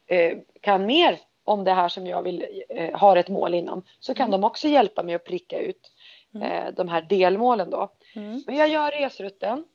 eh, 0.08 0.38
kan 0.62 0.86
mer 0.86 1.20
om 1.44 1.64
det 1.64 1.74
här 1.74 1.90
som 1.90 2.08
jag 2.08 2.24
vill 2.24 2.46
eh, 2.70 3.00
har 3.00 3.16
ett 3.16 3.30
mål 3.30 3.54
inom. 3.54 3.84
Så 4.00 4.14
kan 4.14 4.28
mm. 4.28 4.42
de 4.42 4.48
också 4.48 4.68
hjälpa 4.68 5.04
mig 5.04 5.16
att 5.16 5.26
pricka 5.26 5.60
ut 5.60 5.92
mm. 6.36 6.52
eh, 6.52 6.74
de 6.74 6.88
här 6.88 7.02
delmålen 7.02 7.70
då. 7.70 7.92
Mm. 8.16 8.44
Men 8.48 8.56
jag 8.56 8.70
gör 8.70 8.92
resrutten. 8.92 9.66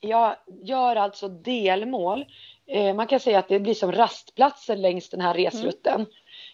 Jag 0.00 0.36
gör 0.62 0.96
alltså 0.96 1.28
delmål. 1.28 2.24
Eh, 2.66 2.94
man 2.94 3.06
kan 3.06 3.20
säga 3.20 3.38
att 3.38 3.48
det 3.48 3.60
blir 3.60 3.74
som 3.74 3.92
rastplatser 3.92 4.76
längs 4.76 5.08
den 5.08 5.20
här 5.20 5.34
resrutten. 5.34 5.94
Mm. 5.94 6.06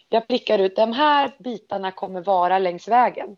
Jag 0.09 0.27
prickar 0.27 0.59
ut 0.59 0.75
de 0.75 0.93
här 0.93 1.31
bitarna 1.39 1.91
kommer 1.91 2.21
vara 2.21 2.59
längs 2.59 2.87
vägen. 2.87 3.37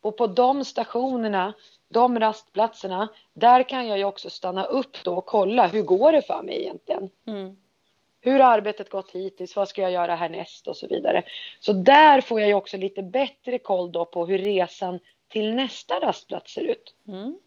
Och 0.00 0.16
på 0.16 0.26
de 0.26 0.64
stationerna 0.64 1.54
de 1.88 2.20
rastplatserna, 2.20 3.08
där 3.32 3.62
kan 3.62 3.86
jag 3.86 3.98
ju 3.98 4.04
också 4.04 4.30
stanna 4.30 4.64
upp 4.64 5.04
då 5.04 5.14
och 5.14 5.26
kolla 5.26 5.66
hur 5.66 5.82
går 5.82 6.12
det 6.12 6.22
för 6.22 6.42
mig 6.42 6.62
egentligen? 6.62 7.10
Mm. 7.26 7.56
Hur 8.20 8.40
har 8.40 8.52
arbetet 8.52 8.90
gått 8.90 9.10
hittills? 9.10 9.56
Vad 9.56 9.68
ska 9.68 9.82
jag 9.82 9.90
göra 9.90 10.14
härnäst 10.14 10.68
och 10.68 10.76
så 10.76 10.86
vidare. 10.86 11.22
Så 11.60 11.72
där 11.72 12.20
får 12.20 12.40
jag 12.40 12.48
ju 12.48 12.54
också 12.54 12.76
lite 12.76 13.02
bättre 13.02 13.58
koll 13.58 13.92
då 13.92 14.04
på 14.04 14.26
hur 14.26 14.38
resan 14.38 14.98
till 15.28 15.54
nästa 15.54 16.00
rastplats 16.00 16.52
ser 16.52 16.62
ut. 16.62 16.94
Mm. 17.08 17.38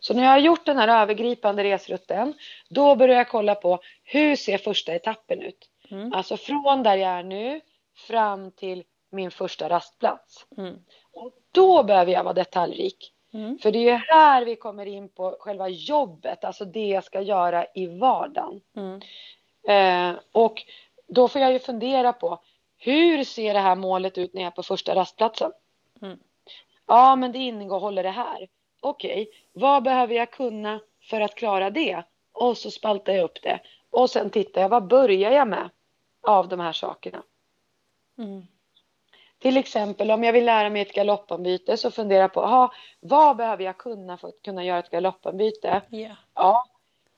Så 0.00 0.14
när 0.14 0.22
jag 0.22 0.30
har 0.30 0.38
gjort 0.38 0.66
den 0.66 0.78
här 0.78 1.02
övergripande 1.02 1.64
resrutten, 1.64 2.34
då 2.68 2.96
börjar 2.96 3.16
jag 3.16 3.28
kolla 3.28 3.54
på 3.54 3.80
hur 4.04 4.36
ser 4.36 4.58
första 4.58 4.94
etappen 4.94 5.42
ut? 5.42 5.68
Mm. 5.90 6.12
Alltså 6.12 6.36
från 6.36 6.82
där 6.82 6.96
jag 6.96 7.10
är 7.10 7.22
nu 7.22 7.60
fram 7.94 8.50
till 8.50 8.84
min 9.10 9.30
första 9.30 9.68
rastplats. 9.68 10.46
Mm. 10.56 10.78
Och 11.12 11.32
då 11.52 11.82
behöver 11.82 12.12
jag 12.12 12.24
vara 12.24 12.34
detaljrik. 12.34 13.11
Mm. 13.34 13.58
För 13.58 13.72
det 13.72 13.78
är 13.78 13.92
ju 13.92 14.00
här 14.08 14.44
vi 14.44 14.56
kommer 14.56 14.86
in 14.86 15.08
på 15.08 15.36
själva 15.40 15.68
jobbet, 15.68 16.44
alltså 16.44 16.64
det 16.64 16.86
jag 16.86 17.04
ska 17.04 17.20
göra 17.20 17.66
i 17.74 17.86
vardagen. 17.86 18.60
Mm. 18.76 19.00
Eh, 19.68 20.20
och 20.32 20.62
då 21.06 21.28
får 21.28 21.40
jag 21.40 21.52
ju 21.52 21.58
fundera 21.58 22.12
på 22.12 22.42
hur 22.78 23.24
ser 23.24 23.54
det 23.54 23.60
här 23.60 23.76
målet 23.76 24.18
ut 24.18 24.34
när 24.34 24.42
jag 24.42 24.46
är 24.46 24.56
på 24.56 24.62
första 24.62 24.94
rastplatsen? 24.94 25.52
Mm. 26.02 26.18
Ja, 26.86 27.16
men 27.16 27.32
det 27.32 27.38
innehåller 27.38 28.02
det 28.02 28.10
här. 28.10 28.48
Okej, 28.80 29.22
okay. 29.22 29.26
vad 29.52 29.82
behöver 29.82 30.14
jag 30.14 30.30
kunna 30.30 30.80
för 31.02 31.20
att 31.20 31.34
klara 31.34 31.70
det? 31.70 32.02
Och 32.32 32.58
så 32.58 32.70
spaltar 32.70 33.12
jag 33.12 33.24
upp 33.24 33.42
det. 33.42 33.60
Och 33.90 34.10
sen 34.10 34.30
tittar 34.30 34.60
jag, 34.60 34.68
vad 34.68 34.86
börjar 34.86 35.30
jag 35.30 35.48
med 35.48 35.70
av 36.20 36.48
de 36.48 36.60
här 36.60 36.72
sakerna? 36.72 37.22
Till 39.42 39.56
exempel 39.56 40.10
om 40.10 40.24
jag 40.24 40.32
vill 40.32 40.44
lära 40.44 40.70
mig 40.70 40.82
ett 40.82 40.94
galoppombyte 40.94 41.76
så 41.76 41.90
funderar 41.90 42.20
jag 42.20 42.32
på 42.32 42.42
aha, 42.42 42.72
vad 43.00 43.36
behöver 43.36 43.64
jag 43.64 43.78
kunna 43.78 44.16
för 44.16 44.28
att 44.28 44.42
kunna 44.44 44.64
göra 44.64 44.78
ett 44.78 44.90
galoppombyte? 44.90 45.82
Yeah. 45.90 46.16
Ja, 46.34 46.64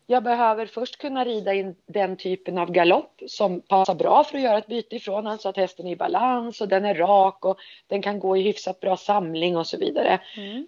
jag 0.06 0.22
behöver 0.22 0.66
först 0.66 0.98
kunna 0.98 1.24
rida 1.24 1.54
in 1.54 1.76
den 1.87 2.16
typen 2.16 2.58
av 2.58 2.70
galopp 2.70 3.20
som 3.26 3.60
passar 3.60 3.94
bra 3.94 4.24
för 4.24 4.37
att 4.37 4.44
göra 4.44 4.58
ett 4.58 4.66
byte 4.66 4.96
ifrån, 4.96 5.26
alltså 5.26 5.48
att 5.48 5.56
hästen 5.56 5.87
är 5.87 5.90
i 5.90 5.96
balans 5.96 6.60
och 6.60 6.68
den 6.68 6.84
är 6.84 6.94
rak 6.94 7.44
och 7.44 7.58
den 7.87 8.02
kan 8.02 8.18
gå 8.18 8.37
i 8.37 8.42
hyfsat 8.42 8.80
bra 8.80 8.96
samling 8.96 9.56
och 9.56 9.66
så 9.66 9.76
vidare. 9.76 10.20
Mm. 10.37 10.66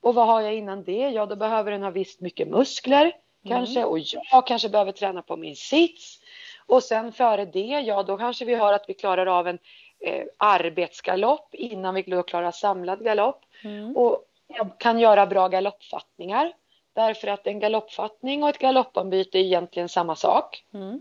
Och 0.00 0.14
vad 0.14 0.26
har 0.26 0.40
jag 0.40 0.54
innan 0.54 0.84
det? 0.84 1.10
Ja, 1.10 1.26
då 1.26 1.36
behöver 1.36 1.70
den 1.70 1.82
ha 1.82 1.90
visst 1.90 2.20
mycket 2.20 2.48
muskler 2.48 3.02
mm. 3.02 3.12
kanske 3.48 3.84
och 3.84 3.98
jag 4.32 4.46
kanske 4.46 4.68
behöver 4.68 4.92
träna 4.92 5.22
på 5.22 5.36
min 5.36 5.56
sits. 5.56 6.20
Och 6.66 6.82
sen 6.82 7.12
före 7.12 7.44
det, 7.44 7.80
ja 7.86 8.02
då 8.02 8.16
kanske 8.16 8.44
vi 8.44 8.54
har 8.54 8.72
att 8.72 8.84
vi 8.88 8.94
klarar 8.94 9.26
av 9.26 9.48
en 9.48 9.58
eh, 10.00 10.24
arbetsgalopp 10.36 11.54
innan 11.54 11.94
vi 11.94 12.02
klarar 12.02 12.50
samlad 12.50 13.04
galopp. 13.04 13.44
Mm. 13.64 13.96
Och 13.96 14.24
jag 14.48 14.78
kan 14.78 14.98
göra 14.98 15.26
bra 15.26 15.48
galoppfattningar. 15.48 16.52
Därför 16.92 17.28
att 17.28 17.46
en 17.46 17.60
galoppfattning 17.60 18.42
och 18.42 18.48
ett 18.48 18.58
galoppombyte 18.58 19.38
är 19.38 19.42
egentligen 19.42 19.88
samma 19.88 20.16
sak. 20.16 20.64
Mm. 20.74 21.00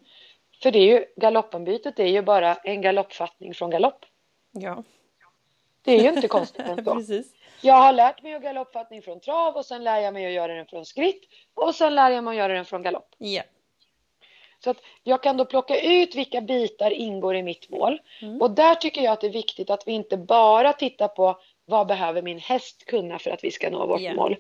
För 0.64 0.72
det 0.72 0.80
är 0.80 0.86
ju, 0.86 1.06
galoppombytet 1.16 2.00
är 2.00 2.08
ju 2.08 2.22
bara 2.22 2.56
en 2.56 2.82
galoppfattning 2.82 3.54
från 3.54 3.70
galopp. 3.70 4.06
Ja. 4.52 4.84
Det 5.82 5.92
är 5.92 6.04
ju 6.04 6.10
inte 6.10 6.28
konstigt 6.28 6.62
än 6.68 6.86
så. 6.86 6.96
Precis. 6.96 7.34
Jag 7.62 7.76
har 7.76 7.94
lärt 7.94 8.24
mig 8.24 8.34
att 8.34 8.42
galoppfattning 8.42 9.02
från 9.02 9.20
trav 9.20 9.56
och 9.56 9.66
sen 9.66 9.84
lär 9.84 10.00
jag 10.00 10.14
mig 10.14 10.26
att 10.26 10.32
göra 10.32 10.54
den 10.54 10.66
från 10.66 10.86
skritt 10.86 11.24
och 11.54 11.76
sen 11.76 11.96
lär 11.96 12.10
jag 12.12 12.24
mig 12.24 12.32
att 12.32 12.38
göra 12.38 12.54
den 12.54 12.66
från 12.66 12.84
galopp. 12.84 13.16
Ja. 13.18 13.42
Så 14.64 14.70
att 14.70 14.78
jag 15.04 15.24
kan 15.24 15.38
då 15.38 15.46
plocka 15.46 15.82
ut 15.82 16.16
vilka 16.16 16.42
bitar 16.42 16.92
ingår 16.92 17.36
i 17.36 17.44
mitt 17.44 17.70
mål. 17.70 18.02
Mm. 18.22 18.42
Och 18.42 18.52
där 18.52 18.76
tycker 18.76 19.02
jag 19.02 19.14
att 19.14 19.22
det 19.22 19.28
är 19.28 19.32
viktigt 19.32 19.70
att 19.70 19.88
vi 19.88 19.92
inte 19.92 20.18
bara 20.18 20.74
tittar 20.74 21.08
på 21.08 21.40
vad 21.66 21.88
behöver 21.88 22.22
min 22.22 22.40
häst 22.40 22.86
kunna 22.86 23.20
för 23.20 23.32
att 23.32 23.44
vi 23.44 23.52
ska 23.52 23.70
nå 23.70 23.88
vårt 23.88 24.02
yeah. 24.02 24.16
mål. 24.16 24.36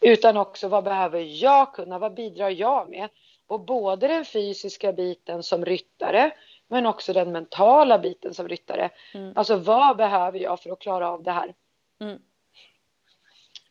Utan 0.00 0.36
också 0.36 0.68
vad 0.68 0.84
behöver 0.84 1.20
jag 1.20 1.74
kunna, 1.74 1.98
vad 1.98 2.14
bidrar 2.14 2.50
jag 2.50 2.90
med? 2.90 3.08
Och 3.46 3.60
både 3.60 4.08
den 4.08 4.24
fysiska 4.24 4.92
biten 4.92 5.42
som 5.42 5.64
ryttare 5.64 6.32
men 6.68 6.86
också 6.86 7.12
den 7.12 7.32
mentala 7.32 7.98
biten 7.98 8.34
som 8.34 8.48
ryttare. 8.48 8.90
Mm. 9.14 9.32
Alltså 9.36 9.56
vad 9.56 9.96
behöver 9.96 10.38
jag 10.38 10.60
för 10.60 10.70
att 10.70 10.78
klara 10.78 11.10
av 11.10 11.22
det 11.22 11.32
här? 11.32 11.54
Mm. 12.00 12.18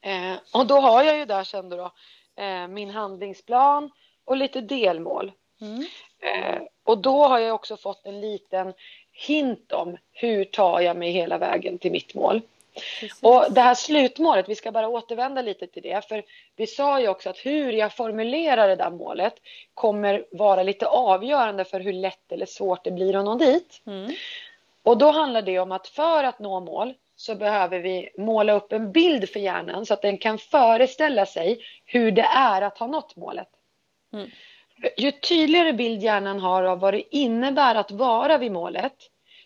Eh, 0.01 0.39
och 0.53 0.67
då 0.67 0.75
har 0.75 1.03
jag 1.03 1.17
ju 1.17 1.25
där 1.25 1.43
sen 1.43 1.69
då 1.69 1.91
eh, 2.35 2.67
min 2.67 2.89
handlingsplan 2.89 3.91
och 4.25 4.37
lite 4.37 4.61
delmål. 4.61 5.31
Mm. 5.61 5.85
Eh, 6.19 6.61
och 6.83 6.97
då 6.97 7.27
har 7.27 7.39
jag 7.39 7.55
också 7.55 7.77
fått 7.77 8.05
en 8.05 8.21
liten 8.21 8.73
hint 9.11 9.71
om 9.71 9.97
hur 10.11 10.45
tar 10.45 10.79
jag 10.79 10.97
mig 10.97 11.11
hela 11.11 11.37
vägen 11.37 11.77
till 11.77 11.91
mitt 11.91 12.13
mål. 12.13 12.41
Precis. 12.99 13.23
Och 13.23 13.45
det 13.49 13.61
här 13.61 13.75
slutmålet, 13.75 14.49
vi 14.49 14.55
ska 14.55 14.71
bara 14.71 14.87
återvända 14.87 15.41
lite 15.41 15.67
till 15.67 15.83
det, 15.83 16.07
för 16.07 16.23
vi 16.55 16.67
sa 16.67 16.99
ju 16.99 17.07
också 17.07 17.29
att 17.29 17.37
hur 17.37 17.73
jag 17.73 17.93
formulerar 17.93 18.67
det 18.67 18.75
där 18.75 18.89
målet 18.89 19.35
kommer 19.73 20.25
vara 20.31 20.63
lite 20.63 20.87
avgörande 20.87 21.65
för 21.65 21.79
hur 21.79 21.93
lätt 21.93 22.31
eller 22.31 22.45
svårt 22.45 22.83
det 22.83 22.91
blir 22.91 23.15
att 23.15 23.25
nå 23.25 23.35
dit. 23.35 23.81
Mm. 23.85 24.11
Och 24.83 24.97
då 24.97 25.11
handlar 25.11 25.41
det 25.41 25.59
om 25.59 25.71
att 25.71 25.87
för 25.87 26.23
att 26.23 26.39
nå 26.39 26.59
mål 26.59 26.93
så 27.15 27.35
behöver 27.35 27.79
vi 27.79 28.09
måla 28.17 28.53
upp 28.53 28.73
en 28.73 28.91
bild 28.91 29.29
för 29.29 29.39
hjärnan 29.39 29.85
så 29.85 29.93
att 29.93 30.01
den 30.01 30.17
kan 30.17 30.37
föreställa 30.37 31.25
sig 31.25 31.59
hur 31.85 32.11
det 32.11 32.27
är 32.35 32.61
att 32.61 32.77
ha 32.77 32.87
nått 32.87 33.15
målet. 33.15 33.49
Mm. 34.13 34.29
Ju 34.97 35.11
tydligare 35.11 35.73
bild 35.73 36.03
hjärnan 36.03 36.39
har 36.39 36.63
av 36.63 36.79
vad 36.79 36.93
det 36.93 37.15
innebär 37.15 37.75
att 37.75 37.91
vara 37.91 38.37
vid 38.37 38.51
målet, 38.51 38.93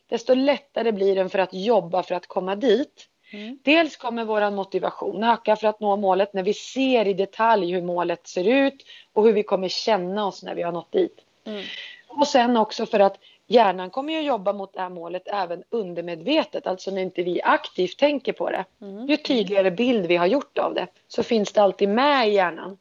desto 0.07 0.33
lättare 0.33 0.91
blir 0.91 1.15
den 1.15 1.29
för 1.29 1.39
att 1.39 1.53
jobba 1.53 2.03
för 2.03 2.15
att 2.15 2.27
komma 2.27 2.55
dit. 2.55 3.07
Mm. 3.31 3.59
Dels 3.63 3.97
kommer 3.97 4.25
vår 4.25 4.51
motivation 4.51 5.23
öka 5.23 5.55
för 5.55 5.67
att 5.67 5.79
nå 5.79 5.95
målet 5.95 6.33
när 6.33 6.43
vi 6.43 6.53
ser 6.53 7.07
i 7.07 7.13
detalj 7.13 7.71
hur 7.71 7.81
målet 7.81 8.27
ser 8.27 8.47
ut 8.47 8.85
och 9.13 9.23
hur 9.23 9.33
vi 9.33 9.43
kommer 9.43 9.67
känna 9.67 10.27
oss 10.27 10.43
när 10.43 10.55
vi 10.55 10.61
har 10.61 10.71
nått 10.71 10.91
dit. 10.91 11.19
Mm. 11.45 11.63
Och 12.07 12.27
sen 12.27 12.57
också 12.57 12.85
för 12.85 12.99
att 12.99 13.17
hjärnan 13.47 13.89
kommer 13.89 14.13
ju 14.13 14.21
jobba 14.21 14.53
mot 14.53 14.73
det 14.73 14.81
här 14.81 14.89
målet 14.89 15.27
även 15.27 15.63
undermedvetet, 15.69 16.67
alltså 16.67 16.91
när 16.91 17.01
inte 17.01 17.23
vi 17.23 17.41
aktivt 17.41 17.97
tänker 17.97 18.33
på 18.33 18.49
det. 18.49 18.65
Mm. 18.81 19.07
Ju 19.07 19.17
tydligare 19.17 19.71
bild 19.71 20.05
vi 20.05 20.15
har 20.15 20.27
gjort 20.27 20.57
av 20.57 20.73
det 20.73 20.87
så 21.07 21.23
finns 21.23 21.51
det 21.53 21.61
alltid 21.61 21.89
med 21.89 22.27
i 22.27 22.31
hjärnan. 22.31 22.77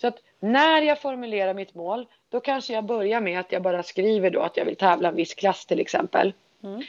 Så 0.00 0.06
att 0.06 0.18
när 0.44 0.82
jag 0.82 1.00
formulerar 1.00 1.54
mitt 1.54 1.74
mål, 1.74 2.06
då 2.28 2.40
kanske 2.40 2.72
jag 2.72 2.84
börjar 2.84 3.20
med 3.20 3.40
att 3.40 3.52
jag 3.52 3.62
bara 3.62 3.82
skriver 3.82 4.30
då 4.30 4.40
att 4.40 4.56
jag 4.56 4.64
vill 4.64 4.76
tävla 4.76 5.08
en 5.08 5.16
viss 5.16 5.34
klass 5.34 5.66
till 5.66 5.80
exempel. 5.80 6.32
Mm. 6.62 6.82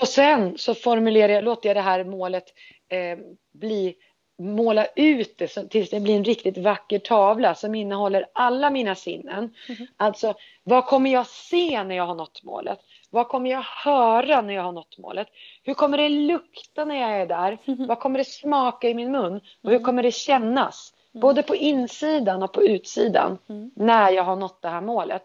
Och 0.00 0.08
sen 0.08 0.58
så 0.58 0.74
formulerar 0.74 1.32
jag, 1.32 1.44
låter 1.44 1.68
jag 1.68 1.76
det 1.76 1.80
här 1.80 2.04
målet 2.04 2.44
eh, 2.88 3.18
bli 3.52 3.94
måla 4.38 4.86
ut 4.96 5.38
det 5.38 5.48
så, 5.48 5.62
tills 5.62 5.90
det 5.90 6.00
blir 6.00 6.16
en 6.16 6.24
riktigt 6.24 6.58
vacker 6.58 6.98
tavla 6.98 7.54
som 7.54 7.74
innehåller 7.74 8.26
alla 8.32 8.70
mina 8.70 8.94
sinnen. 8.94 9.54
Mm. 9.68 9.86
Alltså, 9.96 10.34
vad 10.62 10.86
kommer 10.86 11.10
jag 11.10 11.26
se 11.26 11.84
när 11.84 11.96
jag 11.96 12.06
har 12.06 12.14
nått 12.14 12.42
målet? 12.42 12.78
Vad 13.10 13.28
kommer 13.28 13.50
jag 13.50 13.62
höra 13.62 14.40
när 14.40 14.54
jag 14.54 14.62
har 14.62 14.72
nått 14.72 14.98
målet? 14.98 15.28
Hur 15.62 15.74
kommer 15.74 15.98
det 15.98 16.08
lukta 16.08 16.84
när 16.84 17.00
jag 17.00 17.10
är 17.10 17.26
där? 17.26 17.58
Mm. 17.64 17.86
Vad 17.86 17.98
kommer 17.98 18.18
det 18.18 18.24
smaka 18.24 18.88
i 18.88 18.94
min 18.94 19.12
mun? 19.12 19.40
Och 19.62 19.70
hur 19.70 19.78
kommer 19.78 20.02
det 20.02 20.12
kännas? 20.12 20.92
Mm. 21.16 21.20
Både 21.20 21.42
på 21.42 21.56
insidan 21.56 22.42
och 22.42 22.52
på 22.52 22.62
utsidan 22.62 23.38
mm. 23.48 23.70
när 23.74 24.10
jag 24.10 24.22
har 24.22 24.36
nått 24.36 24.62
det 24.62 24.68
här 24.68 24.80
målet. 24.80 25.22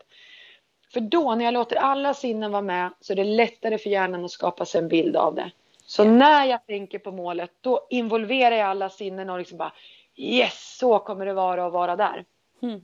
För 0.93 0.99
då, 0.99 1.35
när 1.35 1.45
jag 1.45 1.53
låter 1.53 1.75
alla 1.75 2.13
sinnen 2.13 2.51
vara 2.51 2.61
med, 2.61 2.93
så 3.01 3.13
är 3.13 3.17
det 3.17 3.23
lättare 3.23 3.77
för 3.77 3.89
hjärnan 3.89 4.25
att 4.25 4.31
skapa 4.31 4.65
sig 4.65 4.81
en 4.81 4.87
bild 4.87 5.15
av 5.15 5.35
det. 5.35 5.51
Så 5.85 6.03
yeah. 6.03 6.15
när 6.15 6.45
jag 6.45 6.65
tänker 6.65 6.99
på 6.99 7.11
målet, 7.11 7.51
då 7.61 7.87
involverar 7.89 8.55
jag 8.55 8.67
alla 8.67 8.89
sinnen 8.89 9.29
och 9.29 9.39
liksom 9.39 9.57
bara 9.57 9.73
Yes, 10.15 10.77
så 10.77 10.99
kommer 10.99 11.25
det 11.25 11.33
vara 11.33 11.65
att 11.65 11.73
vara 11.73 11.95
där. 11.95 12.25
Mm. 12.61 12.81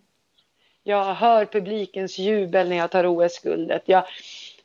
Jag 0.83 1.13
hör 1.13 1.45
publikens 1.45 2.19
jubel 2.19 2.69
när 2.69 2.75
jag 2.77 2.91
tar 2.91 3.05
OS-guldet. 3.05 3.83
Jag 3.85 4.03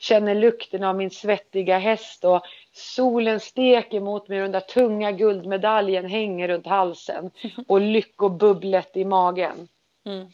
känner 0.02 0.34
lukten 0.34 0.84
av 0.84 0.96
min 0.96 1.10
svettiga 1.10 1.78
häst 1.78 2.24
och 2.24 2.42
solen 2.72 3.40
steker 3.40 4.00
mot 4.00 4.28
mig 4.28 4.38
och 4.38 4.42
den 4.42 4.52
där 4.52 4.60
tunga 4.60 5.12
guldmedaljen 5.12 6.06
hänger 6.06 6.48
runt 6.48 6.66
halsen 6.66 7.30
och 7.68 7.80
lyckobubblet 7.80 8.96
i 8.96 9.04
magen. 9.04 9.68
Mm. 10.04 10.26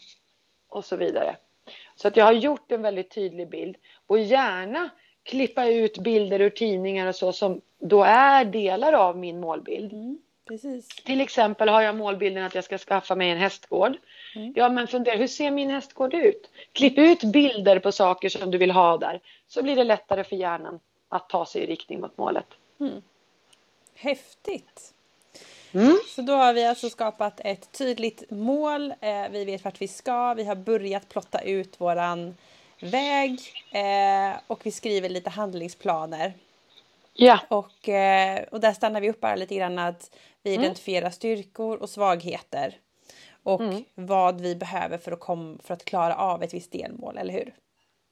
Och 0.69 0.85
så 0.85 0.95
vidare. 0.95 1.35
Så 1.95 2.07
att 2.07 2.17
jag 2.17 2.25
har 2.25 2.33
gjort 2.33 2.71
en 2.71 2.81
väldigt 2.81 3.11
tydlig 3.11 3.49
bild 3.49 3.75
och 4.07 4.19
gärna 4.19 4.89
klippa 5.23 5.65
ut 5.65 5.97
bilder 5.97 6.41
ur 6.41 6.49
tidningar 6.49 7.07
och 7.07 7.15
så 7.15 7.33
som 7.33 7.61
då 7.79 8.03
är 8.03 8.45
delar 8.45 8.93
av 8.93 9.17
min 9.17 9.39
målbild. 9.39 9.93
Mm, 9.93 10.21
Till 11.05 11.21
exempel 11.21 11.69
har 11.69 11.81
jag 11.81 11.95
målbilden 11.95 12.43
att 12.43 12.55
jag 12.55 12.63
ska 12.63 12.77
skaffa 12.77 13.15
mig 13.15 13.29
en 13.29 13.37
hästgård. 13.37 13.97
Mm. 14.35 14.53
Ja, 14.55 14.69
men 14.69 14.87
fundera, 14.87 15.15
hur 15.15 15.27
ser 15.27 15.51
min 15.51 15.69
hästgård 15.69 16.13
ut? 16.13 16.49
Klipp 16.73 16.97
ut 16.97 17.23
bilder 17.23 17.79
på 17.79 17.91
saker 17.91 18.29
som 18.29 18.51
du 18.51 18.57
vill 18.57 18.71
ha 18.71 18.97
där, 18.97 19.19
så 19.47 19.63
blir 19.63 19.75
det 19.75 19.83
lättare 19.83 20.23
för 20.23 20.35
hjärnan 20.35 20.79
att 21.09 21.29
ta 21.29 21.45
sig 21.45 21.61
i 21.61 21.65
riktning 21.65 22.01
mot 22.01 22.17
målet. 22.17 22.47
Mm. 22.79 23.01
Häftigt! 23.95 24.93
Mm. 25.71 25.99
Så 26.07 26.21
då 26.21 26.33
har 26.33 26.53
vi 26.53 26.65
alltså 26.65 26.89
skapat 26.89 27.41
ett 27.43 27.71
tydligt 27.71 28.23
mål. 28.29 28.93
Eh, 29.01 29.29
vi 29.31 29.45
vet 29.45 29.63
vart 29.63 29.81
vi 29.81 29.87
ska. 29.87 30.33
Vi 30.33 30.43
har 30.43 30.55
börjat 30.55 31.09
plotta 31.09 31.41
ut 31.41 31.81
våran 31.81 32.35
väg 32.79 33.39
eh, 33.71 34.39
och 34.47 34.65
vi 34.65 34.71
skriver 34.71 35.09
lite 35.09 35.29
handlingsplaner. 35.29 36.33
Ja. 37.13 37.39
Och, 37.47 37.89
eh, 37.89 38.43
och 38.51 38.59
där 38.59 38.73
stannar 38.73 39.01
vi 39.01 39.09
upp 39.09 39.21
bara 39.21 39.35
lite 39.35 39.55
grann 39.55 39.79
att 39.79 40.11
vi 40.43 40.53
mm. 40.53 40.63
identifierar 40.63 41.09
styrkor 41.09 41.77
och 41.77 41.89
svagheter. 41.89 42.77
Och 43.43 43.61
mm. 43.61 43.83
vad 43.95 44.41
vi 44.41 44.55
behöver 44.55 44.97
för 44.97 45.11
att, 45.11 45.19
kom, 45.19 45.59
för 45.63 45.73
att 45.73 45.85
klara 45.85 46.15
av 46.15 46.43
ett 46.43 46.53
visst 46.53 46.71
delmål, 46.71 47.17
eller 47.17 47.33
hur? 47.33 47.53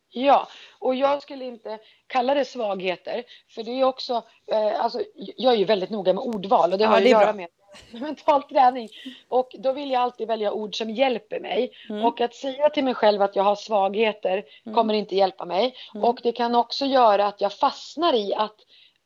Ja, 0.09 0.47
och 0.79 0.95
jag 0.95 1.21
skulle 1.21 1.45
inte 1.45 1.79
kalla 2.07 2.33
det 2.33 2.45
svagheter, 2.45 3.23
för 3.49 3.63
det 3.63 3.71
är 3.71 3.83
också, 3.83 4.23
eh, 4.51 4.83
alltså, 4.83 5.01
jag 5.15 5.53
är 5.53 5.57
ju 5.57 5.65
väldigt 5.65 5.89
noga 5.89 6.13
med 6.13 6.23
ordval 6.23 6.71
och 6.71 6.77
det 6.77 6.83
ja, 6.83 6.89
har 6.89 7.01
det 7.01 7.13
att 7.13 7.21
göra 7.21 7.33
med 7.33 7.47
mental 7.91 8.43
träning. 8.43 8.89
Och 9.27 9.55
då 9.59 9.71
vill 9.71 9.91
jag 9.91 10.01
alltid 10.01 10.27
välja 10.27 10.51
ord 10.51 10.75
som 10.75 10.89
hjälper 10.89 11.39
mig. 11.39 11.71
Mm. 11.89 12.05
Och 12.05 12.21
att 12.21 12.35
säga 12.35 12.69
till 12.69 12.83
mig 12.83 12.93
själv 12.93 13.21
att 13.21 13.35
jag 13.35 13.43
har 13.43 13.55
svagheter 13.55 14.43
mm. 14.65 14.75
kommer 14.75 14.93
inte 14.93 15.15
hjälpa 15.15 15.45
mig. 15.45 15.75
Mm. 15.93 16.03
Och 16.03 16.19
det 16.23 16.31
kan 16.31 16.55
också 16.55 16.85
göra 16.85 17.27
att 17.27 17.41
jag 17.41 17.53
fastnar 17.53 18.13
i 18.13 18.33
att 18.33 18.55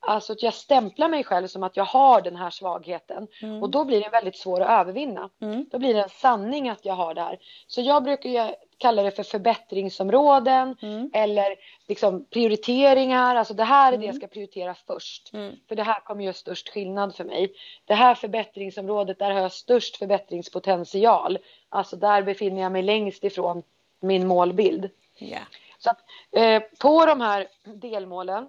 Alltså 0.03 0.33
att 0.33 0.43
jag 0.43 0.53
stämplar 0.53 1.09
mig 1.09 1.23
själv 1.23 1.47
som 1.47 1.63
att 1.63 1.77
jag 1.77 1.83
har 1.83 2.21
den 2.21 2.35
här 2.35 2.49
svagheten. 2.49 3.27
Mm. 3.41 3.63
Och 3.63 3.69
då 3.69 3.85
blir 3.85 4.01
det 4.01 4.09
väldigt 4.09 4.37
svår 4.37 4.61
att 4.61 4.69
övervinna. 4.69 5.29
Mm. 5.41 5.65
Då 5.71 5.79
blir 5.79 5.93
det 5.93 6.01
en 6.01 6.09
sanning 6.09 6.69
att 6.69 6.85
jag 6.85 6.93
har 6.93 7.13
det 7.13 7.21
här. 7.21 7.39
Så 7.67 7.81
jag 7.81 8.03
brukar 8.03 8.55
kalla 8.77 9.03
det 9.03 9.11
för 9.11 9.23
förbättringsområden 9.23 10.75
mm. 10.81 11.09
eller 11.13 11.55
liksom 11.87 12.25
prioriteringar. 12.25 13.35
Alltså 13.35 13.53
det 13.53 13.63
här 13.63 13.93
är 13.93 13.97
det 13.97 14.05
jag 14.05 14.15
ska 14.15 14.27
prioritera 14.27 14.75
först. 14.87 15.33
Mm. 15.33 15.55
För 15.67 15.75
det 15.75 15.83
här 15.83 15.99
kommer 15.99 16.23
göra 16.23 16.33
störst 16.33 16.69
skillnad 16.69 17.15
för 17.15 17.23
mig. 17.23 17.53
Det 17.85 17.93
här 17.93 18.15
förbättringsområdet, 18.15 19.19
där 19.19 19.31
har 19.31 19.41
jag 19.41 19.51
störst 19.51 19.97
förbättringspotential. 19.97 21.37
Alltså 21.69 21.95
där 21.95 22.21
befinner 22.21 22.61
jag 22.61 22.71
mig 22.71 22.83
längst 22.83 23.23
ifrån 23.23 23.63
min 23.99 24.27
målbild. 24.27 24.89
Yeah. 25.17 25.43
Så 25.79 25.89
att, 25.89 25.99
eh, 26.31 26.63
på 26.79 27.05
de 27.05 27.21
här 27.21 27.47
delmålen 27.63 28.47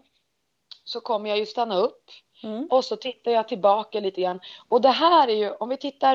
så 0.85 1.01
kommer 1.01 1.31
jag 1.31 1.39
ju 1.39 1.47
stanna 1.47 1.77
upp 1.77 2.11
mm. 2.43 2.67
och 2.71 2.85
så 2.85 2.97
tittar 2.97 3.31
jag 3.31 3.49
tillbaka 3.49 4.01
lite 4.01 4.21
grann. 4.21 4.41
Och 4.69 4.81
det 4.81 4.91
här 4.91 5.29
är 5.29 5.35
ju, 5.35 5.51
om 5.51 5.69
vi 5.69 5.77
tittar 5.77 6.15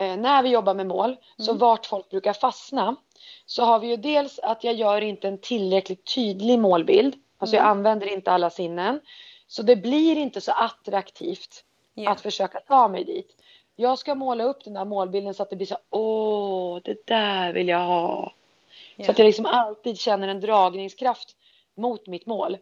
eh, 0.00 0.16
när 0.16 0.42
vi 0.42 0.48
jobbar 0.48 0.74
med 0.74 0.86
mål, 0.86 1.10
mm. 1.10 1.18
så 1.38 1.52
vart 1.52 1.86
folk 1.86 2.10
brukar 2.10 2.32
fastna, 2.32 2.96
så 3.46 3.64
har 3.64 3.78
vi 3.78 3.86
ju 3.86 3.96
dels 3.96 4.38
att 4.38 4.64
jag 4.64 4.74
gör 4.74 5.00
inte 5.00 5.28
en 5.28 5.38
tillräckligt 5.38 6.14
tydlig 6.14 6.58
målbild. 6.58 7.14
Alltså 7.38 7.56
mm. 7.56 7.64
jag 7.64 7.70
använder 7.70 8.12
inte 8.12 8.32
alla 8.32 8.50
sinnen. 8.50 9.00
Så 9.46 9.62
det 9.62 9.76
blir 9.76 10.16
inte 10.16 10.40
så 10.40 10.52
attraktivt 10.52 11.64
yeah. 11.94 12.12
att 12.12 12.20
försöka 12.20 12.60
ta 12.60 12.88
mig 12.88 13.04
dit. 13.04 13.36
Jag 13.76 13.98
ska 13.98 14.14
måla 14.14 14.44
upp 14.44 14.64
den 14.64 14.74
där 14.74 14.84
målbilden 14.84 15.34
så 15.34 15.42
att 15.42 15.50
det 15.50 15.56
blir 15.56 15.66
så 15.66 15.78
åh, 15.90 16.78
det 16.84 17.06
där 17.06 17.52
vill 17.52 17.68
jag 17.68 17.86
ha. 17.86 18.32
Yeah. 18.96 19.06
Så 19.06 19.10
att 19.10 19.18
jag 19.18 19.26
liksom 19.26 19.46
alltid 19.46 19.98
känner 19.98 20.28
en 20.28 20.40
dragningskraft 20.40 21.36
mot 21.76 22.06
mitt 22.06 22.26
mål. 22.26 22.58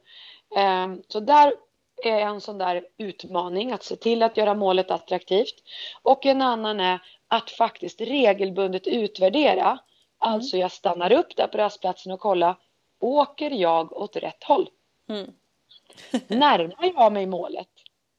Ehm, 0.56 1.02
så 1.08 1.20
där 1.20 1.52
är 2.04 2.20
en 2.20 2.40
sån 2.40 2.58
där 2.58 2.84
utmaning 2.98 3.72
att 3.72 3.82
se 3.82 3.96
till 3.96 4.22
att 4.22 4.36
göra 4.36 4.54
målet 4.54 4.90
attraktivt. 4.90 5.54
Och 6.02 6.26
en 6.26 6.42
annan 6.42 6.80
är 6.80 7.00
att 7.28 7.50
faktiskt 7.50 8.00
regelbundet 8.00 8.86
utvärdera. 8.86 9.66
Mm. 9.66 9.78
Alltså 10.18 10.56
jag 10.56 10.72
stannar 10.72 11.12
upp 11.12 11.36
där 11.36 11.46
på 11.46 11.58
rastplatsen 11.58 12.12
och 12.12 12.20
kollar. 12.20 12.56
Åker 13.00 13.50
jag 13.50 13.92
åt 13.92 14.16
rätt 14.16 14.44
håll? 14.44 14.68
Mm. 15.08 15.30
Närmar 16.26 16.92
jag 16.96 17.12
mig 17.12 17.26
målet? 17.26 17.68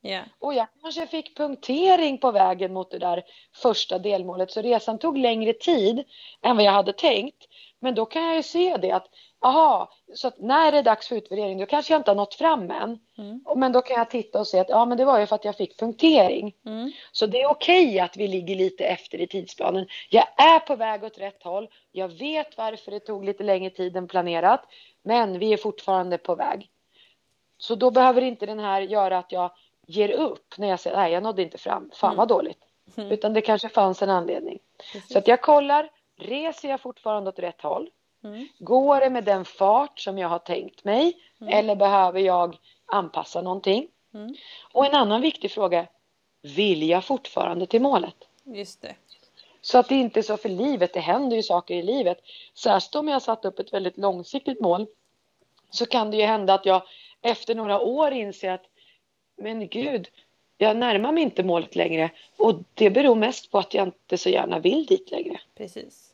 Yeah. 0.06 0.26
Och 0.40 0.54
jag 0.54 0.68
kanske 0.82 1.08
fick 1.08 1.38
punktering 1.38 2.18
på 2.18 2.32
vägen 2.32 2.74
mot 2.74 2.92
det 2.92 3.00
där 3.00 3.24
första 3.56 4.00
delmålet 4.00 4.52
så 4.52 4.62
resan 4.62 5.00
tog 5.00 5.18
längre 5.18 5.54
tid 5.54 6.04
än 6.42 6.56
vad 6.56 6.66
jag 6.66 6.72
hade 6.72 6.94
tänkt. 6.94 7.48
Men 7.84 7.96
då 7.96 8.06
kan 8.06 8.24
jag 8.24 8.36
ju 8.36 8.44
se 8.44 8.78
det 8.78 8.92
att 8.92 9.08
aha, 9.42 9.92
så 10.14 10.28
att 10.28 10.40
när 10.40 10.72
det 10.72 10.78
är 10.78 10.84
dags 10.84 11.08
för 11.08 11.16
utvärdering 11.16 11.58
då 11.58 11.66
kanske 11.66 11.94
jag 11.94 12.00
inte 12.00 12.12
har 12.12 12.16
nått 12.16 12.34
fram 12.34 12.72
än. 12.72 13.00
Mm. 13.18 13.44
Men 13.56 13.72
då 13.72 13.82
kan 13.82 13.98
jag 13.98 14.10
titta 14.10 14.40
och 14.40 14.48
se 14.48 14.60
att 14.60 14.70
ja 14.70 14.86
men 14.86 14.98
det 14.98 15.06
var 15.06 15.20
ju 15.20 15.26
för 15.26 15.36
att 15.36 15.46
jag 15.46 15.58
fick 15.58 15.80
punktering. 15.80 16.56
Mm. 16.66 16.92
Så 17.12 17.26
det 17.26 17.42
är 17.42 17.48
okej 17.48 17.88
okay 17.88 18.00
att 18.00 18.18
vi 18.18 18.28
ligger 18.28 18.56
lite 18.56 18.86
efter 18.86 19.22
i 19.22 19.28
tidsplanen. 19.28 19.88
Jag 20.10 20.28
är 20.38 20.60
på 20.60 20.76
väg 20.76 21.04
åt 21.04 21.18
rätt 21.18 21.44
håll. 21.44 21.70
Jag 21.92 22.08
vet 22.08 22.58
varför 22.58 22.92
det 22.92 23.00
tog 23.00 23.26
lite 23.26 23.44
längre 23.44 23.70
tid 23.70 23.98
än 23.98 24.08
planerat. 24.08 24.66
Men 25.04 25.40
vi 25.40 25.54
är 25.54 25.58
fortfarande 25.58 26.18
på 26.18 26.36
väg. 26.36 26.70
Så 27.58 27.76
då 27.76 27.92
behöver 27.92 28.22
inte 28.22 28.46
den 28.46 28.60
här 28.60 28.82
göra 28.82 29.18
att 29.18 29.32
jag 29.32 29.52
ger 29.88 30.12
upp 30.12 30.58
när 30.58 30.68
jag 30.68 30.80
säger 30.80 30.98
nej 30.98 31.12
jag 31.12 31.24
nådde 31.24 31.42
inte 31.42 31.58
fram. 31.58 31.92
Fan 31.94 32.10
mm. 32.10 32.18
vad 32.18 32.28
dåligt. 32.28 32.60
Mm. 32.98 33.12
Utan 33.12 33.34
det 33.34 33.42
kanske 33.42 33.70
fanns 33.70 34.02
en 34.02 34.10
anledning. 34.10 34.60
Precis. 34.94 35.14
Så 35.14 35.20
att 35.20 35.28
jag 35.28 35.42
kollar, 35.42 35.90
reser 36.18 36.70
jag 36.70 36.82
fortfarande 36.82 37.30
åt 37.30 37.40
rätt 37.40 37.62
håll? 37.62 37.90
Mm. 38.24 38.48
Går 38.60 39.00
det 39.00 39.10
med 39.10 39.24
den 39.24 39.46
fart 39.46 40.00
som 40.00 40.18
jag 40.18 40.30
har 40.30 40.40
tänkt 40.40 40.84
mig 40.84 41.18
mm. 41.42 41.54
eller 41.54 41.76
behöver 41.76 42.20
jag 42.20 42.58
anpassa 42.86 43.42
någonting? 43.42 43.88
Mm. 44.14 44.36
Och 44.72 44.86
en 44.86 44.96
annan 44.96 45.22
viktig 45.22 45.52
fråga, 45.52 45.88
vill 46.42 46.90
jag 46.90 47.06
fortfarande 47.06 47.66
till 47.66 47.82
målet? 47.82 48.16
Just 48.44 48.82
det. 48.82 48.96
Så 49.62 49.78
att 49.78 49.90
det 49.90 49.96
inte 49.96 50.20
är 50.20 50.22
så 50.22 50.38
för 50.38 50.50
livet, 50.50 50.94
det 50.94 51.00
händer 51.00 51.36
ju 51.36 51.44
saker 51.44 51.76
i 51.76 51.84
livet. 51.84 52.20
Särskilt 52.54 52.96
om 52.96 53.08
jag 53.08 53.16
har 53.16 53.20
satt 53.20 53.46
upp 53.46 53.60
ett 53.60 53.74
väldigt 53.74 53.98
långsiktigt 53.98 54.62
mål 54.62 54.88
så 55.70 55.86
kan 55.86 56.12
det 56.12 56.18
ju 56.18 56.24
hända 56.24 56.54
att 56.54 56.66
jag 56.66 56.82
efter 57.22 57.56
några 57.56 57.80
år 57.80 58.12
inser 58.12 58.52
att 58.52 58.66
men 59.36 59.68
gud, 59.68 60.08
jag 60.64 60.78
närmar 60.78 61.12
mig 61.12 61.24
inte 61.24 61.44
målet 61.44 61.76
längre 61.76 62.10
och 62.38 62.56
det 62.74 62.90
beror 62.90 63.16
mest 63.16 63.52
på 63.52 63.60
att 63.60 63.74
jag 63.74 63.88
inte 63.88 64.18
så 64.18 64.30
gärna 64.30 64.60
vill 64.60 64.86
dit 64.86 65.12
längre. 65.12 65.40
Precis. 65.58 66.10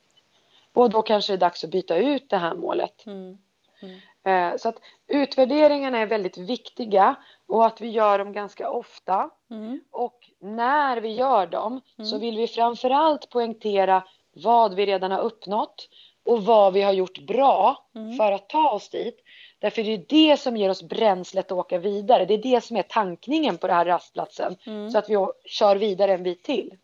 Och 0.74 0.90
då 0.90 1.02
kanske 1.02 1.34
det 1.34 1.36
är 1.36 1.40
dags 1.40 1.64
att 1.64 1.70
byta 1.70 1.98
ut 1.98 2.30
det 2.30 2.38
här 2.38 2.56
målet. 2.56 3.06
Mm. 3.06 3.38
Mm. 3.82 4.00
Eh, 4.24 4.58
så 4.58 4.70
att 4.70 4.80
utvärderingarna 5.08 5.98
är 5.98 6.06
väldigt 6.06 6.38
viktiga 6.38 7.16
och 7.48 7.66
att 7.66 7.82
vi 7.82 7.90
gör 7.90 8.20
dem 8.20 8.34
ganska 8.34 8.70
ofta. 8.70 9.30
Mm. 9.52 9.82
Och 9.92 10.30
när 10.40 10.98
vi 10.98 11.10
gör 11.10 11.48
dem 11.48 11.82
så 11.98 12.16
mm. 12.16 12.20
vill 12.20 12.38
vi 12.38 12.48
framförallt 12.48 13.30
poängtera 13.30 14.04
vad 14.34 14.74
vi 14.74 14.86
redan 14.86 15.12
har 15.12 15.20
uppnått 15.20 15.90
och 16.26 16.46
vad 16.46 16.74
vi 16.74 16.82
har 16.82 16.94
gjort 16.94 17.20
bra 17.20 17.86
mm. 17.96 18.18
för 18.18 18.32
att 18.32 18.50
ta 18.50 18.72
oss 18.72 18.90
dit. 18.90 19.24
Därför 19.60 19.82
är 19.82 19.98
det 19.98 20.10
det 20.10 20.39
som 20.39 20.58
ger 20.58 20.69
oss 20.69 20.84
bränslet 20.84 21.45
att 21.45 21.58
åka 21.58 21.78
vidare. 21.78 22.26
Det 22.26 22.34
är 22.34 22.38
det 22.38 22.63
som 22.63 22.78
är 22.78 22.84
tankningen 22.84 23.58
på 23.58 23.67
den 23.67 23.76
här 23.76 23.86
rastplatsen. 23.86 24.56
Mm. 24.65 24.91
Så 24.91 24.98
att 24.98 25.10
vi 25.10 25.15
kör 25.45 25.76
vidare 25.76 26.13
en 26.13 26.24
bit 26.24 26.43
till. 26.43 26.78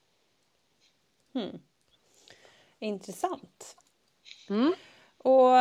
Mm. 1.36 1.60
Intressant. 2.80 3.76
Mm. 4.50 4.74
Och 5.18 5.52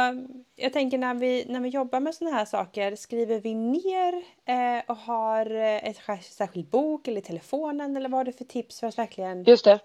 jag 0.57 0.73
tänker 0.73 0.99
när 0.99 1.15
vi, 1.15 1.45
när 1.49 1.61
vi 1.61 1.69
jobbar 1.69 2.01
med 2.01 2.15
sådana 2.15 2.37
här 2.37 2.45
saker, 2.45 2.97
skriver 2.97 3.41
vi 3.41 3.55
ner 3.55 4.23
eh, 4.45 4.83
och 4.87 4.97
har 4.97 5.51
ett 5.51 6.25
särskild 6.25 6.69
bok 6.69 7.09
eller 7.09 7.21
telefonen 7.21 7.97
eller 7.97 8.09
vad 8.09 8.19
har 8.19 8.25
du 8.25 8.33
för 8.33 8.45
tips 8.45 8.81
för 8.81 8.87
att 8.87 8.99
verkligen 8.99 9.45
Just 9.45 9.65
det. 9.65 9.81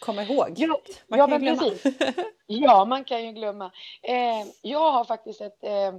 komma 0.00 0.22
ihåg? 0.22 0.54
Ja, 0.56 0.78
man 1.08 1.18
ja, 1.18 1.26
kan 1.26 1.42
ju 1.42 1.50
glömma. 1.50 1.70
Precis. 1.70 1.94
ja, 2.46 2.84
man 2.84 3.04
kan 3.04 3.26
ju 3.26 3.32
glömma. 3.32 3.72
Eh, 4.02 4.46
jag 4.62 4.92
har 4.92 5.04
faktiskt 5.04 5.40
ett 5.40 5.64
eh, 5.64 5.92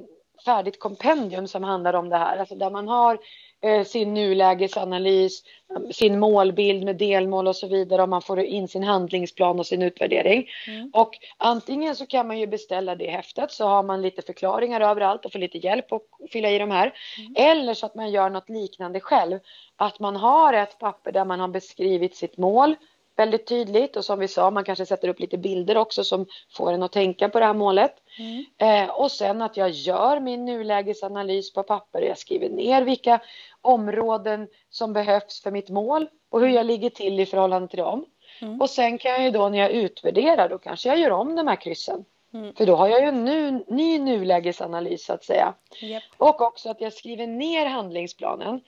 färdigt 0.46 0.80
kompendium 0.80 1.48
som 1.48 1.64
handlar 1.64 1.94
om 1.94 2.10
det 2.10 2.18
här, 2.18 2.38
alltså 2.38 2.56
där 2.56 2.70
man 2.70 2.88
har 2.88 3.18
Eh, 3.66 3.84
sin 3.84 4.14
nulägesanalys, 4.14 5.44
sin 5.92 6.20
målbild 6.20 6.84
med 6.84 6.96
delmål 6.96 7.48
och 7.48 7.56
så 7.56 7.68
vidare 7.68 8.04
om 8.04 8.10
man 8.10 8.22
får 8.22 8.40
in 8.40 8.68
sin 8.68 8.84
handlingsplan 8.84 9.60
och 9.60 9.66
sin 9.66 9.82
utvärdering. 9.82 10.48
Mm. 10.68 10.90
Och 10.94 11.12
antingen 11.38 11.96
så 11.96 12.06
kan 12.06 12.28
man 12.28 12.40
ju 12.40 12.48
beställa 12.48 12.96
det 12.96 13.10
häftet 13.10 13.52
så 13.52 13.66
har 13.66 13.84
man 13.84 14.02
lite 14.02 14.22
förklaringar 14.22 14.82
överallt 14.82 15.26
och 15.26 15.32
får 15.32 15.40
lite 15.40 15.58
hjälp 15.58 15.92
att 15.92 16.02
fylla 16.32 16.50
i 16.50 16.60
de 16.60 16.72
här. 16.72 16.94
Mm. 17.18 17.34
Eller 17.36 17.74
så 17.74 17.86
att 17.86 17.96
man 17.96 18.12
gör 18.12 18.30
något 18.30 18.50
liknande 18.50 19.00
själv. 19.00 19.40
Att 19.76 20.00
man 20.00 20.16
har 20.16 20.54
ett 20.54 20.80
papper 20.80 21.12
där 21.12 21.26
man 21.26 21.40
har 21.40 21.48
beskrivit 21.48 22.16
sitt 22.16 22.38
mål, 22.38 22.76
väldigt 23.16 23.48
tydligt 23.48 23.96
och 23.96 24.06
som 24.06 24.20
vi 24.20 24.28
sa, 24.28 24.52
man 24.52 24.64
kanske 24.64 24.86
sätter 24.86 25.08
upp 25.08 25.20
lite 25.20 25.38
bilder 25.38 25.78
också 25.78 26.04
som 26.04 26.26
får 26.54 26.74
en 26.74 26.84
att 26.84 26.92
tänka 26.92 27.30
på 27.30 27.40
det 27.40 27.46
här 27.46 27.54
målet. 27.54 27.96
Mm. 28.20 28.46
Eh, 28.58 28.90
och 28.90 29.12
sen 29.12 29.42
att 29.42 29.58
jag 29.58 29.70
gör 29.70 30.20
min 30.20 30.46
nulägesanalys 30.46 31.54
på 31.54 31.64
papper. 31.64 32.02
Jag 32.02 32.18
skriver 32.18 32.50
ner 32.50 32.82
vilka 32.82 33.20
områden 33.62 34.48
som 34.70 34.94
behövs 34.94 35.42
för 35.42 35.52
mitt 35.52 35.70
mål 35.70 36.08
och 36.30 36.40
hur 36.40 36.50
jag 36.50 36.66
ligger 36.66 36.90
till 36.90 37.20
i 37.20 37.26
förhållande 37.26 37.68
till 37.68 37.80
dem. 37.80 38.06
Mm. 38.42 38.62
Och 38.62 38.70
sen 38.70 38.98
kan 38.98 39.12
jag 39.12 39.24
ju 39.24 39.32
då 39.32 39.50
när 39.50 39.58
jag 39.58 39.72
utvärderar, 39.72 40.50
då 40.50 40.58
kanske 40.58 40.90
jag 40.90 41.00
gör 41.00 41.12
om 41.12 41.36
de 41.36 41.48
här 41.48 41.56
kryssen. 41.56 42.06
Mm. 42.34 42.54
För 42.56 42.66
då 42.66 42.76
har 42.76 42.88
jag 42.88 43.02
ju 43.02 43.08
en 43.08 43.26
nu, 43.26 43.64
ny 43.68 44.00
nulägesanalys 44.00 45.06
så 45.06 45.14
att 45.14 45.24
säga. 45.24 45.54
Yep. 45.82 46.04
Och 46.18 46.42
också 46.42 46.70
att 46.70 46.82
jag 46.82 46.94
skriver 46.94 47.28
ner 47.28 47.66
handlingsplanen. 47.66 48.62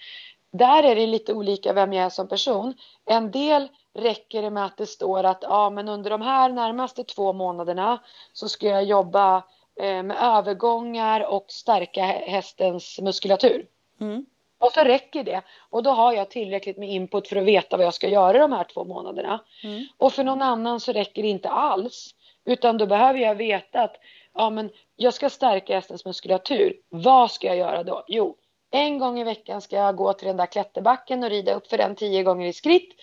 Där 0.51 0.83
är 0.83 0.95
det 0.95 1.07
lite 1.07 1.33
olika 1.33 1.73
vem 1.73 1.93
jag 1.93 2.05
är 2.05 2.09
som 2.09 2.27
person. 2.27 2.73
En 3.05 3.31
del 3.31 3.67
räcker 3.97 4.41
det 4.41 4.49
med 4.49 4.65
att 4.65 4.77
det 4.77 4.85
står 4.85 5.23
att 5.23 5.39
ja, 5.41 5.69
men 5.69 5.89
under 5.89 6.09
de 6.09 6.21
här 6.21 6.49
närmaste 6.49 7.03
två 7.03 7.33
månaderna 7.33 7.99
så 8.33 8.49
ska 8.49 8.67
jag 8.67 8.83
jobba 8.83 9.43
eh, 9.79 10.03
med 10.03 10.17
övergångar 10.21 11.21
och 11.21 11.45
stärka 11.47 12.03
hästens 12.05 12.99
muskulatur. 13.01 13.65
Mm. 13.99 14.25
Och 14.59 14.71
så 14.71 14.83
räcker 14.83 15.23
det. 15.23 15.41
Och 15.69 15.83
då 15.83 15.89
har 15.89 16.13
jag 16.13 16.29
tillräckligt 16.29 16.77
med 16.77 16.89
input 16.89 17.27
för 17.27 17.35
att 17.35 17.43
veta 17.43 17.77
vad 17.77 17.85
jag 17.85 17.93
ska 17.93 18.09
göra 18.09 18.37
de 18.37 18.51
här 18.51 18.63
två 18.63 18.83
månaderna. 18.83 19.43
Mm. 19.63 19.85
Och 19.97 20.13
för 20.13 20.23
någon 20.23 20.41
annan 20.41 20.79
så 20.79 20.91
räcker 20.91 21.21
det 21.21 21.27
inte 21.27 21.49
alls. 21.49 22.15
Utan 22.45 22.77
då 22.77 22.85
behöver 22.85 23.19
jag 23.19 23.35
veta 23.35 23.81
att 23.81 23.95
ja, 24.33 24.49
men 24.49 24.69
jag 24.95 25.13
ska 25.13 25.29
stärka 25.29 25.73
hästens 25.73 26.05
muskulatur. 26.05 26.73
Vad 26.89 27.31
ska 27.31 27.47
jag 27.47 27.57
göra 27.57 27.83
då? 27.83 28.03
Jo, 28.07 28.35
en 28.71 28.97
gång 28.97 29.19
i 29.19 29.23
veckan 29.23 29.61
ska 29.61 29.75
jag 29.75 29.95
gå 29.95 30.13
till 30.13 30.27
den 30.27 30.37
där 30.37 30.45
klätterbacken 30.45 31.23
och 31.23 31.29
rida 31.29 31.53
upp 31.53 31.67
för 31.67 31.77
den 31.77 31.95
tio 31.95 32.23
gånger 32.23 32.47
i 32.47 32.53
skritt. 32.53 32.95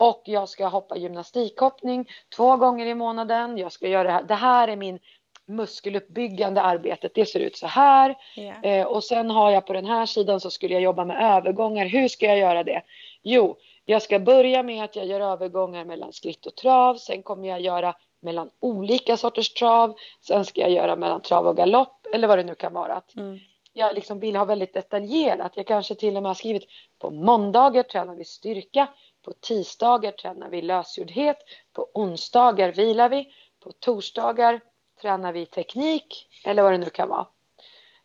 Och 0.00 0.22
jag 0.24 0.48
ska 0.48 0.66
hoppa 0.66 0.96
gymnastikhoppning 0.96 2.08
två 2.36 2.56
gånger 2.56 2.86
i 2.86 2.94
månaden. 2.94 3.58
Jag 3.58 3.72
ska 3.72 3.88
göra 3.88 4.02
det 4.02 4.10
här. 4.10 4.22
Det 4.22 4.34
här 4.34 4.68
är 4.68 4.76
min 4.76 4.98
muskeluppbyggande 5.46 6.62
arbetet. 6.62 7.14
Det 7.14 7.26
ser 7.26 7.40
ut 7.40 7.56
så 7.56 7.66
här. 7.66 8.16
Yeah. 8.36 8.64
Eh, 8.64 8.86
och 8.86 9.04
sen 9.04 9.30
har 9.30 9.50
jag 9.50 9.66
på 9.66 9.72
den 9.72 9.86
här 9.86 10.06
sidan 10.06 10.40
så 10.40 10.50
skulle 10.50 10.74
jag 10.74 10.82
jobba 10.82 11.04
med 11.04 11.36
övergångar. 11.36 11.86
Hur 11.86 12.08
ska 12.08 12.26
jag 12.26 12.38
göra 12.38 12.64
det? 12.64 12.82
Jo, 13.22 13.56
jag 13.84 14.02
ska 14.02 14.18
börja 14.18 14.62
med 14.62 14.84
att 14.84 14.96
jag 14.96 15.06
gör 15.06 15.20
övergångar 15.20 15.84
mellan 15.84 16.12
skritt 16.12 16.46
och 16.46 16.56
trav. 16.56 16.94
Sen 16.94 17.22
kommer 17.22 17.48
jag 17.48 17.60
göra 17.60 17.94
mellan 18.22 18.50
olika 18.60 19.16
sorters 19.16 19.52
trav. 19.52 19.94
Sen 20.26 20.44
ska 20.44 20.60
jag 20.60 20.70
göra 20.70 20.96
mellan 20.96 21.22
trav 21.22 21.46
och 21.46 21.56
galopp 21.56 22.06
eller 22.12 22.28
vad 22.28 22.38
det 22.38 22.44
nu 22.44 22.54
kan 22.54 22.72
vara. 22.72 23.02
Mm. 23.16 23.38
Jag 23.72 23.94
liksom 23.94 24.20
vill 24.20 24.36
ha 24.36 24.44
väldigt 24.44 24.74
detaljerat. 24.74 25.52
Jag 25.54 25.66
kanske 25.66 25.94
till 25.94 26.16
och 26.16 26.22
med 26.22 26.30
har 26.30 26.34
skrivit 26.34 26.64
på 26.98 27.10
måndagar 27.10 27.82
tränar 27.82 28.14
vi 28.14 28.24
styrka. 28.24 28.88
På 29.30 29.34
tisdagar 29.40 30.12
tränar 30.12 30.48
vi 30.48 30.62
lösgjordhet. 30.62 31.36
På 31.72 31.88
onsdagar 31.94 32.72
vilar 32.72 33.08
vi. 33.08 33.32
På 33.60 33.72
torsdagar 33.72 34.60
tränar 35.00 35.32
vi 35.32 35.46
teknik 35.46 36.28
eller 36.44 36.62
vad 36.62 36.72
det 36.72 36.78
nu 36.78 36.90
kan 36.90 37.08
vara. 37.08 37.26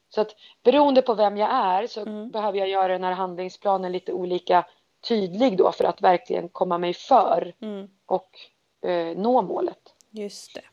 Så 0.09 0.21
att 0.21 0.35
beroende 0.63 1.01
på 1.01 1.13
vem 1.13 1.38
jag 1.38 1.49
är 1.51 1.88
så 1.88 2.01
mm. 2.01 2.29
behöver 2.29 2.59
jag 2.59 2.69
göra 2.69 2.88
den 2.88 3.03
här 3.03 3.11
handlingsplanen 3.11 3.91
lite 3.91 4.13
olika 4.13 4.65
tydlig 5.07 5.57
då 5.57 5.71
för 5.71 5.83
att 5.83 6.01
verkligen 6.01 6.49
komma 6.49 6.77
mig 6.77 6.93
för 6.93 7.53
mm. 7.61 7.89
och 8.05 8.29
eh, 8.89 9.17
nå 9.17 9.41
målet. 9.41 9.93
Just 10.09 10.53
det. 10.53 10.63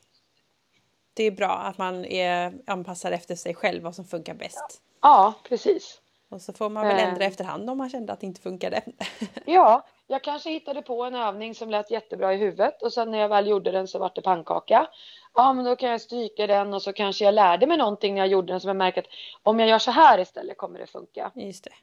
Det 1.14 1.24
är 1.24 1.30
bra 1.30 1.52
att 1.52 1.78
man 1.78 2.04
är 2.04 2.54
anpassad 2.66 3.12
efter 3.12 3.34
sig 3.34 3.54
själv 3.54 3.82
vad 3.82 3.94
som 3.94 4.04
funkar 4.04 4.34
bäst. 4.34 4.82
Ja, 5.00 5.34
precis. 5.48 6.00
Och 6.28 6.42
så 6.42 6.52
får 6.52 6.68
man 6.70 6.86
väl 6.86 6.98
ändra 6.98 7.24
eh. 7.24 7.28
efterhand 7.28 7.70
om 7.70 7.78
man 7.78 7.90
kände 7.90 8.12
att 8.12 8.20
det 8.20 8.26
inte 8.26 8.40
funkade. 8.40 8.82
ja, 9.44 9.86
jag 10.06 10.24
kanske 10.24 10.50
hittade 10.50 10.82
på 10.82 11.04
en 11.04 11.14
övning 11.14 11.54
som 11.54 11.70
lät 11.70 11.90
jättebra 11.90 12.34
i 12.34 12.36
huvudet 12.36 12.82
och 12.82 12.92
sen 12.92 13.10
när 13.10 13.18
jag 13.18 13.28
väl 13.28 13.46
gjorde 13.46 13.70
den 13.70 13.88
så 13.88 13.98
vart 13.98 14.14
det 14.14 14.22
pannkaka. 14.22 14.86
Ja, 15.34 15.52
men 15.52 15.64
då 15.64 15.76
kan 15.76 15.90
jag 15.90 16.00
stryka 16.00 16.46
den 16.46 16.74
och 16.74 16.82
så 16.82 16.92
kanske 16.92 17.24
jag 17.24 17.34
lärde 17.34 17.66
mig 17.66 17.76
någonting 17.76 18.14
när 18.14 18.20
jag 18.20 18.28
gjorde 18.28 18.52
den 18.52 18.60
som 18.60 18.68
jag 18.68 18.76
märker 18.76 19.00
att 19.00 19.08
om 19.42 19.60
jag 19.60 19.68
gör 19.68 19.78
så 19.78 19.90
här 19.90 20.18
istället 20.18 20.56
kommer 20.56 20.78
det 20.78 20.86
funka. 20.86 21.30
Just 21.34 21.64
det. 21.64 21.74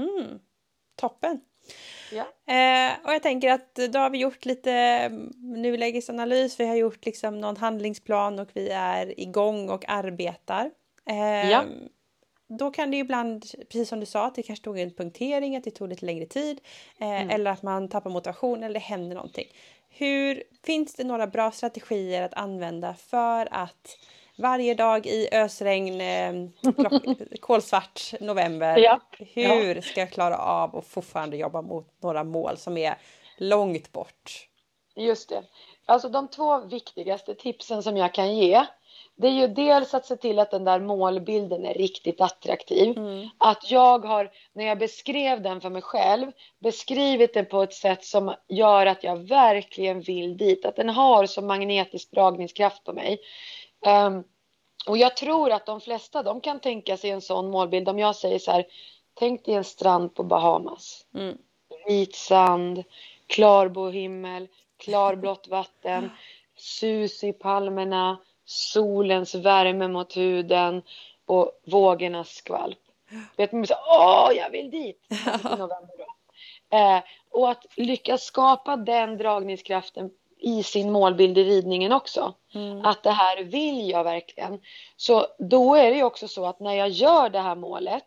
Mm. 0.00 0.40
Toppen. 0.96 1.40
Ja. 2.12 2.54
Eh, 2.54 2.92
och 3.04 3.12
jag 3.12 3.22
tänker 3.22 3.50
att 3.52 3.74
då 3.74 3.98
har 3.98 4.10
vi 4.10 4.18
gjort 4.18 4.44
lite 4.44 5.08
nulägesanalys, 5.36 6.60
vi 6.60 6.66
har 6.66 6.76
gjort 6.76 7.06
liksom 7.06 7.40
någon 7.40 7.56
handlingsplan 7.56 8.38
och 8.38 8.48
vi 8.52 8.68
är 8.68 9.20
igång 9.20 9.70
och 9.70 9.84
arbetar. 9.88 10.70
Eh, 11.10 11.50
ja 11.50 11.64
då 12.58 12.70
kan 12.70 12.90
det 12.90 12.96
ibland, 12.96 13.44
precis 13.58 13.88
som 13.88 14.00
du 14.00 14.06
sa, 14.06 14.26
att 14.26 14.34
det 14.34 14.42
kanske 14.42 14.64
tog 14.64 14.78
en 14.78 14.90
punktering, 14.90 15.56
att 15.56 15.64
det 15.64 15.70
tog 15.70 15.88
lite 15.88 16.06
längre 16.06 16.26
tid 16.26 16.60
eh, 16.98 17.08
mm. 17.08 17.30
eller 17.30 17.50
att 17.50 17.62
man 17.62 17.88
tappar 17.88 18.10
motivation 18.10 18.62
eller 18.62 18.74
det 18.74 18.80
händer 18.80 19.16
någonting. 19.16 19.46
Hur, 19.88 20.42
finns 20.64 20.94
det 20.94 21.04
några 21.04 21.26
bra 21.26 21.50
strategier 21.50 22.22
att 22.22 22.34
använda 22.34 22.94
för 22.94 23.48
att 23.50 23.98
varje 24.38 24.74
dag 24.74 25.06
i 25.06 25.28
ösregn, 25.32 26.00
eh, 26.00 26.32
kolsvart 27.40 28.14
november, 28.20 28.78
ja. 28.78 29.00
hur 29.18 29.74
ja. 29.74 29.82
ska 29.82 30.00
jag 30.00 30.10
klara 30.10 30.38
av 30.38 30.76
att 30.76 30.86
fortfarande 30.86 31.36
jobba 31.36 31.62
mot 31.62 32.02
några 32.02 32.24
mål 32.24 32.56
som 32.56 32.76
är 32.76 32.94
långt 33.38 33.92
bort? 33.92 34.46
Just 34.96 35.28
det. 35.28 35.42
Alltså 35.86 36.08
de 36.08 36.28
två 36.28 36.58
viktigaste 36.60 37.34
tipsen 37.34 37.82
som 37.82 37.96
jag 37.96 38.14
kan 38.14 38.36
ge 38.36 38.66
det 39.20 39.28
är 39.28 39.32
ju 39.32 39.46
dels 39.46 39.94
att 39.94 40.06
se 40.06 40.16
till 40.16 40.38
att 40.38 40.50
den 40.50 40.64
där 40.64 40.80
målbilden 40.80 41.66
är 41.66 41.74
riktigt 41.74 42.20
attraktiv. 42.20 42.98
Mm. 42.98 43.28
Att 43.38 43.70
jag 43.70 44.04
har, 44.04 44.30
när 44.52 44.64
jag 44.64 44.78
beskrev 44.78 45.42
den 45.42 45.60
för 45.60 45.70
mig 45.70 45.82
själv, 45.82 46.32
beskrivit 46.58 47.34
den 47.34 47.46
på 47.46 47.62
ett 47.62 47.74
sätt 47.74 48.04
som 48.04 48.34
gör 48.48 48.86
att 48.86 49.04
jag 49.04 49.16
verkligen 49.16 50.00
vill 50.00 50.36
dit. 50.36 50.64
Att 50.64 50.76
den 50.76 50.88
har 50.88 51.26
så 51.26 51.42
magnetisk 51.42 52.10
dragningskraft 52.10 52.84
på 52.84 52.92
mig. 52.92 53.18
Um, 53.86 54.24
och 54.86 54.98
jag 54.98 55.16
tror 55.16 55.50
att 55.50 55.66
de 55.66 55.80
flesta, 55.80 56.22
de 56.22 56.40
kan 56.40 56.60
tänka 56.60 56.96
sig 56.96 57.10
en 57.10 57.20
sån 57.20 57.50
målbild. 57.50 57.88
Om 57.88 57.98
jag 57.98 58.16
säger 58.16 58.38
så 58.38 58.50
här, 58.50 58.64
tänk 59.14 59.44
dig 59.44 59.54
en 59.54 59.64
strand 59.64 60.14
på 60.14 60.22
Bahamas. 60.22 61.06
Mm. 61.14 61.36
Vit 61.86 62.14
sand, 62.14 62.84
klarblå 63.26 63.90
himmel, 63.90 64.48
klarblått 64.76 65.48
vatten, 65.48 66.10
sus 66.56 67.24
i 67.24 67.32
palmerna 67.32 68.18
solens 68.50 69.34
värme 69.34 69.88
mot 69.88 70.16
huden 70.16 70.82
och 71.26 71.60
vågornas 71.66 72.28
skvalp. 72.28 72.78
Vet 73.36 73.52
man 73.52 73.66
så, 73.66 73.74
åh, 73.74 74.30
jag 74.36 74.50
vill 74.50 74.70
dit! 74.70 75.06
I 75.10 75.48
november 75.48 75.98
då. 75.98 76.76
Eh, 76.76 77.02
och 77.30 77.50
att 77.50 77.66
lyckas 77.76 78.22
skapa 78.22 78.76
den 78.76 79.18
dragningskraften 79.18 80.10
i 80.38 80.62
sin 80.62 80.92
målbild 80.92 81.38
i 81.38 81.44
ridningen 81.44 81.92
också. 81.92 82.34
Mm. 82.54 82.84
Att 82.84 83.02
det 83.02 83.10
här 83.10 83.42
vill 83.42 83.90
jag 83.90 84.04
verkligen. 84.04 84.60
Så 84.96 85.26
då 85.38 85.74
är 85.74 85.90
det 85.90 85.96
ju 85.96 86.02
också 86.02 86.28
så 86.28 86.46
att 86.46 86.60
när 86.60 86.74
jag 86.74 86.88
gör 86.88 87.30
det 87.30 87.40
här 87.40 87.54
målet 87.54 88.04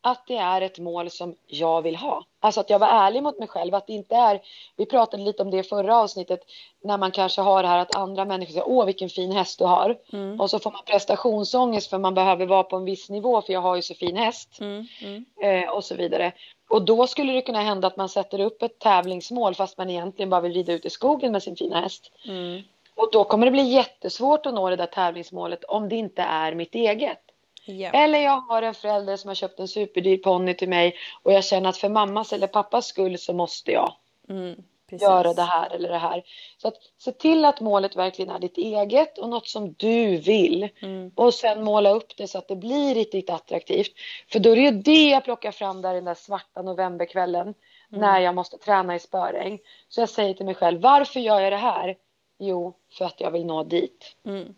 att 0.00 0.26
det 0.26 0.36
är 0.36 0.60
ett 0.60 0.78
mål 0.78 1.10
som 1.10 1.36
jag 1.46 1.82
vill 1.82 1.96
ha. 1.96 2.24
Alltså 2.40 2.60
att 2.60 2.70
jag 2.70 2.78
var 2.78 2.88
ärlig 2.88 3.22
mot 3.22 3.38
mig 3.38 3.48
själv. 3.48 3.74
Att 3.74 3.86
det 3.86 3.92
inte 3.92 4.14
är, 4.14 4.40
vi 4.76 4.86
pratade 4.86 5.22
lite 5.22 5.42
om 5.42 5.50
det 5.50 5.58
i 5.58 5.62
förra 5.62 5.96
avsnittet, 5.96 6.40
när 6.82 6.98
man 6.98 7.10
kanske 7.10 7.40
har 7.40 7.62
det 7.62 7.68
här 7.68 7.78
att 7.78 7.96
andra 7.96 8.24
människor 8.24 8.52
säger 8.52 8.68
åh 8.68 8.86
vilken 8.86 9.08
fin 9.08 9.32
häst 9.32 9.58
du 9.58 9.64
har. 9.64 9.98
Mm. 10.12 10.40
Och 10.40 10.50
så 10.50 10.58
får 10.58 10.70
man 10.70 10.82
prestationsångest 10.86 11.90
för 11.90 11.98
man 11.98 12.14
behöver 12.14 12.46
vara 12.46 12.62
på 12.62 12.76
en 12.76 12.84
viss 12.84 13.10
nivå 13.10 13.42
för 13.42 13.52
jag 13.52 13.60
har 13.60 13.76
ju 13.76 13.82
så 13.82 13.94
fin 13.94 14.16
häst. 14.16 14.58
Mm. 14.60 14.86
Mm. 15.00 15.24
Eh, 15.42 15.70
och 15.70 15.84
så 15.84 15.94
vidare. 15.94 16.32
Och 16.70 16.84
då 16.84 17.06
skulle 17.06 17.32
det 17.32 17.42
kunna 17.42 17.62
hända 17.62 17.86
att 17.86 17.96
man 17.96 18.08
sätter 18.08 18.40
upp 18.40 18.62
ett 18.62 18.78
tävlingsmål 18.78 19.54
fast 19.54 19.78
man 19.78 19.90
egentligen 19.90 20.30
bara 20.30 20.40
vill 20.40 20.52
rida 20.52 20.72
ut 20.72 20.86
i 20.86 20.90
skogen 20.90 21.32
med 21.32 21.42
sin 21.42 21.56
fina 21.56 21.80
häst. 21.80 22.12
Mm. 22.28 22.62
Och 22.94 23.08
då 23.12 23.24
kommer 23.24 23.46
det 23.46 23.52
bli 23.52 23.62
jättesvårt 23.62 24.46
att 24.46 24.54
nå 24.54 24.70
det 24.70 24.76
där 24.76 24.86
tävlingsmålet 24.86 25.64
om 25.64 25.88
det 25.88 25.96
inte 25.96 26.22
är 26.22 26.54
mitt 26.54 26.74
eget. 26.74 27.29
Yeah. 27.66 28.02
Eller 28.04 28.18
jag 28.18 28.40
har 28.40 28.62
en 28.62 28.74
förälder 28.74 29.16
som 29.16 29.28
har 29.28 29.34
köpt 29.34 29.60
en 29.60 29.68
superdyr 29.68 30.16
ponny 30.16 30.54
till 30.54 30.68
mig 30.68 30.96
och 31.22 31.32
jag 31.32 31.44
känner 31.44 31.68
att 31.68 31.76
för 31.76 31.88
mammas 31.88 32.32
eller 32.32 32.46
pappas 32.46 32.86
skull 32.86 33.18
så 33.18 33.32
måste 33.32 33.72
jag. 33.72 33.94
Mm. 34.28 34.62
Göra 34.92 35.32
det 35.32 35.42
här 35.42 35.70
eller 35.70 35.88
det 35.88 35.98
här. 35.98 36.22
Så 36.58 36.68
att 36.68 36.74
se 36.98 37.12
till 37.12 37.44
att 37.44 37.60
målet 37.60 37.96
verkligen 37.96 38.30
är 38.30 38.38
ditt 38.38 38.58
eget 38.58 39.18
och 39.18 39.28
något 39.28 39.48
som 39.48 39.72
du 39.72 40.16
vill. 40.16 40.68
Mm. 40.82 41.10
Och 41.14 41.34
sen 41.34 41.64
måla 41.64 41.90
upp 41.90 42.16
det 42.16 42.28
så 42.28 42.38
att 42.38 42.48
det 42.48 42.56
blir 42.56 42.94
riktigt 42.94 43.30
attraktivt. 43.30 43.92
För 44.32 44.38
då 44.38 44.50
är 44.50 44.56
det 44.56 44.62
ju 44.62 44.70
det 44.70 45.08
jag 45.08 45.24
plockar 45.24 45.52
fram 45.52 45.82
där 45.82 45.94
den 45.94 46.04
där 46.04 46.14
svarta 46.14 46.62
novemberkvällen 46.62 47.42
mm. 47.42 47.54
när 48.00 48.20
jag 48.20 48.34
måste 48.34 48.58
träna 48.58 48.94
i 48.94 48.98
spöräng. 48.98 49.58
Så 49.88 50.00
jag 50.00 50.08
säger 50.08 50.34
till 50.34 50.46
mig 50.46 50.54
själv, 50.54 50.80
varför 50.80 51.20
gör 51.20 51.40
jag 51.40 51.52
det 51.52 51.56
här? 51.56 51.96
Jo, 52.38 52.74
för 52.98 53.04
att 53.04 53.20
jag 53.20 53.30
vill 53.30 53.46
nå 53.46 53.64
dit. 53.64 54.16
Mm. 54.26 54.54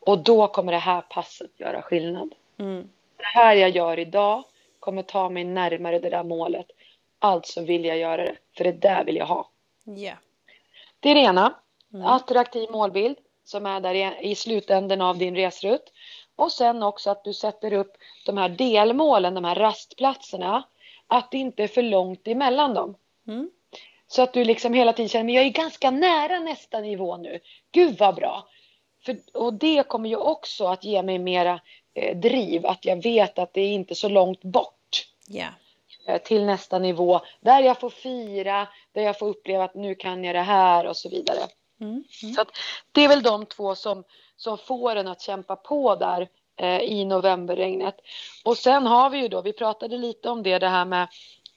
Och 0.00 0.18
då 0.18 0.46
kommer 0.46 0.72
det 0.72 0.78
här 0.78 1.00
passet 1.00 1.50
göra 1.56 1.82
skillnad. 1.82 2.34
Mm. 2.58 2.88
Det 3.16 3.24
här 3.24 3.54
jag 3.54 3.70
gör 3.70 3.98
idag 3.98 4.44
kommer 4.80 5.02
ta 5.02 5.28
mig 5.28 5.44
närmare 5.44 5.98
det 5.98 6.10
där 6.10 6.24
målet. 6.24 6.66
Alltså 7.18 7.60
vill 7.60 7.84
jag 7.84 7.98
göra 7.98 8.24
det, 8.24 8.36
för 8.56 8.64
det 8.64 8.72
där 8.72 9.04
vill 9.04 9.16
jag 9.16 9.26
ha. 9.26 9.48
Yeah. 9.86 10.18
Det 11.00 11.10
är 11.10 11.14
det 11.14 11.20
ena. 11.20 11.54
Mm. 11.92 12.06
Attraktiv 12.06 12.70
målbild 12.70 13.16
som 13.44 13.66
är 13.66 13.80
där 13.80 14.22
i 14.22 14.34
slutänden 14.34 15.00
av 15.00 15.18
din 15.18 15.36
resrutt. 15.36 15.92
Och 16.36 16.52
sen 16.52 16.82
också 16.82 17.10
att 17.10 17.24
du 17.24 17.32
sätter 17.32 17.72
upp 17.72 17.96
de 18.26 18.36
här 18.36 18.48
delmålen, 18.48 19.34
de 19.34 19.44
här 19.44 19.54
rastplatserna. 19.54 20.62
Att 21.06 21.30
det 21.30 21.38
inte 21.38 21.62
är 21.62 21.68
för 21.68 21.82
långt 21.82 22.28
emellan 22.28 22.74
dem. 22.74 22.94
Mm. 23.26 23.50
Så 24.06 24.22
att 24.22 24.32
du 24.32 24.44
liksom 24.44 24.74
hela 24.74 24.92
tiden 24.92 25.08
känner, 25.08 25.24
men 25.24 25.34
jag 25.34 25.44
är 25.44 25.50
ganska 25.50 25.90
nära 25.90 26.38
nästa 26.38 26.80
nivå 26.80 27.16
nu. 27.16 27.40
Gud 27.72 27.98
vad 27.98 28.14
bra. 28.14 28.48
För, 29.04 29.16
och 29.34 29.54
det 29.54 29.88
kommer 29.88 30.08
ju 30.08 30.16
också 30.16 30.66
att 30.66 30.84
ge 30.84 31.02
mig 31.02 31.18
mera 31.18 31.60
eh, 31.94 32.16
driv, 32.16 32.66
att 32.66 32.84
jag 32.84 33.02
vet 33.02 33.38
att 33.38 33.54
det 33.54 33.60
är 33.60 33.72
inte 33.72 33.94
så 33.94 34.08
långt 34.08 34.42
bort. 34.42 35.06
Yeah. 35.30 35.52
Eh, 36.06 36.22
till 36.22 36.44
nästa 36.44 36.78
nivå 36.78 37.20
där 37.40 37.62
jag 37.62 37.80
får 37.80 37.90
fira, 37.90 38.68
där 38.92 39.02
jag 39.02 39.18
får 39.18 39.26
uppleva 39.26 39.64
att 39.64 39.74
nu 39.74 39.94
kan 39.94 40.24
jag 40.24 40.34
det 40.34 40.40
här 40.40 40.86
och 40.86 40.96
så 40.96 41.08
vidare. 41.08 41.40
Mm, 41.80 42.04
mm. 42.22 42.34
Så 42.34 42.44
det 42.92 43.04
är 43.04 43.08
väl 43.08 43.22
de 43.22 43.46
två 43.46 43.74
som, 43.74 44.04
som 44.36 44.58
får 44.58 44.96
en 44.96 45.08
att 45.08 45.20
kämpa 45.20 45.56
på 45.56 45.96
där 45.96 46.28
eh, 46.56 46.80
i 46.80 47.04
novemberregnet. 47.04 47.96
Och 48.44 48.56
sen 48.56 48.86
har 48.86 49.10
vi 49.10 49.18
ju 49.18 49.28
då, 49.28 49.42
vi 49.42 49.52
pratade 49.52 49.98
lite 49.98 50.30
om 50.30 50.42
det, 50.42 50.58
det 50.58 50.68
här 50.68 50.84
med, 50.84 51.08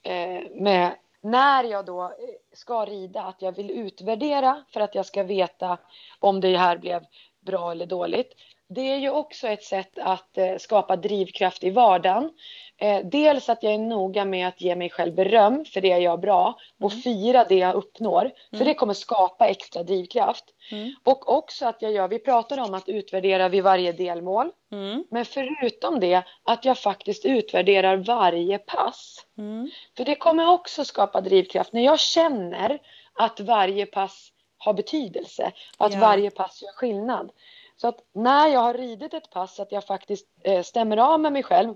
eh, 0.04 0.50
med 0.52 0.96
när 1.22 1.64
jag 1.64 1.86
då 1.86 2.04
eh, 2.04 2.10
ska 2.54 2.86
rida, 2.86 3.22
att 3.22 3.42
jag 3.42 3.56
vill 3.56 3.72
utvärdera 3.72 4.64
för 4.70 4.82
att 4.82 4.96
jag 4.96 5.06
ska 5.06 5.24
veta 5.24 5.78
om 6.20 6.42
det 6.42 6.58
här 6.58 6.78
blev 6.78 7.04
bra 7.46 7.72
eller 7.72 7.86
dåligt. 7.86 8.34
Det 8.76 8.92
är 8.92 8.98
ju 8.98 9.10
också 9.10 9.48
ett 9.48 9.64
sätt 9.64 9.92
att 9.98 10.38
eh, 10.38 10.58
skapa 10.58 10.96
drivkraft 10.96 11.64
i 11.64 11.70
vardagen. 11.70 12.30
Eh, 12.78 13.06
dels 13.06 13.50
att 13.50 13.64
jag 13.64 13.74
är 13.74 13.78
noga 13.78 14.26
med 14.26 14.48
att 14.48 14.62
ge 14.62 14.76
mig 14.76 14.90
själv 14.90 15.16
beröm 15.16 15.66
för 15.66 15.82
det 15.82 15.88
jag 15.88 16.02
gör 16.02 16.18
bra 16.18 16.58
och 16.80 16.92
mm. 16.92 17.02
fira 17.02 17.46
det 17.50 17.58
jag 17.58 17.76
uppnår. 17.76 18.22
Mm. 18.22 18.36
För 18.58 18.66
det 18.66 18.74
kommer 18.74 18.94
skapa 18.94 19.48
extra 19.48 19.84
drivkraft. 19.84 20.46
Mm. 20.72 20.96
Och 21.04 21.34
också 21.38 21.66
att 21.66 21.82
jag 21.82 21.92
gör, 21.92 22.08
vi 22.08 22.20
pratade 22.20 22.62
om 22.62 22.74
att 22.74 22.90
utvärdera 22.90 23.50
vid 23.50 23.64
varje 23.64 23.92
delmål. 23.92 24.52
Mm. 24.72 25.04
Men 25.12 25.26
förutom 25.26 26.00
det 26.00 26.24
att 26.44 26.66
jag 26.66 26.78
faktiskt 26.78 27.26
utvärderar 27.26 27.98
varje 27.98 28.58
pass. 28.58 29.26
Mm. 29.38 29.70
För 29.98 30.06
det 30.06 30.16
kommer 30.16 30.50
också 30.50 30.86
skapa 30.86 31.22
drivkraft. 31.22 31.74
När 31.74 31.86
jag 31.86 32.00
känner 32.00 32.80
att 33.14 33.40
varje 33.40 33.86
pass 33.86 34.33
har 34.66 34.74
betydelse, 34.74 35.52
att 35.78 35.94
ja. 35.94 36.00
varje 36.00 36.30
pass 36.30 36.62
gör 36.62 36.72
skillnad. 36.72 37.32
Så 37.78 37.88
att 37.88 38.00
när 38.14 38.48
jag 38.48 38.60
har 38.60 38.74
ridit 38.74 39.14
ett 39.14 39.30
pass, 39.30 39.60
att 39.60 39.72
jag 39.72 39.84
faktiskt 39.86 40.28
eh, 40.44 40.62
stämmer 40.62 40.98
av 40.98 41.20
med 41.20 41.34
mig 41.34 41.44
själv 41.44 41.76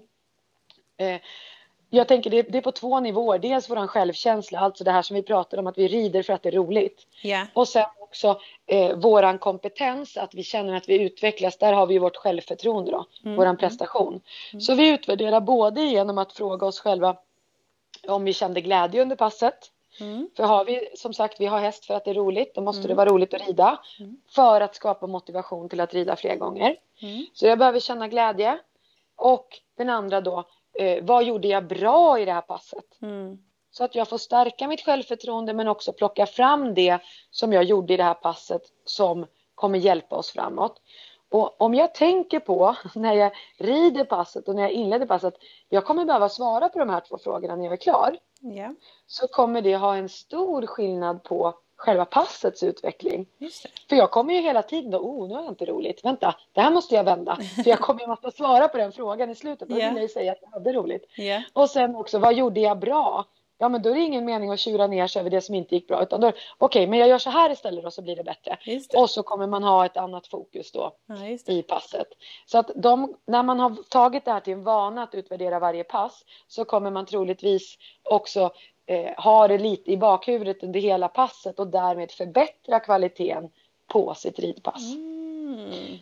Eh, 0.98 1.20
jag 1.90 2.08
tänker 2.08 2.30
det, 2.30 2.42
det 2.42 2.58
är 2.58 2.62
på 2.62 2.72
två 2.72 3.00
nivåer. 3.00 3.40
Dels 3.40 3.70
vår 3.70 3.88
självkänsla, 3.88 4.60
alltså 4.60 4.84
det 4.84 4.92
här 4.92 5.02
som 5.02 5.16
vi 5.16 5.24
pratar 5.24 5.58
om 5.58 5.68
att 5.68 5.78
vi 5.78 5.88
rider 5.88 6.24
för 6.24 6.34
att 6.34 6.44
det 6.44 6.50
är 6.50 6.54
roligt. 6.54 7.08
Yeah. 7.24 7.48
Och 7.54 7.68
sen 7.68 7.86
också 8.00 8.40
eh, 8.66 8.96
våran 8.96 9.38
kompetens, 9.38 10.18
att 10.18 10.34
vi 10.34 10.44
känner 10.44 10.76
att 10.76 10.90
vi 10.90 11.02
utvecklas. 11.02 11.58
Där 11.58 11.74
har 11.74 11.88
vi 11.88 11.98
vårt 11.98 12.16
självförtroende 12.16 12.92
då, 12.92 13.06
mm. 13.26 13.38
våran 13.38 13.58
prestation. 13.58 14.22
Mm. 14.54 14.62
Så 14.62 14.76
vi 14.76 14.90
utvärderar 14.90 15.42
både 15.42 15.82
genom 15.82 16.18
att 16.18 16.34
fråga 16.34 16.68
oss 16.68 16.80
själva 16.80 17.18
om 18.08 18.24
vi 18.24 18.34
kände 18.34 18.62
glädje 18.62 19.02
under 19.02 19.16
passet. 19.16 19.72
Mm. 20.00 20.30
För 20.36 20.44
har 20.44 20.66
vi 20.66 20.90
som 20.96 21.14
sagt, 21.14 21.40
vi 21.40 21.46
har 21.46 21.60
häst 21.60 21.86
för 21.86 21.94
att 21.94 22.06
det 22.06 22.12
är 22.12 22.16
roligt, 22.16 22.56
då 22.56 22.62
måste 22.62 22.82
det 22.82 22.94
mm. 22.94 22.98
vara 22.98 23.10
roligt 23.10 23.34
att 23.34 23.48
rida. 23.48 23.80
Mm. 24.00 24.18
För 24.30 24.62
att 24.62 24.76
skapa 24.76 25.08
motivation 25.08 25.70
till 25.70 25.80
att 25.80 25.94
rida 25.94 26.16
fler 26.16 26.36
gånger. 26.36 26.76
Mm. 27.02 27.26
Så 27.34 27.46
jag 27.46 27.60
behöver 27.60 27.80
känna 27.80 28.08
glädje. 28.08 28.60
Och 29.16 29.48
den 29.78 29.90
andra 29.90 30.22
då, 30.22 30.44
eh, 30.80 31.04
vad 31.04 31.24
gjorde 31.24 31.48
jag 31.48 31.68
bra 31.68 32.20
i 32.20 32.26
det 32.26 32.34
här 32.34 32.42
passet? 32.42 33.02
Mm. 33.02 33.38
Så 33.72 33.84
att 33.84 33.96
jag 33.96 34.08
får 34.08 34.18
stärka 34.18 34.68
mitt 34.68 34.82
självförtroende 34.82 35.54
men 35.54 35.68
också 35.68 35.94
plocka 35.94 36.26
fram 36.26 36.74
det 36.74 37.00
som 37.32 37.54
jag 37.54 37.64
gjorde 37.64 37.94
i 37.94 37.98
det 37.98 38.04
här 38.04 38.14
passet 38.14 38.62
som 38.86 39.26
kommer 39.56 39.80
hjälpa 39.80 40.16
oss 40.16 40.32
framåt. 40.32 40.82
Och 41.30 41.62
om 41.62 41.74
jag 41.74 41.94
tänker 41.94 42.40
på 42.40 42.76
när 42.96 43.14
jag 43.14 43.32
rider 43.58 44.04
passet 44.04 44.48
och 44.48 44.56
när 44.56 44.62
jag 44.62 44.72
inleder 44.72 45.06
passet, 45.06 45.34
jag 45.70 45.86
kommer 45.86 46.06
behöva 46.06 46.30
svara 46.30 46.70
på 46.70 46.80
de 46.80 46.90
här 46.90 47.00
två 47.00 47.18
frågorna 47.18 47.56
när 47.56 47.64
jag 47.64 47.74
är 47.74 47.78
klar. 47.78 48.18
Yeah. 48.44 48.72
Så 49.08 49.28
kommer 49.28 49.62
det 49.62 49.76
ha 49.76 49.96
en 49.96 50.10
stor 50.10 50.66
skillnad 50.66 51.24
på 51.24 51.54
själva 51.78 52.06
passets 52.06 52.64
utveckling. 52.64 53.26
För 53.90 53.96
jag 53.96 54.12
kommer 54.12 54.34
ju 54.34 54.42
hela 54.42 54.62
tiden 54.62 54.92
då, 54.92 54.98
oh 54.98 55.28
nu 55.28 55.34
har 55.34 55.42
jag 55.42 55.52
inte 55.52 55.66
roligt, 55.66 56.06
vänta, 56.06 56.36
det 56.54 56.62
här 56.62 56.72
måste 56.72 56.96
jag 56.96 57.04
vända. 57.04 57.36
För 57.64 57.70
jag 57.70 57.80
kommer 57.80 58.02
ju 58.02 58.08
måste 58.08 58.32
svara 58.32 58.68
på 58.68 58.78
den 58.78 58.92
frågan 58.92 59.30
i 59.30 59.36
slutet, 59.36 59.70
då 59.70 59.78
yeah. 59.78 59.94
vill 59.94 60.02
jag 60.02 60.12
säga 60.12 60.32
att 60.32 60.38
jag 60.42 60.50
hade 60.50 60.74
roligt. 60.74 61.06
Yeah. 61.18 61.44
Och 61.54 61.70
sen 61.70 61.96
också, 61.96 62.20
vad 62.20 62.34
gjorde 62.34 62.60
jag 62.60 62.80
bra? 62.80 63.26
Ja 63.58 63.70
men 63.70 63.82
då 63.82 63.90
är 63.90 63.94
det 63.94 64.02
ingen 64.02 64.26
mening 64.26 64.52
att 64.52 64.60
tjura 64.60 64.88
ner 64.88 65.08
sig 65.08 65.20
över 65.20 65.30
det 65.30 65.42
som 65.42 65.56
inte 65.56 65.76
gick 65.76 65.88
bra 65.88 66.04
utan 66.04 66.22
då, 66.22 66.28
okej 66.28 66.42
okay, 66.60 66.88
men 66.88 67.00
jag 67.00 67.10
gör 67.10 67.18
så 67.18 67.30
här 67.30 67.50
istället 67.50 67.86
och 67.86 67.94
så 67.94 68.02
blir 68.02 68.16
det 68.16 68.24
bättre. 68.24 68.58
Det. 68.66 68.98
Och 68.98 69.10
så 69.10 69.24
kommer 69.24 69.48
man 69.48 69.64
ha 69.64 69.86
ett 69.86 69.98
annat 69.98 70.28
fokus 70.28 70.72
då 70.72 70.92
ja, 71.06 71.54
i 71.54 71.62
passet. 71.62 72.08
Så 72.46 72.58
att 72.58 72.72
de, 72.76 73.16
när 73.26 73.44
man 73.44 73.60
har 73.60 73.76
tagit 73.90 74.26
det 74.26 74.32
här 74.32 74.40
till 74.40 74.54
en 74.54 74.64
vana 74.64 75.04
att 75.04 75.16
utvärdera 75.16 75.60
varje 75.60 75.84
pass 75.84 76.26
så 76.48 76.66
kommer 76.66 76.92
man 76.92 77.06
troligtvis 77.06 77.78
också 78.04 78.52
eh, 78.86 79.24
ha 79.24 79.48
det 79.48 79.58
lite 79.58 79.92
i 79.92 79.98
bakhuvudet 79.98 80.64
under 80.64 80.80
hela 80.80 81.08
passet 81.08 81.60
och 81.60 81.68
därmed 81.68 82.12
förbättra 82.12 82.80
kvaliteten 82.80 83.50
på 83.88 84.14
sitt 84.14 84.40
ridpass. 84.40 84.94
Mm. 84.94 85.98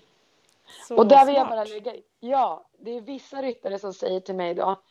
och 0.97 1.07
där 1.07 1.25
vill 1.25 1.35
jag 1.35 1.47
bara 1.47 1.63
lägga 1.63 1.93
Ja, 2.19 2.65
det 2.77 2.97
är 2.97 3.01
vissa 3.01 3.41
ryttare 3.41 3.79
som 3.79 3.93
säger 3.93 4.19
till 4.19 4.35
mig 4.35 4.53
då 4.53 4.81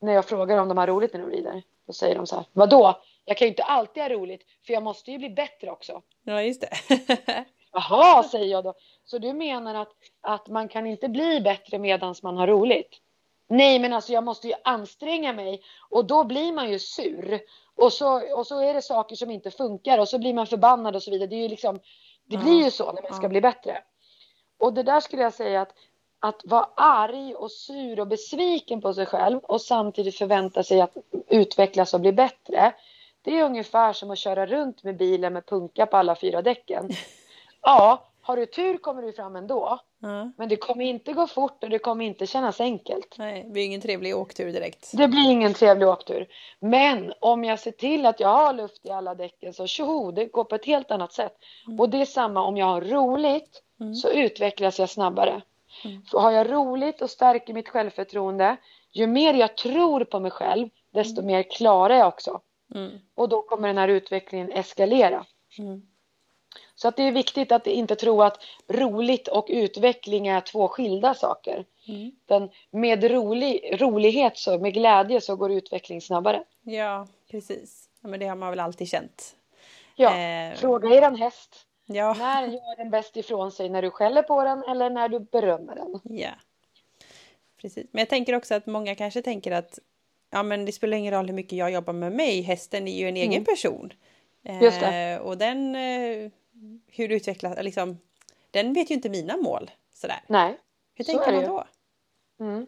när 0.00 0.12
jag 0.12 0.24
frågar 0.24 0.58
om 0.58 0.68
de 0.68 0.78
har 0.78 0.86
roligt 0.86 1.12
när 1.12 1.20
de 1.20 1.30
rider. 1.30 1.62
Då 1.86 1.92
säger 1.92 2.14
de 2.14 2.26
så 2.26 2.36
här, 2.36 2.44
vadå? 2.52 3.02
Jag 3.24 3.36
kan 3.36 3.46
ju 3.46 3.50
inte 3.50 3.62
alltid 3.62 4.02
ha 4.02 4.10
roligt 4.10 4.42
för 4.66 4.72
jag 4.72 4.82
måste 4.82 5.10
ju 5.10 5.18
bli 5.18 5.30
bättre 5.30 5.70
också. 5.70 6.02
Ja, 6.24 6.42
just 6.42 6.60
det. 6.60 7.06
Jaha, 7.72 8.22
säger 8.22 8.46
jag 8.46 8.64
då. 8.64 8.74
Så 9.04 9.18
du 9.18 9.32
menar 9.32 9.74
att, 9.74 9.92
att 10.20 10.48
man 10.48 10.68
kan 10.68 10.86
inte 10.86 11.08
bli 11.08 11.40
bättre 11.40 11.78
medan 11.78 12.14
man 12.22 12.36
har 12.36 12.46
roligt? 12.46 12.98
Nej, 13.48 13.78
men 13.78 13.92
alltså 13.92 14.12
jag 14.12 14.24
måste 14.24 14.48
ju 14.48 14.54
anstränga 14.64 15.32
mig 15.32 15.62
och 15.90 16.04
då 16.04 16.24
blir 16.24 16.52
man 16.52 16.70
ju 16.70 16.78
sur. 16.78 17.40
Och 17.76 17.92
så, 17.92 18.36
och 18.36 18.46
så 18.46 18.60
är 18.60 18.74
det 18.74 18.82
saker 18.82 19.16
som 19.16 19.30
inte 19.30 19.50
funkar 19.50 19.98
och 19.98 20.08
så 20.08 20.18
blir 20.18 20.34
man 20.34 20.46
förbannad 20.46 20.96
och 20.96 21.02
så 21.02 21.10
vidare. 21.10 21.28
Det, 21.28 21.36
är 21.36 21.42
ju 21.42 21.48
liksom, 21.48 21.80
det 22.24 22.36
blir 22.36 22.64
ju 22.64 22.70
så 22.70 22.92
när 22.92 23.02
man 23.02 23.14
ska 23.14 23.28
bli 23.28 23.40
bättre. 23.40 23.82
Och 24.58 24.72
det 24.72 24.82
där 24.82 25.00
skulle 25.00 25.22
jag 25.22 25.34
säga 25.34 25.62
att, 25.62 25.74
att 26.22 26.42
vara 26.44 26.68
arg 26.76 27.34
och 27.34 27.50
sur 27.50 28.00
och 28.00 28.06
besviken 28.06 28.80
på 28.80 28.94
sig 28.94 29.06
själv 29.06 29.38
och 29.38 29.60
samtidigt 29.60 30.18
förvänta 30.18 30.62
sig 30.62 30.80
att 30.80 30.96
utvecklas 31.28 31.94
och 31.94 32.00
bli 32.00 32.12
bättre. 32.12 32.72
Det 33.22 33.38
är 33.38 33.44
ungefär 33.44 33.92
som 33.92 34.10
att 34.10 34.18
köra 34.18 34.46
runt 34.46 34.84
med 34.84 34.96
bilen 34.96 35.32
med 35.32 35.46
punka 35.46 35.86
på 35.86 35.96
alla 35.96 36.16
fyra 36.16 36.42
däcken. 36.42 36.90
Ja, 37.64 38.08
har 38.22 38.36
du 38.36 38.46
tur 38.46 38.78
kommer 38.78 39.02
du 39.02 39.12
fram 39.12 39.36
ändå. 39.36 39.78
Mm. 40.02 40.32
Men 40.36 40.48
det 40.48 40.56
kommer 40.56 40.84
inte 40.84 41.12
gå 41.12 41.26
fort 41.26 41.64
och 41.64 41.70
det 41.70 41.78
kommer 41.78 42.04
inte 42.04 42.26
kännas 42.26 42.60
enkelt. 42.60 43.14
Nej, 43.18 43.42
det 43.42 43.50
blir 43.50 43.64
ingen 43.64 43.80
trevlig 43.80 44.16
åktur 44.16 44.52
direkt. 44.52 44.90
Det 44.92 45.08
blir 45.08 45.30
ingen 45.30 45.54
trevlig 45.54 45.88
åktur. 45.88 46.26
Men 46.60 47.12
om 47.20 47.44
jag 47.44 47.58
ser 47.58 47.70
till 47.70 48.06
att 48.06 48.20
jag 48.20 48.28
har 48.28 48.52
luft 48.52 48.86
i 48.86 48.90
alla 48.90 49.14
däcken 49.14 49.52
så 49.52 49.66
tjoho, 49.66 50.12
det 50.12 50.26
går 50.26 50.44
på 50.44 50.54
ett 50.54 50.64
helt 50.64 50.90
annat 50.90 51.12
sätt. 51.12 51.36
Mm. 51.66 51.80
Och 51.80 51.90
det 51.90 52.00
är 52.00 52.04
samma 52.04 52.42
om 52.42 52.56
jag 52.56 52.66
har 52.66 52.80
roligt 52.80 53.62
mm. 53.80 53.94
så 53.94 54.10
utvecklas 54.10 54.78
jag 54.78 54.90
snabbare. 54.90 55.42
Mm. 55.84 56.02
Har 56.12 56.30
jag 56.30 56.52
roligt 56.52 57.02
och 57.02 57.10
stärker 57.10 57.54
mitt 57.54 57.68
självförtroende, 57.68 58.56
ju 58.92 59.06
mer 59.06 59.34
jag 59.34 59.56
tror 59.56 60.04
på 60.04 60.20
mig 60.20 60.30
själv, 60.30 60.68
desto 60.90 61.20
mm. 61.20 61.26
mer 61.26 61.42
klarar 61.42 61.94
jag 61.94 62.08
också. 62.08 62.40
Mm. 62.74 62.98
Och 63.14 63.28
då 63.28 63.42
kommer 63.42 63.68
den 63.68 63.78
här 63.78 63.88
utvecklingen 63.88 64.52
eskalera. 64.52 65.26
Mm. 65.58 65.82
Så 66.74 66.88
att 66.88 66.96
det 66.96 67.02
är 67.02 67.12
viktigt 67.12 67.52
att 67.52 67.66
inte 67.66 67.96
tro 67.96 68.22
att 68.22 68.44
roligt 68.68 69.28
och 69.28 69.46
utveckling 69.48 70.26
är 70.28 70.40
två 70.40 70.68
skilda 70.68 71.14
saker. 71.14 71.64
Mm. 71.88 72.12
Den, 72.26 72.50
med 72.70 73.04
rolig, 73.04 73.76
rolighet, 73.80 74.38
så, 74.38 74.58
med 74.58 74.74
glädje, 74.74 75.20
så 75.20 75.36
går 75.36 75.52
utveckling 75.52 76.00
snabbare. 76.00 76.44
Ja, 76.62 77.06
precis. 77.30 77.88
Ja, 78.00 78.08
men 78.08 78.20
det 78.20 78.26
har 78.26 78.36
man 78.36 78.50
väl 78.50 78.60
alltid 78.60 78.88
känt. 78.88 79.36
Ja, 79.94 80.16
eh... 80.16 80.54
fråga 80.54 80.88
er 80.88 81.16
häst. 81.16 81.66
Ja. 81.86 82.14
När 82.18 82.46
gör 82.46 82.76
den 82.76 82.90
bäst 82.90 83.16
ifrån 83.16 83.52
sig? 83.52 83.68
När 83.68 83.82
du 83.82 83.90
skäller 83.90 84.22
på 84.22 84.44
den 84.44 84.62
eller 84.62 84.90
när 84.90 85.08
du 85.08 85.20
berömmer 85.20 85.74
den? 85.74 86.00
Ja. 86.18 86.30
precis. 87.60 87.86
Men 87.90 87.98
jag 87.98 88.08
tänker 88.08 88.34
också 88.34 88.54
att 88.54 88.66
många 88.66 88.94
kanske 88.94 89.22
tänker 89.22 89.52
att 89.52 89.78
ja, 90.30 90.42
men 90.42 90.64
det 90.64 90.72
spelar 90.72 90.96
ingen 90.96 91.14
roll 91.14 91.26
hur 91.26 91.34
mycket 91.34 91.58
jag 91.58 91.70
jobbar 91.70 91.92
med 91.92 92.12
mig. 92.12 92.42
Hästen 92.42 92.88
är 92.88 92.98
ju 92.98 93.08
en 93.08 93.16
egen 93.16 93.32
mm. 93.32 93.44
person. 93.44 93.92
Just 94.62 94.80
det. 94.80 95.12
Eh, 95.12 95.18
och 95.18 95.38
den, 95.38 95.76
eh, 95.76 96.30
hur 96.86 97.08
utvecklas, 97.08 97.58
liksom, 97.62 97.98
den 98.50 98.72
vet 98.72 98.90
ju 98.90 98.94
inte 98.94 99.08
mina 99.08 99.36
mål 99.36 99.70
sådär. 99.94 100.20
Nej. 100.26 100.58
Hur 100.94 101.04
tänker 101.04 101.32
man 101.32 101.44
då? 101.44 101.64
Mm. 102.40 102.66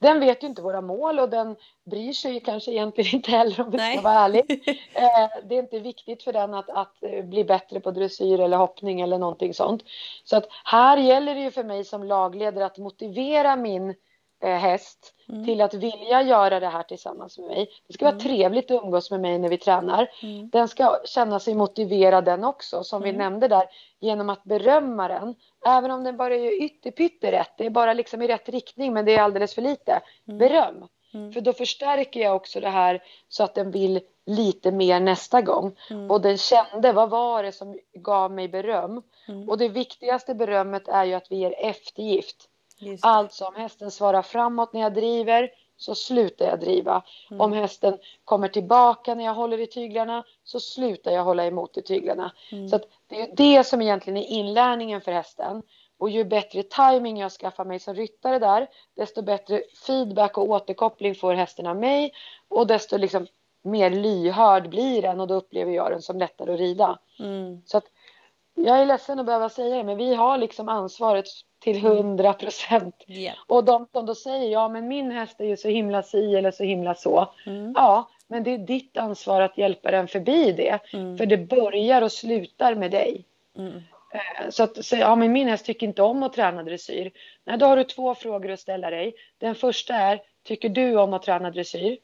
Den 0.00 0.20
vet 0.20 0.42
ju 0.42 0.46
inte 0.46 0.62
våra 0.62 0.80
mål 0.80 1.18
och 1.18 1.28
den 1.28 1.56
bryr 1.90 2.12
sig 2.12 2.40
kanske 2.40 2.70
egentligen 2.70 3.14
inte 3.14 3.30
heller 3.30 3.60
om 3.60 3.70
vi 3.70 3.78
ska 3.78 4.00
vara 4.00 4.14
ärliga. 4.14 4.44
Eh, 4.94 5.28
det 5.48 5.54
är 5.54 5.58
inte 5.58 5.78
viktigt 5.78 6.22
för 6.22 6.32
den 6.32 6.54
att, 6.54 6.70
att 6.70 7.02
eh, 7.02 7.24
bli 7.24 7.44
bättre 7.44 7.80
på 7.80 7.90
dressyr 7.90 8.40
eller 8.40 8.56
hoppning 8.56 9.00
eller 9.00 9.18
någonting 9.18 9.54
sånt. 9.54 9.82
Så 10.24 10.36
att 10.36 10.48
här 10.64 10.96
gäller 10.96 11.34
det 11.34 11.40
ju 11.40 11.50
för 11.50 11.64
mig 11.64 11.84
som 11.84 12.04
lagledare 12.04 12.66
att 12.66 12.78
motivera 12.78 13.56
min 13.56 13.94
häst 14.48 15.14
mm. 15.28 15.44
till 15.44 15.60
att 15.60 15.74
vilja 15.74 16.22
göra 16.22 16.60
det 16.60 16.68
här 16.68 16.82
tillsammans 16.82 17.38
med 17.38 17.46
mig. 17.46 17.70
Det 17.86 17.92
ska 17.92 18.04
vara 18.04 18.14
mm. 18.14 18.24
trevligt 18.24 18.70
att 18.70 18.82
umgås 18.84 19.10
med 19.10 19.20
mig 19.20 19.38
när 19.38 19.48
vi 19.48 19.58
tränar. 19.58 20.10
Mm. 20.22 20.50
Den 20.50 20.68
ska 20.68 20.98
känna 21.04 21.40
sig 21.40 21.54
motiverad 21.54 22.24
den 22.24 22.44
också, 22.44 22.84
som 22.84 23.02
vi 23.02 23.08
mm. 23.08 23.18
nämnde 23.18 23.48
där, 23.48 23.64
genom 24.00 24.30
att 24.30 24.44
berömma 24.44 25.08
den. 25.08 25.34
Även 25.66 25.90
om 25.90 26.04
den 26.04 26.16
bara 26.16 26.34
är 26.34 26.62
ytterpytte 26.62 27.32
rätt, 27.32 27.52
det 27.56 27.66
är 27.66 27.70
bara 27.70 27.92
liksom 27.92 28.22
i 28.22 28.26
rätt 28.26 28.48
riktning 28.48 28.92
men 28.92 29.04
det 29.04 29.14
är 29.14 29.22
alldeles 29.22 29.54
för 29.54 29.62
lite. 29.62 30.00
Mm. 30.28 30.38
Beröm. 30.38 30.86
För 31.12 31.40
då 31.40 31.52
förstärker 31.52 32.20
jag 32.20 32.36
också 32.36 32.60
det 32.60 32.68
här 32.68 33.02
så 33.28 33.44
att 33.44 33.54
den 33.54 33.70
vill 33.70 34.00
lite 34.26 34.72
mer 34.72 35.00
nästa 35.00 35.42
gång. 35.42 35.76
Och 36.08 36.20
den 36.20 36.38
kände, 36.38 36.92
vad 36.92 37.10
var 37.10 37.42
det 37.42 37.52
som 37.52 37.78
gav 37.94 38.32
mig 38.32 38.48
beröm? 38.48 39.02
Och 39.48 39.58
det 39.58 39.68
viktigaste 39.68 40.34
berömmet 40.34 40.88
är 40.88 41.04
ju 41.04 41.14
att 41.14 41.30
vi 41.30 41.36
ger 41.36 41.54
eftergift. 41.58 42.48
Alltså 43.02 43.44
om 43.44 43.54
hästen 43.54 43.90
svarar 43.90 44.22
framåt 44.22 44.72
när 44.72 44.80
jag 44.80 44.94
driver 44.94 45.50
så 45.76 45.94
slutar 45.94 46.46
jag 46.46 46.60
driva. 46.60 47.02
Mm. 47.30 47.40
Om 47.40 47.52
hästen 47.52 47.98
kommer 48.24 48.48
tillbaka 48.48 49.14
när 49.14 49.24
jag 49.24 49.34
håller 49.34 49.60
i 49.60 49.66
tyglarna 49.66 50.24
så 50.44 50.60
slutar 50.60 51.10
jag 51.10 51.24
hålla 51.24 51.46
emot 51.46 51.76
i 51.76 51.82
tyglarna. 51.82 52.32
Mm. 52.52 52.68
Så 52.68 52.80
det 53.06 53.20
är 53.20 53.36
det 53.36 53.64
som 53.64 53.82
egentligen 53.82 54.16
är 54.16 54.26
inlärningen 54.26 55.00
för 55.00 55.12
hästen. 55.12 55.62
Och 55.98 56.10
ju 56.10 56.24
bättre 56.24 56.62
timing 56.62 57.18
jag 57.18 57.32
skaffar 57.32 57.64
mig 57.64 57.78
som 57.78 57.94
ryttare 57.94 58.38
där, 58.38 58.68
desto 58.96 59.22
bättre 59.22 59.62
feedback 59.86 60.38
och 60.38 60.48
återkoppling 60.48 61.14
får 61.14 61.34
hästen 61.34 61.66
av 61.66 61.76
mig 61.76 62.12
och 62.48 62.66
desto 62.66 62.96
liksom 62.96 63.26
mer 63.62 63.90
lyhörd 63.90 64.68
blir 64.68 65.02
den 65.02 65.20
och 65.20 65.26
då 65.26 65.34
upplever 65.34 65.72
jag 65.72 65.90
den 65.90 66.02
som 66.02 66.18
lättare 66.18 66.52
att 66.52 66.58
rida. 66.58 66.98
Mm. 67.18 67.62
Så 67.66 67.76
att 67.76 67.84
jag 68.64 68.80
är 68.80 68.86
ledsen 68.86 69.18
att 69.18 69.26
behöva 69.26 69.48
säga 69.48 69.76
det, 69.76 69.84
men 69.84 69.96
vi 69.96 70.14
har 70.14 70.38
liksom 70.38 70.68
ansvaret 70.68 71.26
till 71.58 71.78
mm. 71.78 71.96
hundra 71.96 72.32
procent. 72.32 72.94
Yeah. 73.06 73.36
Och 73.46 73.64
de 73.64 73.86
som 73.92 74.06
då 74.06 74.14
säger 74.14 74.50
ja 74.50 74.68
men 74.68 74.88
min 74.88 75.10
häst 75.10 75.40
är 75.40 75.44
ju 75.44 75.56
så 75.56 75.68
himla 75.68 76.02
si 76.02 76.36
eller 76.36 76.50
så 76.50 76.64
himla 76.64 76.94
så. 76.94 77.32
Mm. 77.46 77.72
Ja, 77.76 78.08
men 78.28 78.42
det 78.42 78.54
är 78.54 78.58
ditt 78.58 78.96
ansvar 78.96 79.40
att 79.40 79.58
hjälpa 79.58 79.90
den 79.90 80.08
förbi 80.08 80.52
det. 80.52 80.78
Mm. 80.92 81.18
För 81.18 81.26
det 81.26 81.36
börjar 81.36 82.02
och 82.02 82.12
slutar 82.12 82.74
med 82.74 82.90
dig. 82.90 83.24
Mm. 83.58 83.76
Eh, 84.12 84.50
så 84.50 84.62
att 84.62 84.84
säga, 84.84 85.00
ja 85.00 85.16
men 85.16 85.32
min 85.32 85.48
häst 85.48 85.66
tycker 85.66 85.86
inte 85.86 86.02
om 86.02 86.22
att 86.22 86.32
träna 86.32 86.62
dressyr. 86.62 87.12
Nej, 87.44 87.58
då 87.58 87.66
har 87.66 87.76
du 87.76 87.84
två 87.84 88.14
frågor 88.14 88.50
att 88.50 88.60
ställa 88.60 88.90
dig. 88.90 89.14
Den 89.38 89.54
första 89.54 89.94
är, 89.94 90.20
tycker 90.44 90.68
du 90.68 90.96
om 90.96 91.12
att 91.12 91.22
träna 91.22 91.50
dressyr? 91.50 91.98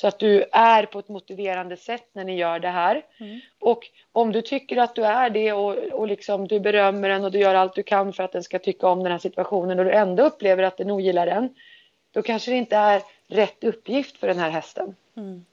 Så 0.00 0.06
att 0.06 0.18
du 0.18 0.44
är 0.52 0.86
på 0.86 0.98
ett 0.98 1.08
motiverande 1.08 1.76
sätt 1.76 2.08
när 2.12 2.24
ni 2.24 2.36
gör 2.36 2.58
det 2.58 2.68
här. 2.68 3.04
Mm. 3.20 3.40
Och 3.60 3.86
om 4.12 4.32
du 4.32 4.42
tycker 4.42 4.76
att 4.76 4.94
du 4.94 5.04
är 5.04 5.30
det 5.30 5.52
och, 5.52 5.76
och 5.76 6.08
liksom 6.08 6.48
du 6.48 6.60
berömmer 6.60 7.08
den 7.08 7.24
och 7.24 7.30
du 7.30 7.38
gör 7.38 7.54
allt 7.54 7.74
du 7.74 7.82
kan 7.82 8.12
för 8.12 8.22
att 8.22 8.32
den 8.32 8.42
ska 8.42 8.58
tycka 8.58 8.88
om 8.88 9.02
den 9.02 9.12
här 9.12 9.18
situationen 9.18 9.78
och 9.78 9.84
du 9.84 9.90
ändå 9.90 10.22
upplever 10.22 10.62
att 10.62 10.76
den 10.76 10.90
ogillar 10.90 11.26
den. 11.26 11.54
Då 12.12 12.22
kanske 12.22 12.50
det 12.50 12.56
inte 12.56 12.76
är 12.76 13.02
rätt 13.28 13.64
uppgift 13.64 14.16
för 14.18 14.26
den 14.26 14.38
här 14.38 14.50
hästen. 14.50 14.94
Mm. 15.16 15.44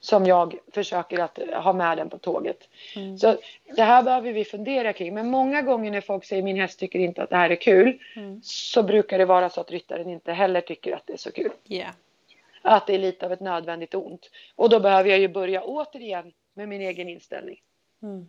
Som 0.00 0.26
jag 0.26 0.56
försöker 0.72 1.18
att 1.18 1.38
ha 1.64 1.72
med 1.72 1.98
den 1.98 2.10
på 2.10 2.18
tåget. 2.18 2.68
Mm. 2.96 3.18
Så 3.18 3.36
det 3.76 3.82
här 3.82 4.02
behöver 4.02 4.32
vi 4.32 4.44
fundera 4.44 4.92
kring. 4.92 5.14
Men 5.14 5.30
många 5.30 5.62
gånger 5.62 5.90
när 5.90 6.00
folk 6.00 6.24
säger 6.24 6.42
min 6.42 6.56
häst 6.56 6.78
tycker 6.78 6.98
inte 6.98 7.22
att 7.22 7.30
det 7.30 7.36
här 7.36 7.50
är 7.50 7.56
kul. 7.56 7.98
Mm. 8.16 8.40
Så 8.44 8.82
brukar 8.82 9.18
det 9.18 9.24
vara 9.24 9.50
så 9.50 9.60
att 9.60 9.70
ryttaren 9.70 10.10
inte 10.10 10.32
heller 10.32 10.60
tycker 10.60 10.96
att 10.96 11.06
det 11.06 11.12
är 11.12 11.16
så 11.16 11.32
kul. 11.32 11.50
Yeah 11.68 11.94
att 12.64 12.86
det 12.86 12.94
är 12.94 12.98
lite 12.98 13.26
av 13.26 13.32
ett 13.32 13.40
nödvändigt 13.40 13.94
ont. 13.94 14.30
Och 14.56 14.68
då 14.68 14.80
behöver 14.80 15.10
jag 15.10 15.18
ju 15.18 15.28
börja 15.28 15.62
återigen 15.62 16.32
med 16.54 16.68
min 16.68 16.80
egen 16.80 17.08
inställning. 17.08 17.60
Mm. 18.02 18.28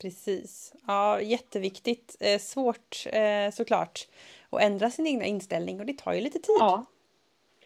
Precis. 0.00 0.74
Ja, 0.86 1.20
jätteviktigt. 1.20 2.16
Eh, 2.20 2.38
svårt 2.38 3.06
eh, 3.06 3.50
såklart 3.52 4.00
att 4.50 4.62
ändra 4.62 4.90
sin 4.90 5.06
egna 5.06 5.24
inställning 5.24 5.80
och 5.80 5.86
det 5.86 5.98
tar 5.98 6.12
ju 6.12 6.20
lite 6.20 6.38
tid. 6.38 6.56
Ja. 6.58 6.84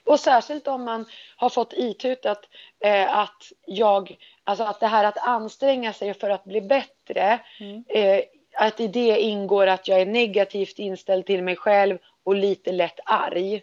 Och 0.05 0.21
särskilt 0.21 0.69
om 0.69 0.85
man 0.85 1.07
har 1.37 1.49
fått 1.49 1.73
itutat 1.73 2.49
eh, 2.81 3.19
att 3.19 3.53
jag, 3.67 4.17
alltså 4.45 4.65
att 4.65 4.81
det 4.81 4.87
här 4.87 5.05
att 5.05 5.19
anstränga 5.19 5.93
sig 5.93 6.15
för 6.15 6.31
att 6.31 6.45
bli 6.45 6.61
bättre, 6.61 7.41
mm. 7.61 7.85
eh, 7.89 8.21
att 8.55 8.81
i 8.81 8.89
det 8.89 9.21
ingår 9.21 9.67
att 9.67 9.89
jag 9.89 10.01
är 10.01 10.07
negativt 10.07 10.79
inställd 10.79 11.27
till 11.27 11.43
mig 11.43 11.57
själv 11.57 11.99
och 12.25 12.35
lite 12.35 12.73
lätt 12.73 13.01
arg. 13.05 13.63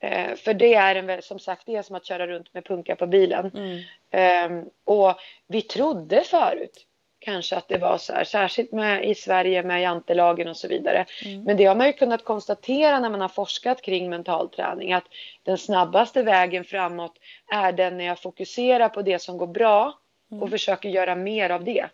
Eh, 0.00 0.34
för 0.34 0.54
det 0.54 0.74
är 0.74 0.94
en, 0.94 1.22
som 1.22 1.38
sagt, 1.38 1.62
det 1.66 1.76
är 1.76 1.82
som 1.82 1.96
att 1.96 2.06
köra 2.06 2.26
runt 2.26 2.54
med 2.54 2.64
punka 2.64 2.96
på 2.96 3.06
bilen. 3.06 3.50
Mm. 3.54 3.82
Eh, 4.10 4.66
och 4.84 5.14
vi 5.48 5.62
trodde 5.62 6.20
förut 6.24 6.84
kanske 7.18 7.56
att 7.56 7.68
det 7.68 7.78
var 7.78 7.98
så 7.98 8.12
här, 8.12 8.24
särskilt 8.24 8.72
med, 8.72 9.04
i 9.04 9.14
Sverige 9.14 9.62
med 9.62 9.82
jantelagen 9.82 10.48
och 10.48 10.56
så 10.56 10.68
vidare. 10.68 11.06
Mm. 11.24 11.42
Men 11.42 11.56
det 11.56 11.64
har 11.64 11.74
man 11.74 11.86
ju 11.86 11.92
kunnat 11.92 12.24
konstatera 12.24 13.00
när 13.00 13.10
man 13.10 13.20
har 13.20 13.28
forskat 13.28 13.82
kring 13.82 14.10
mental 14.10 14.48
träning 14.48 14.92
att 14.92 15.04
den 15.42 15.58
snabbaste 15.58 16.22
vägen 16.22 16.64
framåt 16.64 17.18
är 17.52 17.72
den 17.72 17.98
när 17.98 18.04
jag 18.04 18.18
fokuserar 18.18 18.88
på 18.88 19.02
det 19.02 19.18
som 19.18 19.38
går 19.38 19.46
bra 19.46 19.98
mm. 20.30 20.42
och 20.42 20.50
försöker 20.50 20.88
göra 20.88 21.14
mer 21.14 21.50
av 21.50 21.64
det. 21.64 21.86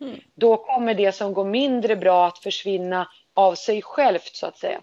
Mm. 0.00 0.20
Då 0.34 0.56
kommer 0.56 0.94
det 0.94 1.12
som 1.12 1.34
går 1.34 1.44
mindre 1.44 1.96
bra 1.96 2.26
att 2.26 2.38
försvinna 2.38 3.08
av 3.34 3.54
sig 3.54 3.82
självt 3.82 4.36
så 4.36 4.46
att 4.46 4.58
säga. 4.58 4.80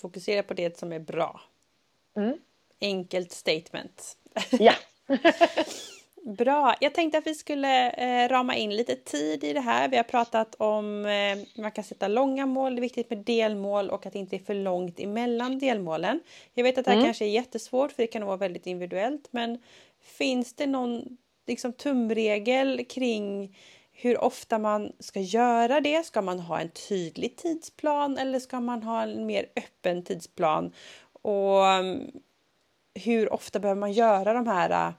Fokusera 0.00 0.42
på 0.42 0.54
det 0.54 0.78
som 0.78 0.92
är 0.92 0.98
bra. 0.98 1.40
Mm. 2.16 2.38
Enkelt 2.80 3.32
statement. 3.32 4.16
Ja. 4.50 4.74
Bra. 6.22 6.74
Jag 6.80 6.94
tänkte 6.94 7.18
att 7.18 7.26
vi 7.26 7.34
skulle 7.34 7.90
eh, 7.90 8.28
rama 8.28 8.56
in 8.56 8.76
lite 8.76 8.96
tid 8.96 9.44
i 9.44 9.52
det 9.52 9.60
här. 9.60 9.88
Vi 9.88 9.96
har 9.96 10.04
pratat 10.04 10.54
om 10.54 11.06
eh, 11.06 11.62
man 11.62 11.72
kan 11.72 11.84
sätta 11.84 12.08
långa 12.08 12.46
mål, 12.46 12.74
det 12.74 12.78
är 12.78 12.80
viktigt 12.80 13.10
med 13.10 13.18
delmål 13.18 13.90
och 13.90 14.06
att 14.06 14.12
det 14.12 14.18
inte 14.18 14.36
är 14.36 14.40
för 14.40 14.54
långt 14.54 15.00
emellan 15.00 15.58
delmålen. 15.58 16.20
Jag 16.54 16.64
vet 16.64 16.78
att 16.78 16.84
det 16.84 16.90
här 16.90 16.98
mm. 16.98 17.06
kanske 17.06 17.24
är 17.24 17.28
jättesvårt 17.28 17.92
för 17.92 18.02
det 18.02 18.06
kan 18.06 18.24
vara 18.24 18.36
väldigt 18.36 18.66
individuellt 18.66 19.28
men 19.30 19.58
finns 20.00 20.52
det 20.52 20.66
någon 20.66 21.16
liksom, 21.46 21.72
tumregel 21.72 22.84
kring 22.84 23.56
hur 24.02 24.24
ofta 24.24 24.58
man 24.58 24.92
ska 24.98 25.20
göra 25.20 25.80
det. 25.80 26.06
Ska 26.06 26.22
man 26.22 26.40
ha 26.40 26.60
en 26.60 26.70
tydlig 26.70 27.36
tidsplan 27.36 28.18
eller 28.18 28.38
ska 28.38 28.60
man 28.60 28.82
ha 28.82 29.02
en 29.02 29.26
mer 29.26 29.46
öppen 29.56 30.04
tidsplan? 30.04 30.72
Och 31.22 31.66
mm, 31.66 32.10
hur 32.94 33.32
ofta 33.32 33.58
behöver 33.58 33.80
man 33.80 33.92
göra 33.92 34.32
de 34.32 34.46
här 34.46 34.94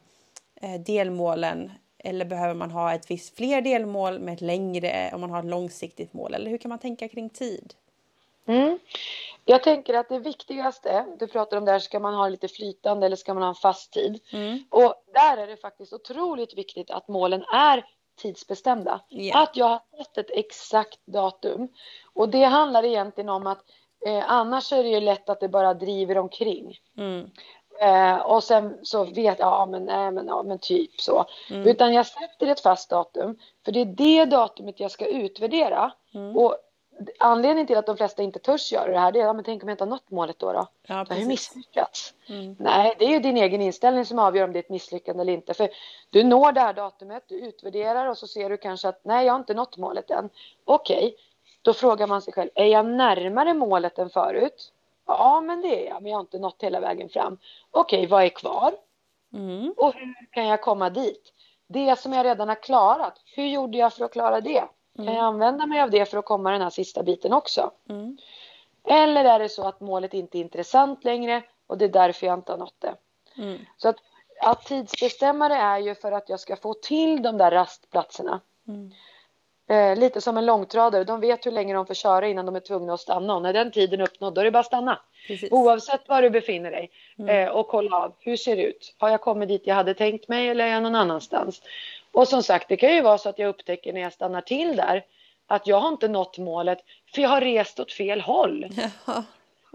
eh, 0.61 0.81
delmålen? 0.81 1.71
Eller 1.97 2.25
behöver 2.25 2.53
man 2.53 2.71
ha 2.71 2.93
ett 2.93 3.11
visst 3.11 3.35
fler 3.35 3.61
delmål 3.61 4.19
med 4.19 4.33
ett 4.33 4.41
längre 4.41 5.11
om 5.13 5.21
man 5.21 5.29
har 5.29 5.39
ett 5.39 5.45
långsiktigt 5.45 6.13
mål? 6.13 6.33
Eller 6.33 6.51
hur 6.51 6.57
kan 6.57 6.69
man 6.69 6.79
tänka 6.79 7.07
kring 7.07 7.29
tid? 7.29 7.73
Mm. 8.45 8.79
Jag 9.45 9.63
tänker 9.63 9.93
att 9.93 10.09
det 10.09 10.19
viktigaste, 10.19 11.05
du 11.19 11.27
pratar 11.27 11.57
om 11.57 11.65
där, 11.65 11.79
ska 11.79 11.99
man 11.99 12.13
ha 12.13 12.29
lite 12.29 12.47
flytande 12.47 13.05
eller 13.05 13.15
ska 13.15 13.33
man 13.33 13.43
ha 13.43 13.49
en 13.49 13.55
fast 13.55 13.93
tid? 13.93 14.19
Mm. 14.33 14.63
Och 14.69 14.93
där 15.13 15.37
är 15.37 15.47
det 15.47 15.57
faktiskt 15.57 15.93
otroligt 15.93 16.57
viktigt 16.57 16.91
att 16.91 17.07
målen 17.07 17.43
är 17.53 17.85
tidsbestämda. 18.22 19.01
Yeah. 19.09 19.41
Att 19.41 19.55
jag 19.55 19.65
har 19.65 19.82
fått 19.97 20.17
ett 20.17 20.30
exakt 20.30 20.99
datum. 21.05 21.67
Och 22.13 22.30
det 22.30 22.43
handlar 22.43 22.86
egentligen 22.86 23.30
om 23.30 23.47
att 23.47 23.63
eh, 24.05 24.32
annars 24.32 24.74
är 24.74 24.84
det 24.84 24.89
ju 24.89 24.99
lätt 24.99 25.30
att 25.30 25.39
det 25.39 25.49
bara 25.49 25.74
driver 25.74 26.17
omkring. 26.17 26.78
Mm. 26.97 27.30
Eh, 27.82 28.17
och 28.17 28.43
sen 28.43 28.80
så 28.84 29.03
vet 29.03 29.39
jag, 29.39 29.47
ja 29.47 29.65
men, 29.65 29.86
nej, 29.86 30.11
men, 30.11 30.28
ja, 30.28 30.43
men 30.43 30.59
typ 30.59 31.01
så. 31.01 31.26
Mm. 31.49 31.67
Utan 31.67 31.93
jag 31.93 32.05
sätter 32.05 32.47
ett 32.47 32.59
fast 32.59 32.89
datum. 32.89 33.38
För 33.65 33.72
det 33.72 33.82
är 33.82 33.86
det 33.86 34.26
datumet 34.26 34.80
jag 34.80 34.91
ska 34.91 35.05
utvärdera. 35.05 35.91
Mm. 36.13 36.38
Och 36.38 36.57
anledningen 37.19 37.67
till 37.67 37.77
att 37.77 37.85
de 37.85 37.97
flesta 37.97 38.23
inte 38.23 38.39
törs 38.39 38.71
göra 38.71 38.91
det 38.91 38.99
här 38.99 39.11
det 39.11 39.19
är, 39.19 39.23
ja, 39.23 39.33
men 39.33 39.43
tänk 39.43 39.63
om 39.63 39.69
jag 39.69 39.73
inte 39.73 39.83
har 39.83 39.89
nått 39.89 40.11
målet 40.11 40.39
då? 40.39 40.53
då? 40.53 40.67
Ja, 40.87 41.05
jag 41.09 41.15
har 41.15 41.25
misslyckats. 41.25 42.13
Mm. 42.29 42.55
Nej, 42.59 42.95
det 42.99 43.05
är 43.05 43.09
ju 43.09 43.19
din 43.19 43.37
egen 43.37 43.61
inställning 43.61 44.05
som 44.05 44.19
avgör 44.19 44.43
om 44.43 44.53
det 44.53 44.59
är 44.59 44.63
ett 44.63 44.69
misslyckande 44.69 45.21
eller 45.21 45.33
inte. 45.33 45.53
För 45.53 45.69
du 46.09 46.23
når 46.23 46.51
det 46.51 46.61
här 46.61 46.73
datumet, 46.73 47.23
du 47.27 47.35
utvärderar 47.35 48.07
och 48.07 48.17
så 48.17 48.27
ser 48.27 48.49
du 48.49 48.57
kanske 48.57 48.87
att 48.87 48.99
nej, 49.03 49.25
jag 49.25 49.33
har 49.33 49.39
inte 49.39 49.53
nått 49.53 49.77
målet 49.77 50.11
än. 50.11 50.29
Okej, 50.65 50.97
okay. 50.97 51.13
då 51.61 51.73
frågar 51.73 52.07
man 52.07 52.21
sig 52.21 52.33
själv, 52.33 52.49
är 52.55 52.65
jag 52.65 52.85
närmare 52.85 53.53
målet 53.53 53.99
än 53.99 54.09
förut? 54.09 54.73
Ja, 55.07 55.41
men 55.41 55.61
det 55.61 55.87
är 55.87 55.89
jag, 55.89 56.01
men 56.01 56.11
jag 56.11 56.17
har 56.17 56.21
inte 56.21 56.39
nått 56.39 56.63
hela 56.63 56.79
vägen 56.79 57.09
fram. 57.09 57.37
Okej, 57.71 57.99
okay, 57.99 58.07
vad 58.07 58.23
är 58.23 58.29
kvar? 58.29 58.73
Mm. 59.33 59.73
Och 59.77 59.93
hur 59.93 60.31
kan 60.31 60.47
jag 60.47 60.61
komma 60.61 60.89
dit? 60.89 61.33
Det 61.67 61.99
som 61.99 62.13
jag 62.13 62.25
redan 62.25 62.47
har 62.47 62.63
klarat, 62.63 63.21
hur 63.35 63.45
gjorde 63.45 63.77
jag 63.77 63.93
för 63.93 64.05
att 64.05 64.11
klara 64.11 64.41
det? 64.41 64.63
Kan 64.95 65.05
jag 65.05 65.17
använda 65.17 65.65
mig 65.65 65.81
av 65.81 65.91
det 65.91 66.05
för 66.05 66.17
att 66.17 66.25
komma 66.25 66.51
den 66.51 66.61
här 66.61 66.69
sista 66.69 67.03
biten 67.03 67.33
också? 67.33 67.71
Mm. 67.89 68.17
Eller 68.87 69.25
är 69.25 69.39
det 69.39 69.49
så 69.49 69.67
att 69.67 69.79
målet 69.79 70.13
inte 70.13 70.37
är 70.37 70.39
intressant 70.39 71.03
längre 71.03 71.43
och 71.67 71.77
det 71.77 71.85
är 71.85 71.89
därför 71.89 72.27
jag 72.27 72.39
inte 72.39 72.51
har 72.51 72.59
nått 72.59 72.75
det. 72.79 72.95
Mm. 73.37 73.59
Så 73.77 73.89
att, 73.89 73.95
att 74.41 74.65
tidsbestämma 74.65 75.49
det 75.49 75.55
är 75.55 75.79
ju 75.79 75.95
för 75.95 76.11
att 76.11 76.29
jag 76.29 76.39
ska 76.39 76.55
få 76.55 76.73
till 76.73 77.21
de 77.21 77.37
där 77.37 77.51
rastplatserna. 77.51 78.39
Mm. 78.67 78.91
Eh, 79.71 79.99
lite 79.99 80.21
som 80.21 80.37
en 80.37 80.45
långtradare, 80.45 81.03
de 81.03 81.19
vet 81.19 81.45
hur 81.45 81.51
länge 81.51 81.73
de 81.73 81.85
får 81.85 81.93
köra 81.93 82.27
innan 82.27 82.45
de 82.45 82.55
är 82.55 82.59
tvungna 82.59 82.93
att 82.93 82.99
stanna 82.99 83.35
och 83.35 83.41
när 83.41 83.53
den 83.53 83.71
tiden 83.71 83.99
är 83.99 84.03
uppnådd 84.03 84.33
då 84.33 84.41
är 84.41 84.45
det 84.45 84.51
bara 84.51 84.59
att 84.59 84.65
stanna. 84.65 84.99
Precis. 85.27 85.51
Oavsett 85.51 86.09
var 86.09 86.21
du 86.21 86.29
befinner 86.29 86.71
dig 86.71 86.91
mm. 87.19 87.47
eh, 87.47 87.53
och 87.53 87.67
kolla 87.67 87.97
av, 87.97 88.13
hur 88.19 88.37
ser 88.37 88.55
det 88.55 88.63
ut? 88.63 88.95
Har 88.97 89.09
jag 89.09 89.21
kommit 89.21 89.49
dit 89.49 89.61
jag 89.65 89.75
hade 89.75 89.93
tänkt 89.93 90.27
mig 90.27 90.49
eller 90.49 90.65
är 90.65 90.69
jag 90.69 90.83
någon 90.83 90.95
annanstans? 90.95 91.61
Och 92.12 92.28
som 92.28 92.43
sagt, 92.43 92.70
det 92.70 92.78
kan 92.78 92.93
ju 92.93 93.01
vara 93.01 93.18
så 93.18 93.30
att 93.30 93.39
jag 93.39 93.49
upptäcker 93.49 93.93
när 93.93 94.01
jag 94.01 94.14
stannar 94.14 94.41
till 94.41 94.76
där 94.76 95.03
att 95.47 95.68
jag 95.68 95.80
har 95.80 95.89
inte 95.89 96.07
nått 96.07 96.38
målet 96.38 96.80
för 97.16 97.22
jag 97.22 97.30
har 97.30 97.41
rest 97.41 97.80
åt 97.80 97.91
fel 97.91 98.22
håll. 98.22 98.68
Ja. 99.05 99.24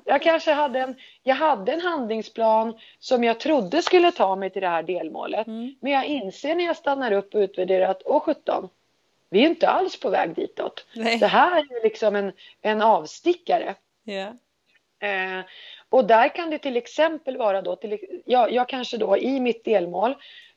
Jag 0.05 0.23
kanske 0.23 0.53
hade 0.53 0.81
en, 0.81 0.95
jag 1.23 1.35
hade 1.35 1.73
en 1.73 1.81
handlingsplan 1.81 2.79
som 2.99 3.25
jag 3.25 3.41
trodde 3.41 3.83
skulle 3.83 4.13
ta 4.13 4.37
mig 4.37 4.51
till 4.51 4.63
det 4.63 4.69
här 4.69 4.83
delmålet. 4.83 5.47
Mm. 5.47 5.75
Men 5.81 5.93
jag 5.93 6.05
inser 6.05 6.55
när 6.55 6.65
jag 6.65 6.77
stannar 6.77 7.13
upp 7.13 7.35
och 7.35 7.39
utvärderar 7.39 7.91
att, 7.91 8.03
åh 8.05 8.21
17, 8.21 8.69
vi 9.31 9.45
är 9.45 9.49
inte 9.49 9.69
alls 9.69 10.01
på 10.01 10.11
väg 10.11 10.35
ditåt. 10.35 10.87
Nej. 10.95 11.19
Det 11.19 11.27
här 11.27 11.59
är 11.59 11.83
liksom 11.83 12.17
en, 12.17 12.33
en 12.63 12.83
avstickare. 12.83 13.75
Yeah. 14.05 14.33
Eh, 14.99 15.45
och 15.89 16.05
där 16.05 16.29
kan 16.29 16.51
det 16.51 16.59
till 16.59 16.77
exempel 16.77 17.37
vara 17.37 17.63
då, 17.63 17.77
till, 17.77 18.23
jag, 18.25 18.53
jag 18.53 18.69
kanske 18.69 18.97
då 18.97 19.19
i 19.19 19.41
mitt 19.41 19.65
delmål 19.65 20.15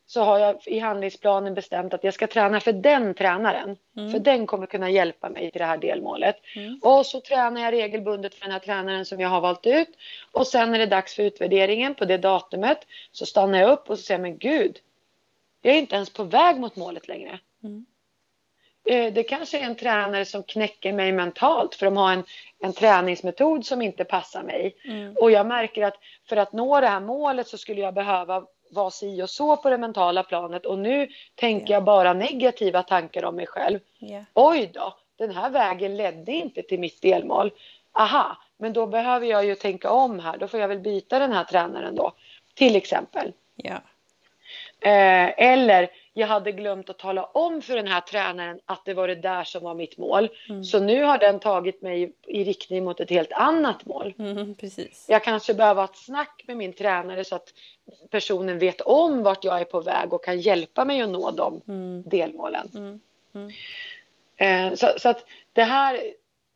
så 0.10 0.22
har 0.22 0.40
jag 0.40 0.58
i 0.66 0.80
handlingsplanen 0.80 1.54
bestämt 1.54 1.94
att 1.94 2.04
jag 2.04 2.14
ska 2.14 2.28
träna 2.28 2.60
för 2.60 2.74
den 2.74 3.14
tränaren. 3.14 3.78
Mm. 3.98 4.12
För 4.12 4.20
den 4.20 4.48
kommer 4.48 4.66
kunna 4.66 4.90
hjälpa 4.90 5.30
mig 5.30 5.52
till 5.52 5.60
det 5.60 5.66
här 5.66 5.78
delmålet. 5.78 6.36
Mm. 6.56 6.80
Och 6.84 7.06
så 7.06 7.22
tränar 7.22 7.62
jag 7.62 7.72
regelbundet 7.72 8.36
för 8.36 8.42
den 8.42 8.52
här 8.52 8.60
tränaren 8.60 9.06
som 9.06 9.20
jag 9.20 9.30
har 9.30 9.42
valt 9.42 9.68
ut. 9.68 9.90
Och 10.32 10.48
sen 10.48 10.72
när 10.72 10.78
det 10.78 10.84
är 10.84 10.90
dags 10.90 11.16
för 11.16 11.24
utvärderingen 11.24 11.96
på 11.96 12.06
det 12.06 12.18
datumet 12.18 12.78
så 13.12 13.26
stannar 13.26 13.60
jag 13.60 13.72
upp 13.72 13.90
och 13.90 13.98
så 13.98 14.04
säger 14.04 14.20
men 14.20 14.38
gud, 14.38 14.80
jag 15.62 15.74
är 15.76 15.80
inte 15.80 15.96
ens 15.96 16.10
på 16.10 16.24
väg 16.24 16.58
mot 16.60 16.76
målet 16.76 17.08
längre. 17.08 17.40
Mm. 17.64 17.86
Eh, 18.86 19.14
det 19.14 19.24
kanske 19.24 19.60
är 19.60 19.64
en 19.64 19.76
tränare 19.76 20.26
som 20.26 20.44
knäcker 20.44 20.94
mig 20.94 21.12
mentalt 21.12 21.76
för 21.76 21.86
de 21.86 21.98
har 21.98 22.14
en, 22.14 22.24
en 22.60 22.74
träningsmetod 22.74 23.66
som 23.66 23.82
inte 23.82 24.04
passar 24.04 24.44
mig. 24.44 24.76
Mm. 24.86 25.16
Och 25.18 25.32
jag 25.32 25.48
märker 25.48 25.84
att 25.84 25.98
för 26.30 26.38
att 26.38 26.54
nå 26.54 26.82
det 26.82 26.88
här 26.88 27.00
målet 27.00 27.48
så 27.48 27.58
skulle 27.58 27.82
jag 27.82 27.94
behöva 27.94 28.46
vara 28.70 28.92
si 28.92 29.22
och 29.22 29.30
så 29.30 29.58
på 29.58 29.70
det 29.70 29.78
mentala 29.78 30.24
planet 30.24 30.66
och 30.66 30.80
nu 30.80 31.08
tänker 31.36 31.70
yeah. 31.70 31.72
jag 31.72 31.84
bara 31.84 32.14
negativa 32.14 32.84
tankar 32.84 33.26
om 33.26 33.36
mig 33.36 33.48
själv. 33.48 33.80
Yeah. 34.00 34.24
Oj 34.34 34.72
då, 34.74 34.98
den 35.16 35.32
här 35.32 35.50
vägen 35.50 35.98
ledde 35.98 36.32
inte 36.32 36.62
till 36.62 36.80
mitt 36.80 37.02
delmål. 37.02 37.52
Aha, 37.92 38.38
men 38.58 38.74
då 38.74 38.88
behöver 38.88 39.28
jag 39.28 39.46
ju 39.46 39.56
tänka 39.56 39.92
om 39.92 40.20
här. 40.20 40.38
Då 40.38 40.48
får 40.48 40.60
jag 40.60 40.68
väl 40.68 40.80
byta 40.80 41.20
den 41.20 41.32
här 41.32 41.44
tränaren 41.44 41.96
då, 41.96 42.12
till 42.54 42.76
exempel. 42.76 43.34
Yeah. 43.64 43.82
Eh, 44.82 45.34
eller 45.38 45.90
jag 46.20 46.28
hade 46.28 46.52
glömt 46.52 46.90
att 46.90 46.98
tala 46.98 47.24
om 47.24 47.62
för 47.62 47.76
den 47.76 47.88
här 47.88 48.02
tränaren 48.02 48.60
att 48.66 48.86
det 48.86 48.94
var 48.94 49.08
det 49.08 49.16
där 49.16 49.44
som 49.44 49.64
var 49.64 49.74
mitt 49.74 49.98
mål. 49.98 50.30
Mm. 50.50 50.64
Så 50.64 50.80
nu 50.80 51.04
har 51.04 51.18
den 51.18 51.40
tagit 51.40 51.82
mig 51.82 52.14
i 52.28 52.44
riktning 52.44 52.84
mot 52.84 53.00
ett 53.00 53.10
helt 53.10 53.32
annat 53.32 53.86
mål. 53.86 54.14
Mm, 54.20 54.56
precis. 54.56 55.06
Jag 55.10 55.24
kanske 55.24 55.54
behöver 55.54 55.82
ha 55.82 55.90
ett 55.90 55.98
snack 55.98 56.44
med 56.48 56.58
min 56.58 56.74
tränare 56.74 57.24
så 57.24 57.36
att 57.36 57.54
personen 58.10 58.60
vet 58.60 58.82
om 58.82 59.24
vart 59.24 59.44
jag 59.44 59.62
är 59.62 59.66
på 59.66 59.82
väg 59.82 60.14
och 60.14 60.24
kan 60.24 60.40
hjälpa 60.40 60.86
mig 60.86 61.02
att 61.02 61.10
nå 61.10 61.32
de 61.32 61.62
mm. 61.68 62.04
delmålen. 62.04 62.70
Mm. 62.76 63.00
Mm. 63.34 63.52
Eh, 64.38 64.76
så, 64.76 64.88
så, 64.98 65.10
att 65.10 65.26
det 65.54 65.64
här, 65.64 66.00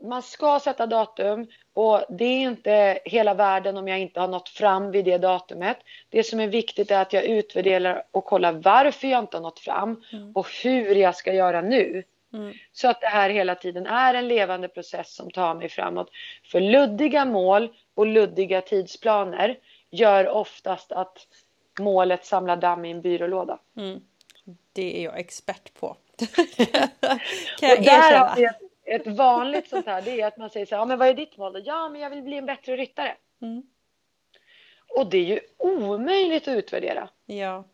man 0.04 0.22
ska 0.22 0.60
sätta 0.60 0.88
datum 0.88 1.48
och 1.74 2.04
det 2.10 2.26
är 2.26 2.42
inte 2.42 3.00
hela 3.06 3.34
världen 3.34 3.78
om 3.78 3.88
jag 3.88 4.00
inte 4.00 4.20
har 4.20 4.28
nått 4.28 4.50
fram 4.50 4.92
vid 4.92 5.06
det 5.06 5.18
datumet. 5.18 5.78
Det 6.10 6.24
som 6.24 6.40
är 6.40 6.48
viktigt 6.48 6.92
är 6.92 7.02
att 7.02 7.14
jag 7.14 7.24
utvärderar 7.24 8.04
och 8.12 8.26
kollar 8.26 8.54
varför 8.54 9.08
jag 9.08 9.20
inte 9.20 9.38
har 9.38 9.42
nått 9.42 9.60
fram 9.60 10.04
mm. 10.12 10.32
och 10.36 10.48
hur 10.64 10.96
jag 10.96 11.16
ska 11.16 11.34
göra 11.34 11.62
nu. 11.62 12.04
Mm. 12.34 12.54
Så 12.72 12.90
att 12.90 13.02
det 13.02 13.08
här 13.08 13.30
hela 13.30 13.56
tiden 13.56 13.86
är 13.86 14.14
en 14.14 14.28
levande 14.28 14.68
process 14.68 15.16
som 15.16 15.32
tar 15.32 15.56
mig 15.56 15.70
framåt. 15.70 16.10
För 16.44 16.60
luddiga 16.60 17.26
mål 17.26 17.74
och 17.96 18.08
luddiga 18.08 18.62
tidsplaner 18.62 19.58
gör 19.90 20.28
oftast 20.28 20.92
att 20.92 21.28
målet 21.80 22.26
samlar 22.26 22.56
damm 22.56 22.86
i 22.86 22.92
en 22.92 23.02
byrålåda. 23.02 23.60
Mm. 23.78 24.02
Det 24.74 25.00
är 25.00 25.04
jag 25.04 25.20
expert 25.20 25.74
på. 25.80 25.98
kan 27.60 27.70
jag 27.70 27.80
erkänna 27.80 28.36
ett 28.36 28.73
vanligt 29.06 29.70
sånt 29.70 29.86
här 29.86 30.02
det 30.02 30.22
är 30.22 30.28
att 30.28 30.38
man 30.38 30.50
säger 30.50 30.66
så 30.66 30.76
här, 30.76 30.82
ja 30.82 30.86
men 30.86 31.00
vad 31.00 31.08
är 31.08 31.14
ditt 31.14 31.38
mål 31.38 31.54
då? 31.54 31.60
Ja 31.66 31.90
men 31.90 32.02
jag 32.02 32.10
vill 32.10 32.22
bli 32.22 32.38
en 32.38 32.46
bättre 32.46 32.76
ryttare. 32.76 33.16
Mm. 33.42 33.64
Och 34.96 35.10
det 35.10 35.18
är 35.18 35.26
ju 35.26 35.40
omöjligt 35.58 36.48
att 36.48 36.58
utvärdera. 36.58 37.10
Ja. 37.26 37.66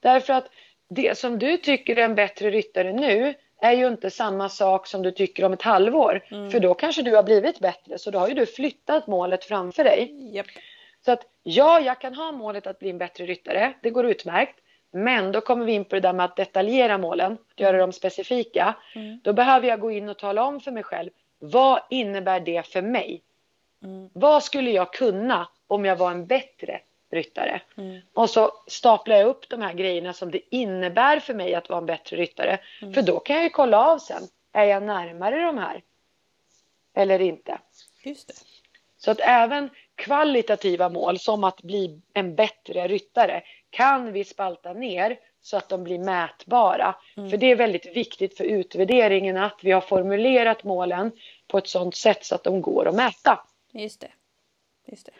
Därför 0.00 0.32
att 0.32 0.48
det 0.88 1.18
som 1.18 1.38
du 1.38 1.56
tycker 1.56 1.96
är 1.96 2.04
en 2.04 2.14
bättre 2.14 2.50
ryttare 2.50 2.92
nu 2.92 3.34
är 3.60 3.72
ju 3.72 3.86
inte 3.86 4.10
samma 4.10 4.48
sak 4.48 4.86
som 4.86 5.02
du 5.02 5.10
tycker 5.10 5.44
om 5.44 5.52
ett 5.52 5.62
halvår. 5.62 6.24
Mm. 6.30 6.50
För 6.50 6.60
då 6.60 6.74
kanske 6.74 7.02
du 7.02 7.16
har 7.16 7.22
blivit 7.22 7.58
bättre 7.58 7.98
så 7.98 8.10
då 8.10 8.18
har 8.18 8.28
ju 8.28 8.34
du 8.34 8.46
flyttat 8.46 9.06
målet 9.06 9.44
framför 9.44 9.84
dig. 9.84 10.32
Yep. 10.34 10.46
Så 11.04 11.12
att 11.12 11.26
ja, 11.42 11.80
jag 11.80 12.00
kan 12.00 12.14
ha 12.14 12.32
målet 12.32 12.66
att 12.66 12.78
bli 12.78 12.90
en 12.90 12.98
bättre 12.98 13.26
ryttare. 13.26 13.74
Det 13.82 13.90
går 13.90 14.06
utmärkt. 14.06 14.58
Men 14.90 15.32
då 15.32 15.40
kommer 15.40 15.64
vi 15.64 15.72
in 15.72 15.84
på 15.84 15.94
det 15.94 16.00
där 16.00 16.12
med 16.12 16.24
att 16.24 16.36
detaljera 16.36 16.98
målen, 16.98 17.38
göra 17.56 17.78
dem 17.78 17.92
specifika. 17.92 18.74
Mm. 18.94 19.20
Då 19.24 19.32
behöver 19.32 19.68
jag 19.68 19.80
gå 19.80 19.90
in 19.90 20.08
och 20.08 20.18
tala 20.18 20.44
om 20.44 20.60
för 20.60 20.70
mig 20.70 20.82
själv, 20.82 21.10
vad 21.38 21.80
innebär 21.90 22.40
det 22.40 22.66
för 22.66 22.82
mig? 22.82 23.22
Mm. 23.84 24.10
Vad 24.12 24.44
skulle 24.44 24.70
jag 24.70 24.92
kunna 24.92 25.48
om 25.66 25.84
jag 25.84 25.96
var 25.96 26.10
en 26.10 26.26
bättre 26.26 26.80
ryttare? 27.10 27.60
Mm. 27.76 28.00
Och 28.12 28.30
så 28.30 28.52
staplar 28.66 29.16
jag 29.16 29.26
upp 29.26 29.48
de 29.48 29.62
här 29.62 29.72
grejerna 29.72 30.12
som 30.12 30.30
det 30.30 30.40
innebär 30.50 31.20
för 31.20 31.34
mig 31.34 31.54
att 31.54 31.68
vara 31.68 31.78
en 31.78 31.86
bättre 31.86 32.16
ryttare. 32.16 32.58
Mm. 32.82 32.94
För 32.94 33.02
då 33.02 33.20
kan 33.20 33.36
jag 33.36 33.44
ju 33.44 33.50
kolla 33.50 33.92
av 33.92 33.98
sen, 33.98 34.22
är 34.52 34.64
jag 34.64 34.82
närmare 34.82 35.42
de 35.42 35.58
här? 35.58 35.82
Eller 36.94 37.20
inte? 37.20 37.58
Just 38.02 38.28
det. 38.28 38.34
Så 38.96 39.10
att 39.10 39.20
även 39.20 39.70
kvalitativa 39.94 40.88
mål 40.88 41.18
som 41.18 41.44
att 41.44 41.62
bli 41.62 42.00
en 42.12 42.34
bättre 42.34 42.88
ryttare 42.88 43.42
kan 43.78 44.12
vi 44.12 44.24
spalta 44.24 44.72
ner 44.72 45.18
så 45.42 45.56
att 45.56 45.68
de 45.68 45.84
blir 45.84 45.98
mätbara. 45.98 46.94
Mm. 47.16 47.30
För 47.30 47.36
det 47.36 47.50
är 47.50 47.56
väldigt 47.56 47.96
viktigt 47.96 48.36
för 48.36 48.44
utvärderingen 48.44 49.36
att 49.36 49.58
vi 49.62 49.72
har 49.72 49.80
formulerat 49.80 50.64
målen 50.64 51.12
på 51.48 51.58
ett 51.58 51.68
sådant 51.68 51.96
sätt 51.96 52.24
så 52.24 52.34
att 52.34 52.44
de 52.44 52.62
går 52.62 52.88
att 52.88 52.94
mäta. 52.94 53.40
Just 53.72 54.00
det. 54.00 54.10
Just 54.86 55.06
det. 55.06 55.12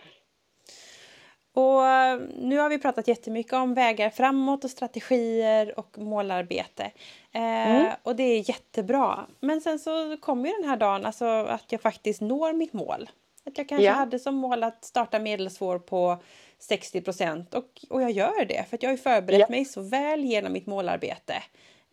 Och 1.61 1.87
eh, 1.87 2.21
nu 2.39 2.59
har 2.59 2.69
vi 2.69 2.79
pratat 2.79 3.09
jättemycket 3.09 3.53
om 3.53 3.75
vägar 3.75 4.11
framåt 4.11 4.65
och 4.65 4.71
strategier 4.71 5.79
och 5.79 5.99
målarbete. 5.99 6.91
Eh, 7.33 7.71
mm. 7.71 7.93
Och 8.03 8.17
det 8.17 8.23
är 8.23 8.49
jättebra. 8.49 9.27
Men 9.41 9.61
sen 9.61 9.79
så 9.79 10.17
kommer 10.17 10.49
ju 10.49 10.55
den 10.61 10.69
här 10.69 10.77
dagen, 10.77 11.07
alltså 11.07 11.25
att 11.25 11.73
jag 11.73 11.81
faktiskt 11.81 12.21
når 12.21 12.53
mitt 12.53 12.73
mål. 12.73 13.09
Att 13.49 13.59
jag 13.59 13.69
kanske 13.69 13.87
ja. 13.87 13.93
hade 13.93 14.19
som 14.19 14.35
mål 14.35 14.63
att 14.63 14.85
starta 14.85 15.19
medelsvår 15.19 15.79
på 15.79 16.23
60 16.59 17.01
procent 17.01 17.55
och, 17.55 17.85
och 17.91 18.03
jag 18.03 18.11
gör 18.11 18.45
det 18.45 18.65
för 18.69 18.77
att 18.77 18.83
jag 18.83 18.91
har 18.91 18.97
förberett 18.97 19.41
ja. 19.41 19.47
mig 19.49 19.65
så 19.65 19.83
väl 19.83 20.25
genom 20.25 20.53
mitt 20.53 20.67
målarbete. 20.67 21.43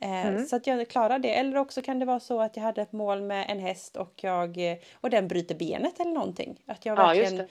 Eh, 0.01 0.27
mm. 0.27 0.45
Så 0.45 0.55
att 0.55 0.67
jag 0.67 0.89
klarar 0.89 1.19
det. 1.19 1.35
Eller 1.35 1.57
också 1.57 1.81
kan 1.81 1.99
det 1.99 2.05
vara 2.05 2.19
så 2.19 2.41
att 2.41 2.55
jag 2.55 2.63
hade 2.63 2.81
ett 2.81 2.91
mål 2.91 3.21
med 3.21 3.45
en 3.49 3.59
häst 3.59 3.97
och, 3.97 4.13
jag, 4.23 4.57
och 4.93 5.09
den 5.09 5.27
bryter 5.27 5.55
benet 5.55 5.99
eller 5.99 6.11
någonting. 6.11 6.63
Att 6.65 6.85
jag 6.85 6.95
verkligen, 6.95 7.37
det. 7.37 7.47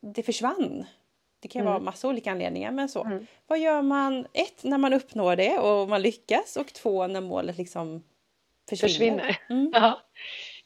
det. 0.00 0.22
försvann. 0.22 0.86
Det 1.40 1.48
kan 1.48 1.60
mm. 1.60 1.72
vara 1.72 1.82
massa 1.82 2.08
olika 2.08 2.30
anledningar 2.30 2.70
men 2.70 2.88
så. 2.88 3.04
Mm. 3.04 3.26
Vad 3.46 3.58
gör 3.58 3.82
man? 3.82 4.26
Ett, 4.32 4.64
när 4.64 4.78
man 4.78 4.92
uppnår 4.92 5.36
det 5.36 5.58
och 5.58 5.88
man 5.88 6.02
lyckas 6.02 6.56
och 6.56 6.72
två, 6.72 7.06
när 7.06 7.20
målet 7.20 7.58
liksom 7.58 8.02
försvinner. 8.68 8.88
försvinner. 8.88 9.38
Mm. 9.50 9.70
Ja. 9.74 10.00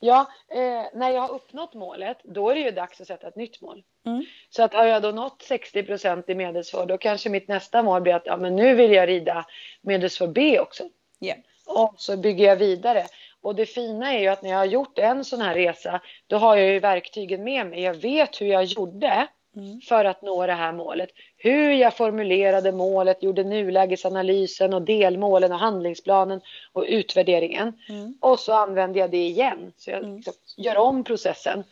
Ja, 0.05 0.27
eh, 0.49 0.85
när 0.95 1.11
jag 1.11 1.21
har 1.21 1.35
uppnått 1.35 1.75
målet, 1.75 2.21
då 2.25 2.51
är 2.51 2.55
det 2.55 2.61
ju 2.61 2.71
dags 2.71 3.01
att 3.01 3.07
sätta 3.07 3.29
ett 3.29 3.37
nytt 3.37 3.61
mål. 3.61 3.83
Mm. 4.07 4.25
Så 4.51 4.63
att 4.63 4.75
har 4.75 4.85
jag 4.85 5.03
då 5.03 5.11
nått 5.11 5.43
60 5.43 5.83
procent 5.83 6.29
i 6.29 6.35
medelsvår, 6.35 6.87
då 6.87 6.99
kanske 6.99 7.29
mitt 7.29 7.49
nästa 7.49 7.83
mål 7.83 8.03
blir 8.03 8.15
att 8.15 8.27
ja, 8.27 8.37
men 8.37 8.57
nu 8.57 8.75
vill 8.75 8.93
jag 8.93 9.09
rida 9.09 9.47
medelsvår 9.81 10.27
B 10.27 10.61
också. 10.61 10.85
Yeah. 11.21 11.39
Och 11.67 11.95
så 11.97 12.17
bygger 12.17 12.45
jag 12.45 12.57
vidare. 12.57 13.07
Och 13.41 13.55
det 13.55 13.67
fina 13.67 14.13
är 14.13 14.19
ju 14.19 14.29
att 14.29 14.43
när 14.43 14.51
jag 14.51 14.59
har 14.59 14.65
gjort 14.65 14.99
en 14.99 15.25
sån 15.25 15.41
här 15.41 15.55
resa, 15.55 16.01
då 16.27 16.37
har 16.37 16.57
jag 16.57 16.69
ju 16.69 16.81
verktygen 16.81 17.45
med 17.45 17.67
mig. 17.67 17.83
Jag 17.83 17.95
vet 17.95 18.41
hur 18.41 18.47
jag 18.47 18.65
gjorde 18.65 19.29
mm. 19.57 19.81
för 19.81 20.05
att 20.05 20.23
nå 20.23 20.47
det 20.47 20.53
här 20.53 20.73
målet. 20.73 21.11
Hur 21.37 21.73
jag 21.73 21.97
formulerade 21.97 22.73
målet, 22.73 23.23
gjorde 23.23 23.45
nulägesanalysen 23.45 24.75
och 24.75 24.83
delmålen 24.83 25.53
och 25.53 25.59
handlingsplanen 25.59 26.41
och 26.73 26.85
utvärderingen. 26.89 27.73
Mm. 27.89 28.15
Och 28.21 28.39
så 28.39 28.53
använder 28.53 29.01
jag 29.01 29.11
det 29.11 29.27
igen. 29.27 29.73
Så 29.77 29.91
jag 29.91 29.99
mm. 29.99 30.17
liksom 30.17 30.35
gör 30.57 30.77
om 30.77 31.05
processen. 31.05 31.65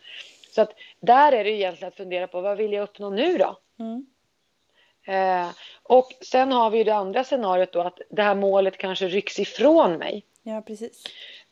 Så 0.55 0.61
att 0.61 0.73
där 0.99 1.31
är 1.31 1.43
det 1.43 1.51
egentligen 1.51 1.87
att 1.87 1.97
fundera 1.97 2.27
på 2.27 2.41
vad 2.41 2.57
vill 2.57 2.73
jag 2.73 2.83
uppnå 2.83 3.09
nu 3.09 3.37
då? 3.37 3.57
Mm. 3.79 4.05
Eh, 5.07 5.49
och 5.83 6.13
sen 6.21 6.51
har 6.51 6.69
vi 6.69 6.83
det 6.83 6.95
andra 6.95 7.23
scenariot 7.23 7.73
då 7.73 7.81
att 7.81 7.99
det 8.09 8.21
här 8.21 8.35
målet 8.35 8.77
kanske 8.77 9.07
rycks 9.07 9.39
ifrån 9.39 9.93
mig. 9.93 10.25
Ja, 10.43 10.61
precis. 10.61 11.03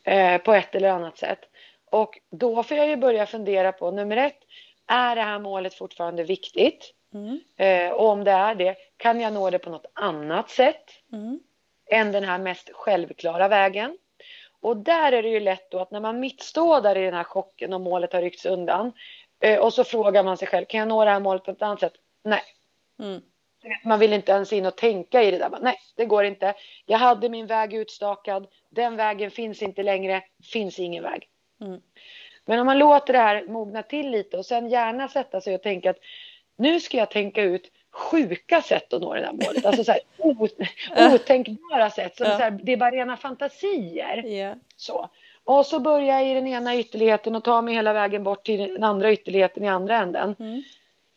Eh, 0.04 0.38
på 0.38 0.54
ett 0.54 0.76
eller 0.76 0.90
annat 0.90 1.18
sätt. 1.18 1.40
Och 1.92 2.20
då 2.30 2.64
får 2.64 2.78
jag 2.78 2.88
ju 2.88 2.96
börja 2.96 3.26
fundera 3.26 3.72
på 3.72 3.92
nummer 3.92 4.18
ett, 4.18 4.40
är 4.90 5.16
det 5.16 5.22
här 5.22 5.40
målet 5.40 5.74
fortfarande 5.74 6.24
viktigt? 6.24 6.94
Mm. 7.14 7.40
Eh, 7.58 7.92
och 7.92 8.10
om 8.10 8.24
det 8.24 8.32
är 8.32 8.56
det, 8.56 8.76
kan 8.98 9.22
jag 9.22 9.34
nå 9.34 9.50
det 9.50 9.60
på 9.60 9.70
något 9.70 9.92
annat 9.94 10.50
sätt 10.50 10.86
mm. 11.12 11.40
än 11.92 12.12
den 12.12 12.24
här 12.24 12.40
mest 12.40 12.70
självklara 12.74 13.48
vägen? 13.48 13.98
Och 14.62 14.78
där 14.78 15.12
är 15.12 15.24
det 15.24 15.30
ju 15.30 15.40
lätt 15.40 15.72
då 15.72 15.80
att 15.80 15.92
när 15.92 16.00
man 16.00 16.20
mittstår 16.20 16.82
där 16.82 16.98
i 16.98 17.06
den 17.06 17.14
här 17.14 17.24
chocken 17.24 17.74
och 17.74 17.82
målet 17.82 18.14
har 18.14 18.22
ryckts 18.22 18.46
undan 18.46 18.92
eh, 19.40 19.60
och 19.60 19.74
så 19.74 19.84
frågar 19.84 20.24
man 20.24 20.38
sig 20.38 20.48
själv, 20.48 20.66
kan 20.66 20.80
jag 20.80 20.88
nå 20.88 21.06
det 21.06 21.12
här 21.12 21.20
målet 21.20 21.44
på 21.44 21.52
ett 21.52 21.62
annat 21.62 21.80
sätt? 21.80 21.94
Nej. 22.24 22.42
Mm. 23.00 23.22
Man 23.86 24.00
vill 24.00 24.14
inte 24.14 24.32
ens 24.32 24.54
in 24.54 24.66
och 24.66 24.76
tänka 24.76 25.24
i 25.24 25.32
det 25.32 25.38
där. 25.38 25.58
Nej, 25.62 25.78
det 25.96 26.06
går 26.06 26.26
inte. 26.26 26.54
Jag 26.86 26.98
hade 26.98 27.30
min 27.30 27.48
väg 27.48 27.74
utstakad. 27.74 28.48
Den 28.70 28.96
vägen 28.96 29.32
finns 29.32 29.62
inte 29.62 29.84
längre. 29.84 30.24
Finns 30.54 30.80
ingen 30.80 31.04
väg. 31.04 31.28
Mm. 31.62 31.82
Men 32.50 32.60
om 32.60 32.66
man 32.66 32.78
låter 32.78 33.14
det 33.14 33.20
här 33.20 33.44
mogna 33.48 33.84
till 33.84 34.10
lite 34.10 34.38
och 34.38 34.46
sen 34.46 34.70
gärna 34.70 35.08
sätta 35.08 35.42
sig 35.42 35.56
och 35.56 35.62
tänka 35.62 35.90
att 35.90 35.98
nu 36.58 36.80
ska 36.80 36.98
jag 36.98 37.12
tänka 37.12 37.42
ut 37.42 37.72
sjuka 37.92 38.62
sätt 38.62 38.94
att 38.94 39.02
nå 39.02 39.14
det 39.14 39.22
där 39.22 39.32
målet. 39.32 39.66
Alltså 39.66 39.84
så 39.84 39.92
här, 39.92 40.02
otänkbara 41.16 41.90
sätt. 41.90 42.18
Så, 42.18 42.24
ja. 42.24 42.30
så 42.30 42.44
här, 42.44 42.52
det 42.52 42.72
är 42.72 42.78
bara 42.78 42.92
rena 42.92 43.18
fantasier. 43.18 44.26
Yeah. 44.26 44.58
Så. 44.76 45.10
Och 45.44 45.66
så 45.66 45.80
börjar 45.80 46.20
jag 46.20 46.32
i 46.32 46.34
den 46.34 46.48
ena 46.48 46.76
ytterligheten 46.76 47.36
och 47.36 47.44
tar 47.44 47.62
mig 47.62 47.74
hela 47.74 47.94
vägen 47.94 48.24
bort 48.24 48.46
till 48.46 48.74
den 48.74 48.84
andra 48.84 49.12
ytterligheten 49.12 49.64
i 49.64 49.68
andra 49.68 49.98
änden. 49.98 50.36
Mm. 50.40 50.64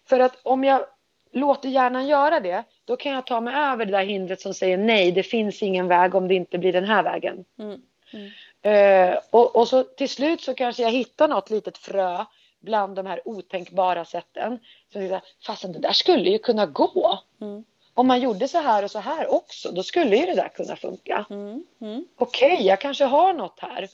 För 0.09 0.21
att 0.21 0.39
om 0.43 0.65
jag 0.65 0.85
låter 1.33 1.69
hjärnan 1.69 2.07
göra 2.07 2.41
det, 2.41 2.65
då 2.85 2.97
kan 2.97 3.13
jag 3.13 3.27
ta 3.27 3.41
mig 3.41 3.55
över 3.55 3.85
det 3.85 3.93
där 3.93 4.05
hindret 4.05 4.41
som 4.41 4.55
säger 4.55 4.79
nej, 4.79 5.13
det 5.13 5.23
finns 5.23 5.63
ingen 5.63 5.89
väg 5.89 6.15
om 6.15 6.29
det 6.29 6.35
inte 6.35 6.59
blir 6.59 6.73
den 6.73 6.85
här 6.85 7.03
vägen. 7.03 7.45
Mm. 7.59 7.81
Mm. 8.13 8.31
Uh, 8.67 9.19
och, 9.31 9.57
och, 9.57 9.69
så 9.69 9.83
till 9.83 10.09
slut 10.09 10.41
så 10.41 10.55
kanske 10.55 10.83
jag 10.83 10.91
hittar 10.91 11.29
något 11.29 11.51
litet 11.51 11.79
frö 11.79 12.25
bland 12.61 12.97
de 12.97 13.07
här 13.07 13.29
otänkbara 13.29 14.05
sätten. 14.05 14.59
Så 14.93 15.21
fastän 15.47 15.73
det 15.73 15.79
där 15.79 15.93
skulle 15.93 16.31
ju 16.31 16.39
kunna 16.39 16.67
gå. 16.67 17.19
Mm. 17.41 17.65
Om 17.95 18.07
man 18.07 18.21
gjorde 18.21 18.49
så 18.49 18.59
här 18.59 18.85
och 18.85 18.91
så 18.91 18.99
här 18.99 19.33
också, 19.33 19.73
då 19.73 19.83
skulle 19.83 20.17
ju 20.17 20.27
det 20.27 20.35
där 20.35 20.49
kunna 20.49 20.77
funka. 20.77 21.27
Mm. 21.31 21.65
Mm. 21.81 22.07
Okej, 22.17 22.53
okay, 22.53 22.67
jag 22.67 22.81
kanske 22.81 23.05
har 23.05 23.33
något 23.33 23.61
här. 23.61 23.89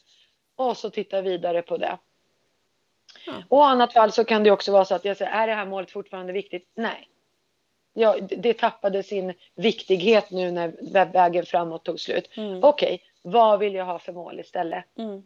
Och 0.57 0.77
så 0.77 0.91
titta 0.91 1.21
vidare 1.21 1.63
på 1.63 1.77
det. 1.77 1.99
Ja. 3.27 3.33
Och 3.49 3.59
i 3.59 3.63
annat 3.63 3.93
fall 3.93 4.13
så 4.13 4.25
kan 4.25 4.45
det 4.45 4.51
också 4.51 4.73
vara 4.73 4.85
så 4.85 4.95
att 4.95 5.05
jag 5.05 5.17
säger, 5.17 5.33
är 5.33 5.47
det 5.47 5.55
här 5.55 5.67
målet 5.67 5.91
fortfarande 5.91 6.33
viktigt? 6.33 6.71
Nej. 6.75 7.09
Ja, 7.95 8.17
det 8.21 8.55
tappade 8.55 9.03
sin 9.03 9.35
viktighet 9.55 10.31
nu 10.31 10.51
när 10.51 11.05
vägen 11.13 11.47
framåt 11.47 11.85
tog 11.85 12.01
slut. 12.01 12.31
Mm. 12.37 12.65
Okej, 12.65 12.95
okay, 12.95 13.08
vad 13.31 13.59
vill 13.59 13.75
jag 13.75 13.85
ha 13.85 13.99
för 13.99 14.13
mål 14.13 14.41
istället? 14.41 14.85
Mm. 14.99 15.23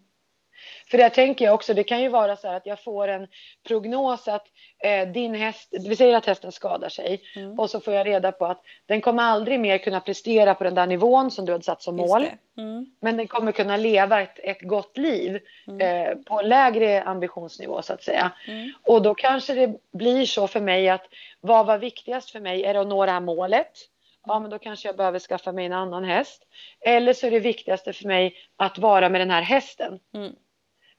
För 0.91 0.99
där 0.99 1.09
tänker 1.09 1.45
jag 1.45 1.55
också, 1.55 1.75
det 1.75 1.85
kan 1.85 2.03
ju 2.03 2.09
vara 2.09 2.37
så 2.37 2.49
här 2.49 2.55
att 2.55 2.67
jag 2.67 2.85
får 2.85 3.09
en 3.09 3.27
prognos 3.69 4.29
att 4.29 4.47
eh, 4.85 5.09
din 5.09 5.35
häst, 5.35 5.69
vi 5.89 5.97
säger 5.97 6.17
att 6.17 6.27
hästen 6.27 6.53
skadar 6.53 6.89
sig 6.89 7.23
mm. 7.37 7.59
och 7.59 7.71
så 7.71 7.81
får 7.81 7.95
jag 7.95 8.07
reda 8.07 8.33
på 8.33 8.47
att 8.47 8.63
den 8.87 9.01
kommer 9.01 9.23
aldrig 9.23 9.61
mer 9.61 9.79
kunna 9.79 10.01
prestera 10.01 10.55
på 10.55 10.65
den 10.65 10.75
där 10.75 10.87
nivån 10.87 11.31
som 11.31 11.45
du 11.45 11.53
hade 11.53 11.65
satt 11.65 11.83
som 11.83 11.97
mål. 11.97 12.27
Mm. 12.57 12.87
Men 13.01 13.17
den 13.17 13.27
kommer 13.27 13.53
kunna 13.53 13.77
leva 13.77 14.21
ett, 14.23 14.39
ett 14.39 14.63
gott 14.63 14.99
liv 14.99 15.41
mm. 15.67 15.81
eh, 15.81 16.17
på 16.17 16.41
en 16.41 16.49
lägre 16.49 17.03
ambitionsnivå 17.03 17.83
så 17.83 17.93
att 17.93 18.03
säga. 18.03 18.33
Mm. 18.49 18.73
Och 18.83 19.03
då 19.03 19.15
kanske 19.15 19.55
det 19.55 19.77
blir 19.93 20.27
så 20.27 20.47
för 20.47 20.61
mig 20.61 20.89
att 20.89 21.05
vad 21.41 21.67
var 21.67 21.79
viktigast 21.79 22.31
för 22.31 22.41
mig? 22.41 22.65
Är 22.65 22.75
det 22.75 22.81
att 22.81 22.89
nå 22.89 23.07
det 23.07 23.13
här 23.13 23.21
målet? 23.21 23.89
Ja 24.27 24.41
men 24.41 24.51
då 24.51 24.59
kanske 24.59 24.89
jag 24.89 24.97
behöver 24.97 25.19
skaffa 25.19 25.53
mig 25.53 25.67
en 25.67 25.73
annan 25.73 26.05
häst. 26.05 26.47
Eller 26.81 27.13
så 27.13 27.27
är 27.27 27.31
det 27.31 27.41
viktigaste 27.41 27.93
för 27.93 28.07
mig 28.07 28.37
att 28.57 28.79
vara 28.79 29.09
med 29.09 29.21
den 29.21 29.31
här 29.31 29.43
hästen. 29.43 29.99
Mm 30.15 30.33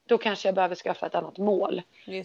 då 0.06 0.18
kanske 0.18 0.48
jag 0.48 0.56
behöver 0.56 0.76
skaffa 0.76 1.06
ett 1.06 1.16
annat 1.16 1.38
mål. 1.38 1.82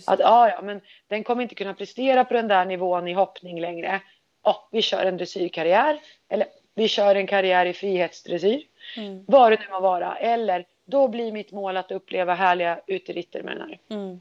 Att 0.06 0.20
ja, 0.20 0.48
ja, 0.48 0.62
men 0.62 0.80
den 1.08 1.24
kommer 1.24 1.42
inte 1.42 1.54
kunna 1.54 1.74
prestera 1.74 2.24
på 2.24 2.34
den 2.34 2.48
där 2.48 2.64
nivån 2.64 3.08
i 3.08 3.12
hoppning 3.12 3.60
längre. 3.60 4.00
Ja, 4.44 4.68
vi 4.72 4.82
kör 4.82 5.04
en 5.04 5.16
dressyrkarriär 5.16 6.00
eller 6.28 6.46
vi 6.74 6.88
kör 6.88 7.14
en 7.14 7.26
karriär 7.26 7.66
i 7.66 7.72
frihetsdressyr. 7.72 8.62
Mm. 8.96 9.24
Vad 9.28 9.52
det 9.52 9.58
nu 9.60 9.66
må 9.70 9.80
vara. 9.80 10.16
Eller 10.16 10.66
då 10.84 11.08
blir 11.08 11.32
mitt 11.32 11.52
mål 11.52 11.76
att 11.76 11.90
uppleva 11.90 12.34
härliga 12.34 12.80
uteritter 12.86 13.42
med 13.42 13.56
den 13.56 13.68
här. 13.68 13.78
Mm. 13.90 14.20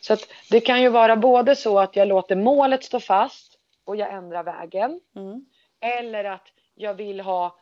Så 0.00 0.12
att 0.12 0.28
det 0.50 0.60
kan 0.60 0.82
ju 0.82 0.88
vara 0.88 1.16
både 1.16 1.56
så 1.56 1.78
att 1.78 1.96
jag 1.96 2.08
låter 2.08 2.36
målet 2.36 2.84
stå 2.84 3.00
fast 3.00 3.58
och 3.84 3.96
jag 3.96 4.12
ändrar 4.12 4.42
vägen. 4.42 5.00
Mm. 5.16 5.44
Eller 5.80 6.24
att 6.24 6.52
jag 6.74 6.94
vill 6.94 7.20
ha 7.20 7.56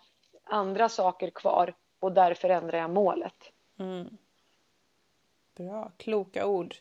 andra 0.45 0.89
saker 0.89 1.31
kvar 1.31 1.75
och 2.01 2.13
därför 2.13 2.49
ändrar 2.49 2.79
jag 2.79 2.91
målet. 2.91 3.53
Mm. 3.79 4.17
Bra, 5.57 5.93
kloka 5.97 6.47
ord. 6.47 6.75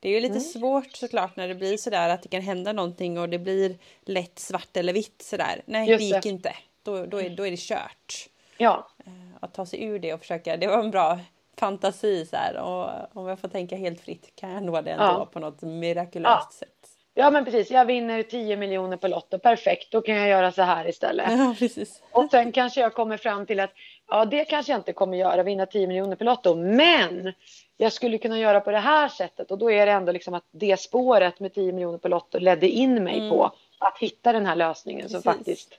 Det 0.00 0.08
är 0.08 0.12
ju 0.12 0.20
lite 0.20 0.32
mm. 0.32 0.44
svårt 0.44 0.96
såklart 0.96 1.36
när 1.36 1.48
det 1.48 1.54
blir 1.54 1.76
sådär 1.76 2.08
att 2.08 2.22
det 2.22 2.28
kan 2.28 2.42
hända 2.42 2.72
någonting 2.72 3.18
och 3.18 3.28
det 3.28 3.38
blir 3.38 3.78
lätt 4.00 4.38
svart 4.38 4.76
eller 4.76 4.92
vitt 4.92 5.22
sådär. 5.22 5.62
Nej, 5.66 5.88
Just 5.88 5.98
det 5.98 6.04
gick 6.04 6.26
inte. 6.26 6.56
Då, 6.82 7.06
då, 7.06 7.20
är, 7.20 7.30
då 7.30 7.46
är 7.46 7.50
det 7.50 7.60
kört. 7.60 8.28
Ja. 8.58 8.88
Eh, 9.06 9.12
att 9.40 9.54
ta 9.54 9.66
sig 9.66 9.84
ur 9.84 9.98
det 9.98 10.14
och 10.14 10.20
försöka, 10.20 10.56
det 10.56 10.66
var 10.66 10.78
en 10.78 10.90
bra 10.90 11.20
fantasi 11.56 12.26
så 12.26 12.36
här. 12.36 12.56
Och 12.56 13.16
om 13.20 13.26
jag 13.26 13.38
får 13.38 13.48
tänka 13.48 13.76
helt 13.76 14.00
fritt 14.00 14.32
kan 14.36 14.50
jag 14.50 14.62
nå 14.62 14.80
det 14.80 14.90
ändå 14.90 15.04
ja. 15.04 15.28
på 15.32 15.38
något 15.38 15.62
mirakulöst 15.62 16.48
ja. 16.50 16.66
sätt. 16.66 16.91
Ja 17.14 17.30
men 17.30 17.44
precis, 17.44 17.70
jag 17.70 17.84
vinner 17.84 18.22
10 18.22 18.56
miljoner 18.56 18.96
på 18.96 19.08
Lotto, 19.08 19.38
perfekt, 19.38 19.90
då 19.90 20.00
kan 20.00 20.16
jag 20.16 20.28
göra 20.28 20.52
så 20.52 20.62
här 20.62 20.88
istället. 20.88 21.30
Ja, 21.30 21.54
precis. 21.58 22.02
Och 22.10 22.30
sen 22.30 22.52
kanske 22.52 22.80
jag 22.80 22.94
kommer 22.94 23.16
fram 23.16 23.46
till 23.46 23.60
att 23.60 23.72
ja 24.08 24.24
det 24.24 24.44
kanske 24.44 24.72
jag 24.72 24.78
inte 24.78 24.92
kommer 24.92 25.16
göra, 25.16 25.42
vinna 25.42 25.66
10 25.66 25.86
miljoner 25.86 26.16
på 26.16 26.24
Lotto, 26.24 26.54
men 26.54 27.32
jag 27.76 27.92
skulle 27.92 28.18
kunna 28.18 28.38
göra 28.38 28.60
på 28.60 28.70
det 28.70 28.78
här 28.78 29.08
sättet 29.08 29.50
och 29.50 29.58
då 29.58 29.70
är 29.70 29.86
det 29.86 29.92
ändå 29.92 30.12
liksom 30.12 30.34
att 30.34 30.44
det 30.50 30.80
spåret 30.80 31.40
med 31.40 31.54
10 31.54 31.72
miljoner 31.72 31.98
på 31.98 32.08
Lotto 32.08 32.38
ledde 32.38 32.68
in 32.68 33.04
mig 33.04 33.18
mm. 33.18 33.30
på 33.30 33.52
att 33.78 33.98
hitta 33.98 34.32
den 34.32 34.46
här 34.46 34.56
lösningen 34.56 35.02
precis. 35.02 35.12
som 35.12 35.22
faktiskt 35.22 35.78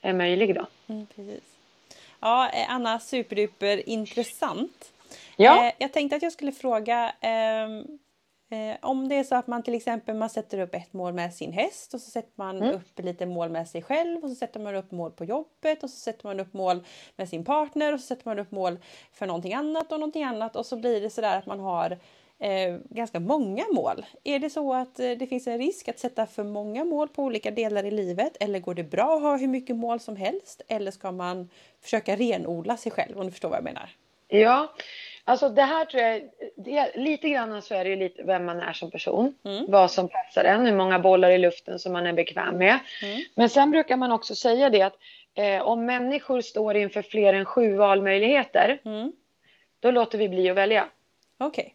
är 0.00 0.12
möjlig 0.12 0.54
då. 0.54 0.66
Mm, 0.86 1.06
precis. 1.16 1.42
Ja, 2.20 2.50
eh, 2.50 2.70
Anna, 2.70 3.00
superduper 3.00 3.88
intressant. 3.88 4.92
Ja. 5.36 5.66
Eh, 5.66 5.72
jag 5.78 5.92
tänkte 5.92 6.16
att 6.16 6.22
jag 6.22 6.32
skulle 6.32 6.52
fråga 6.52 7.12
eh, 7.20 7.68
Eh, 7.68 7.68
om 8.80 9.08
det 9.08 9.14
är 9.14 9.24
så 9.24 9.34
att 9.34 9.46
man 9.46 9.62
till 9.62 9.74
exempel 9.74 10.16
man 10.16 10.30
sätter 10.30 10.58
upp 10.58 10.74
ett 10.74 10.92
mål 10.92 11.12
med 11.12 11.34
sin 11.34 11.52
häst 11.52 11.94
och 11.94 12.00
så 12.00 12.10
sätter 12.10 12.32
man 12.34 12.56
mm. 12.56 12.74
upp 12.74 12.98
lite 12.98 13.26
mål 13.26 13.50
med 13.50 13.68
sig 13.68 13.82
själv 13.82 14.24
och 14.24 14.28
så 14.28 14.34
sätter 14.34 14.60
man 14.60 14.74
upp 14.74 14.90
mål 14.90 15.10
på 15.10 15.24
jobbet 15.24 15.82
och 15.82 15.90
så 15.90 15.96
sätter 15.96 16.26
man 16.26 16.40
upp 16.40 16.52
mål 16.52 16.84
med 17.16 17.28
sin 17.28 17.44
partner 17.44 17.92
och 17.92 18.00
så 18.00 18.06
sätter 18.06 18.28
man 18.28 18.38
upp 18.38 18.50
mål 18.50 18.78
för 19.12 19.26
någonting 19.26 19.54
annat 19.54 19.92
och 19.92 20.00
någonting 20.00 20.24
annat 20.24 20.56
och 20.56 20.66
så 20.66 20.76
blir 20.76 21.00
det 21.00 21.10
så 21.10 21.20
där 21.20 21.38
att 21.38 21.46
man 21.46 21.60
har 21.60 21.98
eh, 22.38 22.76
ganska 22.90 23.20
många 23.20 23.64
mål. 23.72 24.06
Är 24.24 24.38
det 24.38 24.50
så 24.50 24.74
att 24.74 25.00
eh, 25.00 25.10
det 25.10 25.26
finns 25.26 25.46
en 25.46 25.58
risk 25.58 25.88
att 25.88 25.98
sätta 25.98 26.26
för 26.26 26.44
många 26.44 26.84
mål 26.84 27.08
på 27.08 27.22
olika 27.22 27.50
delar 27.50 27.84
i 27.84 27.90
livet 27.90 28.36
eller 28.40 28.60
går 28.60 28.74
det 28.74 28.84
bra 28.84 29.16
att 29.16 29.22
ha 29.22 29.36
hur 29.36 29.48
mycket 29.48 29.76
mål 29.76 30.00
som 30.00 30.16
helst 30.16 30.62
eller 30.68 30.90
ska 30.90 31.12
man 31.12 31.50
försöka 31.82 32.16
renodla 32.16 32.76
sig 32.76 32.92
själv 32.92 33.18
om 33.18 33.26
du 33.26 33.32
förstår 33.32 33.48
vad 33.48 33.58
jag 33.58 33.64
menar? 33.64 33.90
Ja, 34.28 34.74
Alltså 35.26 35.48
det 35.48 35.62
här 35.62 35.84
tror 35.84 36.02
jag, 36.02 36.22
det, 36.56 36.96
lite 36.96 37.28
grann 37.28 37.62
så 37.62 37.74
är 37.74 37.84
det 37.84 37.90
ju 37.90 37.96
lite 37.96 38.22
vem 38.22 38.44
man 38.44 38.60
är 38.60 38.72
som 38.72 38.90
person. 38.90 39.34
Mm. 39.44 39.64
Vad 39.68 39.90
som 39.90 40.08
passar 40.08 40.44
en, 40.44 40.66
hur 40.66 40.76
många 40.76 40.98
bollar 40.98 41.30
i 41.30 41.38
luften 41.38 41.78
som 41.78 41.92
man 41.92 42.06
är 42.06 42.12
bekväm 42.12 42.58
med. 42.58 42.78
Mm. 43.02 43.24
Men 43.34 43.48
sen 43.48 43.70
brukar 43.70 43.96
man 43.96 44.12
också 44.12 44.34
säga 44.34 44.70
det 44.70 44.82
att 44.82 44.96
eh, 45.34 45.62
om 45.62 45.86
människor 45.86 46.40
står 46.40 46.76
inför 46.76 47.02
fler 47.02 47.32
än 47.34 47.44
sju 47.44 47.76
valmöjligheter, 47.76 48.80
mm. 48.84 49.12
då 49.80 49.90
låter 49.90 50.18
vi 50.18 50.28
bli 50.28 50.50
att 50.50 50.56
välja. 50.56 50.86
Okej. 51.38 51.62
Okay. 51.62 51.72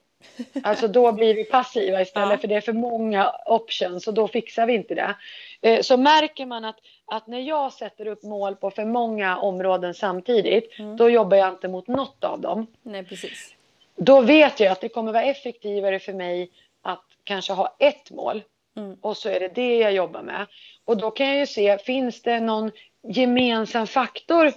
Alltså 0.63 0.87
då 0.87 1.11
blir 1.11 1.33
vi 1.33 1.43
passiva 1.43 2.01
istället 2.01 2.31
ja. 2.31 2.37
för 2.37 2.47
det 2.47 2.55
är 2.55 2.61
för 2.61 2.73
många 2.73 3.35
options 3.45 4.07
och 4.07 4.13
då 4.13 4.27
fixar 4.27 4.65
vi 4.65 4.73
inte 4.73 4.95
det. 4.95 5.15
Eh, 5.61 5.81
så 5.81 5.97
märker 5.97 6.45
man 6.45 6.65
att, 6.65 6.79
att 7.05 7.27
när 7.27 7.39
jag 7.39 7.73
sätter 7.73 8.05
upp 8.05 8.23
mål 8.23 8.55
på 8.55 8.71
för 8.71 8.85
många 8.85 9.37
områden 9.37 9.93
samtidigt, 9.93 10.79
mm. 10.79 10.97
då 10.97 11.09
jobbar 11.09 11.37
jag 11.37 11.49
inte 11.49 11.67
mot 11.67 11.87
något 11.87 12.23
av 12.23 12.41
dem. 12.41 12.67
Nej, 12.81 13.03
precis. 13.03 13.55
Då 13.95 14.21
vet 14.21 14.59
jag 14.59 14.71
att 14.71 14.81
det 14.81 14.89
kommer 14.89 15.11
vara 15.11 15.23
effektivare 15.23 15.99
för 15.99 16.13
mig 16.13 16.51
att 16.81 17.05
kanske 17.23 17.53
ha 17.53 17.75
ett 17.79 18.11
mål 18.11 18.43
mm. 18.77 18.97
och 19.01 19.17
så 19.17 19.29
är 19.29 19.39
det 19.39 19.47
det 19.47 19.77
jag 19.77 19.93
jobbar 19.93 20.21
med. 20.21 20.45
Och 20.85 20.97
då 20.97 21.11
kan 21.11 21.27
jag 21.27 21.39
ju 21.39 21.45
se, 21.45 21.77
finns 21.77 22.21
det 22.21 22.39
någon 22.39 22.71
gemensam 23.03 23.87
faktor 23.87 24.53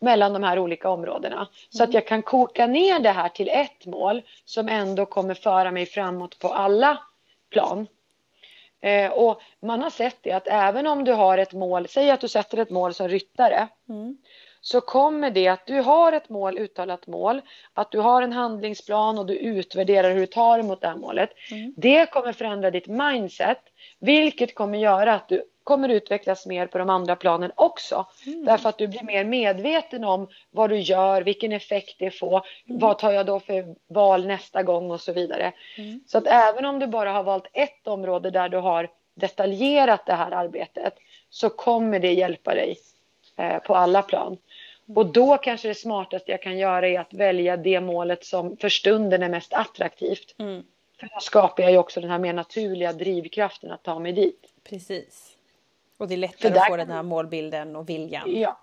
mellan 0.00 0.32
de 0.32 0.42
här 0.42 0.58
olika 0.58 0.88
områdena. 0.88 1.36
Mm. 1.36 1.48
Så 1.70 1.82
att 1.82 1.88
mm. 1.88 1.94
jag 1.94 2.06
kan 2.06 2.22
koka 2.22 2.66
ner 2.66 2.98
det 2.98 3.10
här 3.10 3.28
till 3.28 3.48
ett 3.48 3.86
mål 3.86 4.22
som 4.44 4.68
ändå 4.68 5.06
kommer 5.06 5.34
föra 5.34 5.70
mig 5.70 5.86
framåt 5.86 6.38
på 6.38 6.48
alla 6.48 6.98
plan. 7.50 7.86
Eh, 8.80 9.12
och 9.12 9.40
man 9.62 9.82
har 9.82 9.90
sett 9.90 10.16
det 10.22 10.32
att 10.32 10.48
även 10.48 10.86
om 10.86 11.04
du 11.04 11.12
har 11.12 11.38
ett 11.38 11.52
mål, 11.52 11.88
säg 11.88 12.10
att 12.10 12.20
du 12.20 12.28
sätter 12.28 12.58
ett 12.58 12.70
mål 12.70 12.94
som 12.94 13.08
ryttare, 13.08 13.68
mm. 13.88 14.16
så 14.60 14.80
kommer 14.80 15.30
det 15.30 15.48
att 15.48 15.66
du 15.66 15.80
har 15.80 16.12
ett 16.12 16.28
mål, 16.28 16.58
uttalat 16.58 17.06
mål, 17.06 17.40
att 17.74 17.92
du 17.92 17.98
har 17.98 18.22
en 18.22 18.32
handlingsplan 18.32 19.18
och 19.18 19.26
du 19.26 19.34
utvärderar 19.34 20.10
hur 20.10 20.20
du 20.20 20.26
tar 20.26 20.58
emot 20.58 20.80
det 20.80 20.88
här 20.88 20.96
målet. 20.96 21.30
Mm. 21.50 21.74
Det 21.76 22.10
kommer 22.10 22.32
förändra 22.32 22.70
ditt 22.70 22.86
mindset, 22.86 23.60
vilket 23.98 24.54
kommer 24.54 24.78
göra 24.78 25.14
att 25.14 25.28
du 25.28 25.44
kommer 25.66 25.88
utvecklas 25.88 26.46
mer 26.46 26.66
på 26.66 26.78
de 26.78 26.90
andra 26.90 27.16
planen 27.16 27.52
också. 27.54 28.06
Mm. 28.26 28.44
Därför 28.44 28.68
att 28.68 28.78
du 28.78 28.86
blir 28.86 29.02
mer 29.02 29.24
medveten 29.24 30.04
om 30.04 30.28
vad 30.50 30.70
du 30.70 30.78
gör, 30.78 31.22
vilken 31.22 31.52
effekt 31.52 31.96
det 31.98 32.10
får, 32.10 32.46
mm. 32.66 32.78
vad 32.80 32.98
tar 32.98 33.12
jag 33.12 33.26
då 33.26 33.40
för 33.40 33.74
val 33.88 34.26
nästa 34.26 34.62
gång 34.62 34.90
och 34.90 35.00
så 35.00 35.12
vidare. 35.12 35.52
Mm. 35.78 36.00
Så 36.06 36.18
att 36.18 36.26
även 36.26 36.64
om 36.64 36.78
du 36.78 36.86
bara 36.86 37.12
har 37.12 37.22
valt 37.22 37.46
ett 37.52 37.86
område 37.86 38.30
där 38.30 38.48
du 38.48 38.56
har 38.56 38.90
detaljerat 39.14 40.06
det 40.06 40.12
här 40.12 40.30
arbetet 40.30 40.94
så 41.30 41.50
kommer 41.50 42.00
det 42.00 42.12
hjälpa 42.12 42.54
dig 42.54 42.76
eh, 43.36 43.58
på 43.58 43.74
alla 43.74 44.02
plan. 44.02 44.36
Och 44.94 45.06
då 45.06 45.36
kanske 45.36 45.68
det 45.68 45.74
smartaste 45.74 46.30
jag 46.30 46.42
kan 46.42 46.58
göra 46.58 46.88
är 46.88 47.00
att 47.00 47.14
välja 47.14 47.56
det 47.56 47.80
målet 47.80 48.24
som 48.24 48.56
för 48.56 48.68
stunden 48.68 49.22
är 49.22 49.28
mest 49.28 49.52
attraktivt. 49.52 50.34
Mm. 50.38 50.62
För 51.00 51.06
då 51.14 51.20
skapar 51.20 51.62
jag 51.62 51.72
ju 51.72 51.78
också 51.78 52.00
den 52.00 52.10
här 52.10 52.18
mer 52.18 52.32
naturliga 52.32 52.92
drivkraften 52.92 53.70
att 53.70 53.82
ta 53.82 53.98
mig 53.98 54.12
dit. 54.12 54.52
Precis. 54.70 55.35
Och 55.96 56.08
det 56.08 56.14
är 56.14 56.18
lättare 56.18 56.58
att 56.58 56.66
få 56.66 56.76
den 56.76 56.90
här 56.90 57.02
målbilden 57.02 57.76
och 57.76 57.88
viljan. 57.88 58.40
Ja, 58.40 58.58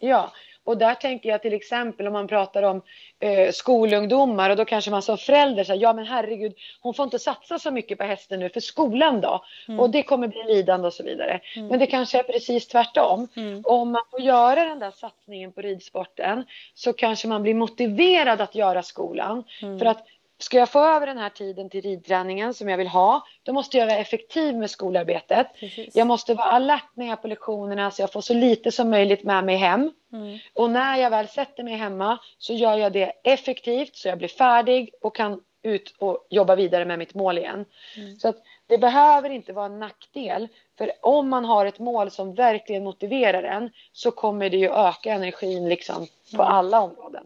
ja. 0.00 0.32
Och 0.68 0.78
där 0.78 0.94
tänker 0.94 1.28
jag 1.28 1.42
till 1.42 1.52
exempel 1.52 2.06
om 2.06 2.12
man 2.12 2.28
pratar 2.28 2.62
om 2.62 2.82
eh, 3.20 3.52
skolungdomar 3.52 4.50
och 4.50 4.56
då 4.56 4.64
kanske 4.64 4.90
man 4.90 5.02
som 5.02 5.18
förälder 5.18 5.64
säger 5.64 5.82
ja 5.82 5.92
men 5.92 6.06
herregud 6.06 6.54
hon 6.80 6.94
får 6.94 7.04
inte 7.04 7.18
satsa 7.18 7.58
så 7.58 7.70
mycket 7.70 7.98
på 7.98 8.04
hästen 8.04 8.40
nu 8.40 8.48
för 8.48 8.60
skolan 8.60 9.20
då 9.20 9.44
mm. 9.68 9.80
och 9.80 9.90
det 9.90 10.02
kommer 10.02 10.28
bli 10.28 10.44
lidande 10.46 10.86
och 10.86 10.92
så 10.92 11.02
vidare. 11.02 11.40
Mm. 11.56 11.68
Men 11.68 11.78
det 11.78 11.86
kanske 11.86 12.18
är 12.18 12.22
precis 12.22 12.68
tvärtom. 12.68 13.28
Mm. 13.36 13.62
Om 13.64 13.92
man 13.92 14.02
får 14.10 14.20
göra 14.20 14.64
den 14.64 14.78
där 14.78 14.90
satsningen 14.90 15.52
på 15.52 15.60
ridsporten 15.60 16.44
så 16.74 16.92
kanske 16.92 17.28
man 17.28 17.42
blir 17.42 17.54
motiverad 17.54 18.40
att 18.40 18.54
göra 18.54 18.82
skolan. 18.82 19.44
Mm. 19.62 19.78
För 19.78 19.86
att 19.86 20.06
Ska 20.40 20.56
jag 20.56 20.68
få 20.68 20.78
över 20.84 21.06
den 21.06 21.18
här 21.18 21.30
tiden 21.30 21.70
till 21.70 21.82
ridträningen 21.82 22.54
som 22.54 22.68
jag 22.68 22.78
vill 22.78 22.88
ha, 22.88 23.26
då 23.42 23.52
måste 23.52 23.78
jag 23.78 23.86
vara 23.86 23.96
effektiv 23.96 24.56
med 24.56 24.70
skolarbetet. 24.70 25.46
Precis. 25.60 25.96
Jag 25.96 26.06
måste 26.06 26.34
vara 26.34 26.46
alert 26.46 26.90
när 26.94 27.06
jag 27.06 27.12
är 27.12 27.16
på 27.16 27.28
lektionerna 27.28 27.90
så 27.90 28.02
jag 28.02 28.12
får 28.12 28.20
så 28.20 28.34
lite 28.34 28.72
som 28.72 28.90
möjligt 28.90 29.24
med 29.24 29.44
mig 29.44 29.56
hem. 29.56 29.92
Mm. 30.12 30.38
Och 30.54 30.70
när 30.70 30.96
jag 30.96 31.10
väl 31.10 31.28
sätter 31.28 31.62
mig 31.62 31.74
hemma 31.74 32.18
så 32.38 32.52
gör 32.52 32.76
jag 32.76 32.92
det 32.92 33.12
effektivt 33.24 33.96
så 33.96 34.08
jag 34.08 34.18
blir 34.18 34.28
färdig 34.28 34.90
och 35.00 35.16
kan 35.16 35.40
ut 35.62 35.94
och 35.98 36.26
jobba 36.30 36.56
vidare 36.56 36.84
med 36.84 36.98
mitt 36.98 37.14
mål 37.14 37.38
igen. 37.38 37.64
Mm. 37.96 38.16
Så 38.16 38.28
att 38.28 38.36
det 38.66 38.78
behöver 38.78 39.30
inte 39.30 39.52
vara 39.52 39.66
en 39.66 39.78
nackdel. 39.78 40.48
För 40.78 40.92
om 41.02 41.28
man 41.28 41.44
har 41.44 41.66
ett 41.66 41.78
mål 41.78 42.10
som 42.10 42.34
verkligen 42.34 42.84
motiverar 42.84 43.42
en 43.42 43.70
så 43.92 44.10
kommer 44.10 44.50
det 44.50 44.56
ju 44.56 44.70
öka 44.70 45.12
energin 45.12 45.68
liksom 45.68 46.06
på 46.36 46.42
mm. 46.42 46.54
alla 46.54 46.80
områden. 46.80 47.24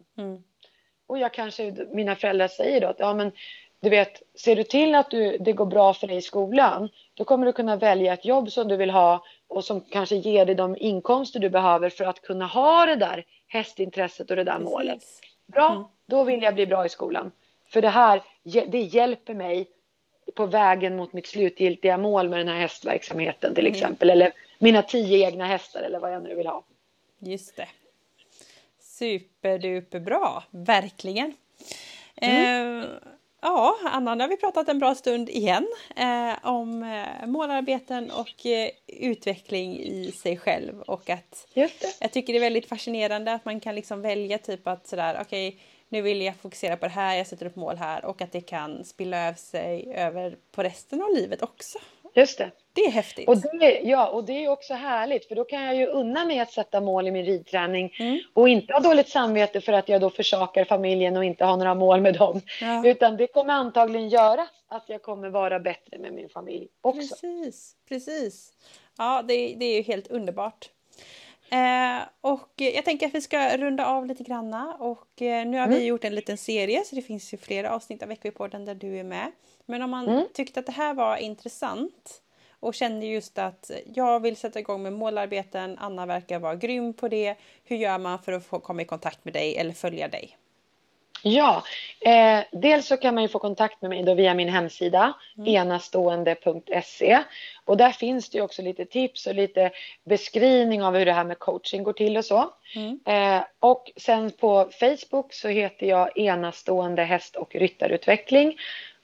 Och 1.13 1.19
jag 1.19 1.33
kanske, 1.33 1.75
mina 1.91 2.17
föräldrar 2.17 2.49
säger 2.49 2.81
då 2.81 2.87
att 2.87 2.99
ja 2.99 3.15
men 3.15 3.33
du 3.81 3.91
vet, 3.91 4.23
ser 4.35 4.57
du 4.57 4.65
till 4.65 4.95
att 4.95 5.11
du, 5.11 5.39
det 5.39 5.53
går 5.53 5.67
bra 5.67 5.95
för 5.95 6.07
dig 6.07 6.17
i 6.17 6.23
skolan, 6.23 6.89
då 7.15 7.25
kommer 7.25 7.47
du 7.47 7.53
kunna 7.53 7.77
välja 7.77 8.13
ett 8.13 8.25
jobb 8.25 8.53
som 8.53 8.69
du 8.69 8.77
vill 8.77 8.91
ha 8.91 9.25
och 9.49 9.65
som 9.65 9.81
kanske 9.81 10.17
ger 10.17 10.47
dig 10.47 10.55
de 10.55 10.77
inkomster 10.77 11.41
du 11.41 11.51
behöver 11.51 11.91
för 11.91 12.05
att 12.05 12.23
kunna 12.23 12.47
ha 12.47 12.87
det 12.87 12.97
där 12.97 13.25
hästintresset 13.47 14.31
och 14.31 14.37
det 14.37 14.45
där 14.45 14.53
Precis. 14.53 14.71
målet. 14.71 15.03
Bra, 15.47 15.71
mm. 15.71 15.85
då 16.07 16.25
vill 16.25 16.43
jag 16.43 16.55
bli 16.55 16.67
bra 16.67 16.87
i 16.87 16.89
skolan. 16.89 17.33
För 17.67 17.83
det 17.83 17.89
här, 17.89 18.23
det 18.45 18.81
hjälper 18.81 19.35
mig 19.35 19.67
på 20.35 20.47
vägen 20.47 20.97
mot 20.97 21.13
mitt 21.13 21.27
slutgiltiga 21.27 21.99
mål 21.99 22.29
med 22.29 22.39
den 22.39 22.49
här 22.49 22.61
hästverksamheten 22.61 23.55
till 23.55 23.67
mm. 23.67 23.73
exempel. 23.73 24.11
Mm. 24.11 24.21
Eller 24.21 24.33
mina 24.59 24.83
tio 24.83 25.27
egna 25.27 25.47
hästar 25.47 25.83
eller 25.83 25.99
vad 25.99 26.15
jag 26.15 26.23
nu 26.23 26.35
vill 26.35 26.47
ha. 26.47 26.65
Just 27.19 27.57
det. 27.57 27.69
Superduper 29.03 30.01
bra, 30.01 30.45
verkligen. 30.51 31.35
Mm. 32.17 32.81
Eh, 32.81 32.89
ja, 33.41 33.77
Anna, 33.85 34.15
nu 34.15 34.25
har 34.25 34.29
vi 34.29 34.37
pratat 34.37 34.69
en 34.69 34.79
bra 34.79 34.95
stund 34.95 35.29
igen 35.29 35.67
eh, 35.97 36.35
om 36.43 36.83
eh, 36.83 37.27
målarbeten 37.27 38.11
och 38.11 38.47
eh, 38.47 38.71
utveckling 38.87 39.81
i 39.81 40.13
sig 40.13 40.39
själv 40.39 40.81
och 40.81 41.11
att 41.11 41.47
jag 42.01 42.13
tycker 42.13 42.33
det 42.33 42.39
är 42.39 42.41
väldigt 42.41 42.69
fascinerande 42.69 43.33
att 43.33 43.45
man 43.45 43.61
kan 43.61 43.75
liksom 43.75 44.03
välja 44.03 44.39
typ 44.39 44.67
att 44.67 44.87
sådär 44.87 45.19
okej 45.21 45.49
okay, 45.49 45.61
nu 45.89 46.03
vill 46.03 46.23
jag 46.23 46.37
fokusera 46.37 46.77
på 46.77 46.87
det 46.87 46.93
här, 46.93 47.17
jag 47.17 47.27
sätter 47.27 47.47
upp 47.47 47.57
mål 47.57 47.77
här 47.77 48.05
och 48.05 48.23
att 48.23 48.33
det 48.33 48.41
kan 48.41 48.85
spilla 48.85 49.27
över 49.29 49.39
sig 49.39 49.95
över 49.95 50.37
på 50.53 50.63
resten 50.63 51.03
av 51.03 51.15
livet 51.15 51.43
också. 51.43 51.79
Just 52.15 52.39
det. 52.39 52.51
Det 52.75 52.81
är 52.81 52.91
häftigt. 52.91 53.29
Och 53.29 53.37
det, 53.37 53.81
ja, 53.83 54.09
och 54.09 54.25
det 54.25 54.45
är 54.45 54.49
också 54.49 54.75
härligt 54.75 55.29
för 55.29 55.35
då 55.35 55.45
kan 55.45 55.63
jag 55.63 55.77
ju 55.77 55.87
unna 55.87 56.25
mig 56.25 56.41
att 56.41 56.53
sätta 56.53 56.81
mål 56.81 57.09
i 57.09 57.11
min 57.11 57.25
ridträning 57.25 57.95
mm. 57.99 58.21
och 58.35 58.49
inte 58.49 58.73
ha 58.73 58.81
dåligt 58.81 59.09
samvete 59.09 59.61
för 59.61 59.73
att 59.73 59.89
jag 59.89 60.01
då 60.01 60.11
försakar 60.11 60.65
familjen 60.65 61.17
och 61.17 61.25
inte 61.25 61.45
har 61.45 61.57
några 61.57 61.75
mål 61.75 62.01
med 62.01 62.15
dem. 62.15 62.41
Ja. 62.61 62.87
Utan 62.87 63.17
det 63.17 63.27
kommer 63.27 63.53
antagligen 63.55 64.09
göra 64.09 64.47
att 64.69 64.85
jag 64.87 65.03
kommer 65.03 65.29
vara 65.29 65.61
bättre 65.61 65.99
med 65.99 66.13
min 66.13 66.29
familj 66.29 66.69
också. 66.81 67.01
Precis, 67.01 67.77
precis. 67.89 68.53
Ja, 68.99 69.23
det, 69.29 69.35
det 69.35 69.65
är 69.65 69.77
ju 69.77 69.83
helt 69.83 70.09
underbart. 70.09 70.71
Eh, 71.51 72.03
och 72.21 72.53
jag 72.57 72.85
tänker 72.85 73.07
att 73.07 73.15
vi 73.15 73.21
ska 73.21 73.57
runda 73.57 73.87
av 73.87 74.07
lite 74.07 74.23
granna 74.23 74.75
och 74.75 75.23
eh, 75.23 75.47
nu 75.47 75.59
har 75.59 75.67
mm. 75.67 75.79
vi 75.79 75.85
gjort 75.85 76.05
en 76.05 76.15
liten 76.15 76.39
serie 76.39 76.85
så 76.85 76.95
det 76.95 77.03
finns 77.03 77.35
ju 77.35 77.39
flera 77.39 77.71
avsnitt 77.71 78.03
av 78.03 78.11
Equipodden 78.11 78.65
där 78.65 78.75
du 78.75 78.99
är 78.99 79.05
med. 79.05 79.33
Men 79.67 79.83
om 79.83 79.91
man 79.91 80.09
mm. 80.09 80.25
tyckte 80.35 80.61
att 80.61 80.67
det 80.67 80.73
här 80.73 80.95
var 80.95 81.17
intressant 81.17 82.23
och 82.63 82.75
kände 82.75 83.07
just 83.07 83.39
att 83.39 83.71
jag 83.95 84.21
vill 84.21 84.37
sätta 84.37 84.59
igång 84.59 84.83
med 84.83 84.93
målarbeten, 84.93 85.79
Anna 85.79 86.07
verkar 86.07 86.39
vara 86.39 86.55
grym 86.55 86.95
på 86.95 87.09
det. 87.09 87.35
Hur 87.65 87.77
gör 87.77 87.99
man 87.99 88.19
för 88.19 88.33
att 88.33 88.47
få 88.47 88.59
komma 88.59 88.83
i 88.83 88.85
kontakt 88.85 89.25
med 89.25 89.35
dig 89.35 89.57
eller 89.57 89.73
följa 89.73 90.09
dig? 90.09 90.37
Ja, 91.23 91.63
eh, 92.01 92.41
dels 92.53 92.87
så 92.87 92.97
kan 92.97 93.15
man 93.15 93.23
ju 93.23 93.29
få 93.29 93.39
kontakt 93.39 93.83
med 93.83 93.89
mig 93.89 94.03
då 94.03 94.15
via 94.15 94.35
min 94.35 94.49
hemsida 94.49 95.13
mm. 95.37 95.49
enastående.se 95.49 97.23
och 97.65 97.77
där 97.77 97.91
finns 97.91 98.31
det 98.31 98.39
ju 98.39 98.45
också 98.45 98.63
lite 98.63 98.85
tips 98.85 99.27
och 99.27 99.35
lite 99.35 99.71
beskrivning 100.05 100.83
av 100.83 100.97
hur 100.97 101.07
det 101.07 101.13
här 101.13 101.25
med 101.25 101.39
coaching 101.39 101.83
går 101.83 101.93
till 101.93 102.17
och 102.17 102.25
så. 102.25 102.51
Mm. 102.75 103.01
Eh, 103.07 103.45
och 103.61 103.93
sen 103.97 104.31
på 104.31 104.71
Facebook 104.81 105.33
så 105.33 105.49
heter 105.49 105.87
jag 105.87 106.19
enastående 106.19 107.03
häst 107.03 107.37
och 107.37 107.55
ryttarutveckling 107.55 108.57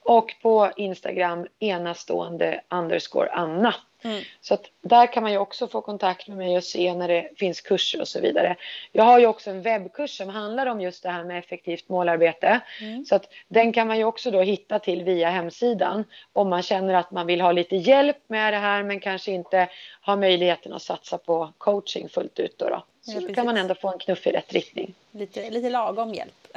och 0.08 0.34
på 0.42 0.70
Instagram 0.76 1.46
enastående 1.58 2.60
underscore 2.68 3.28
Anna. 3.30 3.74
Mm. 4.02 4.22
Så 4.40 4.54
att 4.54 4.70
där 4.80 5.12
kan 5.12 5.22
man 5.22 5.32
ju 5.32 5.38
också 5.38 5.68
få 5.68 5.80
kontakt 5.80 6.28
med 6.28 6.36
mig 6.36 6.56
och 6.56 6.64
se 6.64 6.94
när 6.94 7.08
det 7.08 7.30
finns 7.36 7.60
kurser 7.60 8.00
och 8.00 8.08
så 8.08 8.20
vidare. 8.20 8.56
Jag 8.92 9.04
har 9.04 9.18
ju 9.18 9.26
också 9.26 9.50
en 9.50 9.62
webbkurs 9.62 10.16
som 10.16 10.28
handlar 10.28 10.66
om 10.66 10.80
just 10.80 11.02
det 11.02 11.10
här 11.10 11.24
med 11.24 11.38
effektivt 11.38 11.88
målarbete. 11.88 12.60
Mm. 12.80 13.04
Så 13.04 13.14
att 13.14 13.24
den 13.48 13.72
kan 13.72 13.86
man 13.86 13.98
ju 13.98 14.04
också 14.04 14.30
då 14.30 14.40
hitta 14.40 14.78
till 14.78 15.04
via 15.04 15.30
hemsidan 15.30 16.04
om 16.32 16.48
man 16.48 16.62
känner 16.62 16.94
att 16.94 17.10
man 17.10 17.26
vill 17.26 17.40
ha 17.40 17.52
lite 17.52 17.76
hjälp 17.76 18.18
med 18.26 18.52
det 18.52 18.58
här 18.58 18.82
men 18.82 19.00
kanske 19.00 19.32
inte 19.32 19.68
har 20.00 20.16
möjligheten 20.16 20.72
att 20.72 20.82
satsa 20.82 21.18
på 21.18 21.52
coaching 21.58 22.08
fullt 22.08 22.38
ut. 22.38 22.58
Då, 22.58 22.68
då. 22.68 22.84
Så 23.02 23.20
ja, 23.28 23.34
kan 23.34 23.46
man 23.46 23.56
ändå 23.56 23.74
få 23.74 23.92
en 23.92 23.98
knuff 23.98 24.26
i 24.26 24.30
rätt 24.30 24.52
riktning. 24.52 24.94
Lite, 25.10 25.50
lite 25.50 25.70
lagom 25.70 26.14
hjälp. 26.14 26.48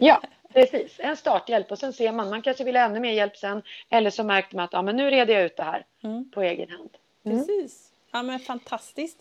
ja, 0.00 0.20
Precis, 0.52 0.96
en 0.98 1.16
starthjälp 1.16 1.70
och 1.70 1.78
sen 1.78 1.92
ser 1.92 2.12
man, 2.12 2.30
man 2.30 2.42
kanske 2.42 2.64
vill 2.64 2.76
ha 2.76 2.82
ännu 2.82 3.00
mer 3.00 3.12
hjälp 3.12 3.36
sen 3.36 3.62
eller 3.90 4.10
så 4.10 4.24
märkte 4.24 4.56
man 4.56 4.64
att 4.64 4.72
ja, 4.72 4.82
men 4.82 4.96
nu 4.96 5.10
reder 5.10 5.34
jag 5.34 5.42
ut 5.42 5.56
det 5.56 5.62
här 5.62 5.86
mm. 6.02 6.30
på 6.30 6.42
egen 6.42 6.70
hand. 6.70 6.90
Mm. 7.24 7.38
Precis, 7.38 7.92
ja 8.12 8.22
men 8.22 8.40
fantastiskt. 8.40 9.18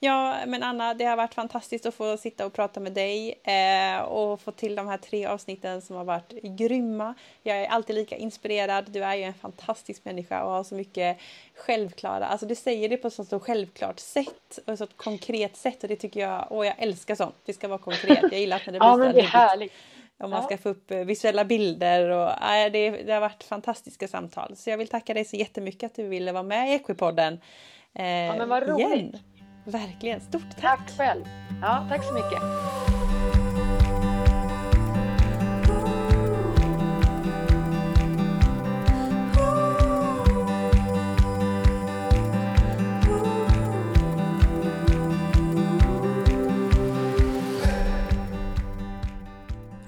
Ja 0.00 0.36
men 0.46 0.62
Anna, 0.62 0.94
det 0.94 1.04
har 1.04 1.16
varit 1.16 1.34
fantastiskt 1.34 1.86
att 1.86 1.94
få 1.94 2.16
sitta 2.16 2.46
och 2.46 2.52
prata 2.52 2.80
med 2.80 2.92
dig 2.92 3.40
eh, 3.44 4.00
och 4.00 4.40
få 4.40 4.50
till 4.50 4.74
de 4.74 4.86
här 4.86 4.98
tre 4.98 5.26
avsnitten 5.26 5.82
som 5.82 5.96
har 5.96 6.04
varit 6.04 6.32
grymma. 6.42 7.14
Jag 7.42 7.56
är 7.56 7.66
alltid 7.66 7.96
lika 7.96 8.16
inspirerad, 8.16 8.90
du 8.90 9.04
är 9.04 9.14
ju 9.14 9.22
en 9.22 9.34
fantastisk 9.34 10.04
människa 10.04 10.44
och 10.44 10.50
har 10.50 10.64
så 10.64 10.74
mycket 10.74 11.18
självklara, 11.54 12.26
alltså 12.26 12.46
du 12.46 12.54
säger 12.54 12.88
det 12.88 12.96
på 12.96 13.08
ett 13.08 13.28
så 13.28 13.40
självklart 13.40 14.00
sätt 14.00 14.58
och 14.66 14.72
ett 14.72 14.78
så 14.78 14.86
konkret 14.86 15.56
sätt 15.56 15.82
och 15.82 15.88
det 15.88 15.96
tycker 15.96 16.20
jag, 16.20 16.52
och 16.52 16.66
jag 16.66 16.74
älskar 16.78 17.14
sånt, 17.14 17.34
det 17.44 17.52
ska 17.52 17.68
vara 17.68 17.78
konkret. 17.78 18.22
Jag 18.22 18.40
gillar 18.40 18.62
när 18.66 18.72
det 18.72 18.78
blir 18.78 18.88
ja, 18.88 18.96
men 18.96 19.14
det 19.14 19.20
är 19.20 19.24
härligt. 19.24 19.72
Om 20.20 20.30
man 20.30 20.42
ska 20.42 20.58
få 20.58 20.68
upp 20.68 20.90
eh, 20.90 20.98
visuella 20.98 21.44
bilder 21.44 22.08
och 22.08 22.28
äh, 22.28 22.72
det, 22.72 22.90
det 22.90 23.12
har 23.12 23.20
varit 23.20 23.44
fantastiska 23.44 24.08
samtal. 24.08 24.56
Så 24.56 24.70
jag 24.70 24.78
vill 24.78 24.88
tacka 24.88 25.14
dig 25.14 25.24
så 25.24 25.36
jättemycket 25.36 25.90
att 25.90 25.96
du 25.96 26.08
ville 26.08 26.32
vara 26.32 26.42
med 26.42 26.70
i 26.70 26.74
Equipodden. 26.74 27.40
Eh, 27.94 28.06
ja 28.06 28.36
men 28.36 28.48
vad 28.48 28.68
roligt! 28.68 28.88
Igen. 28.88 29.18
Verkligen, 29.64 30.20
stort 30.20 30.50
tack! 30.50 30.60
Tack 30.60 30.96
själv! 30.96 31.24
Ja, 31.62 31.86
tack 31.90 32.04
så 32.04 32.12
mycket! 32.12 32.97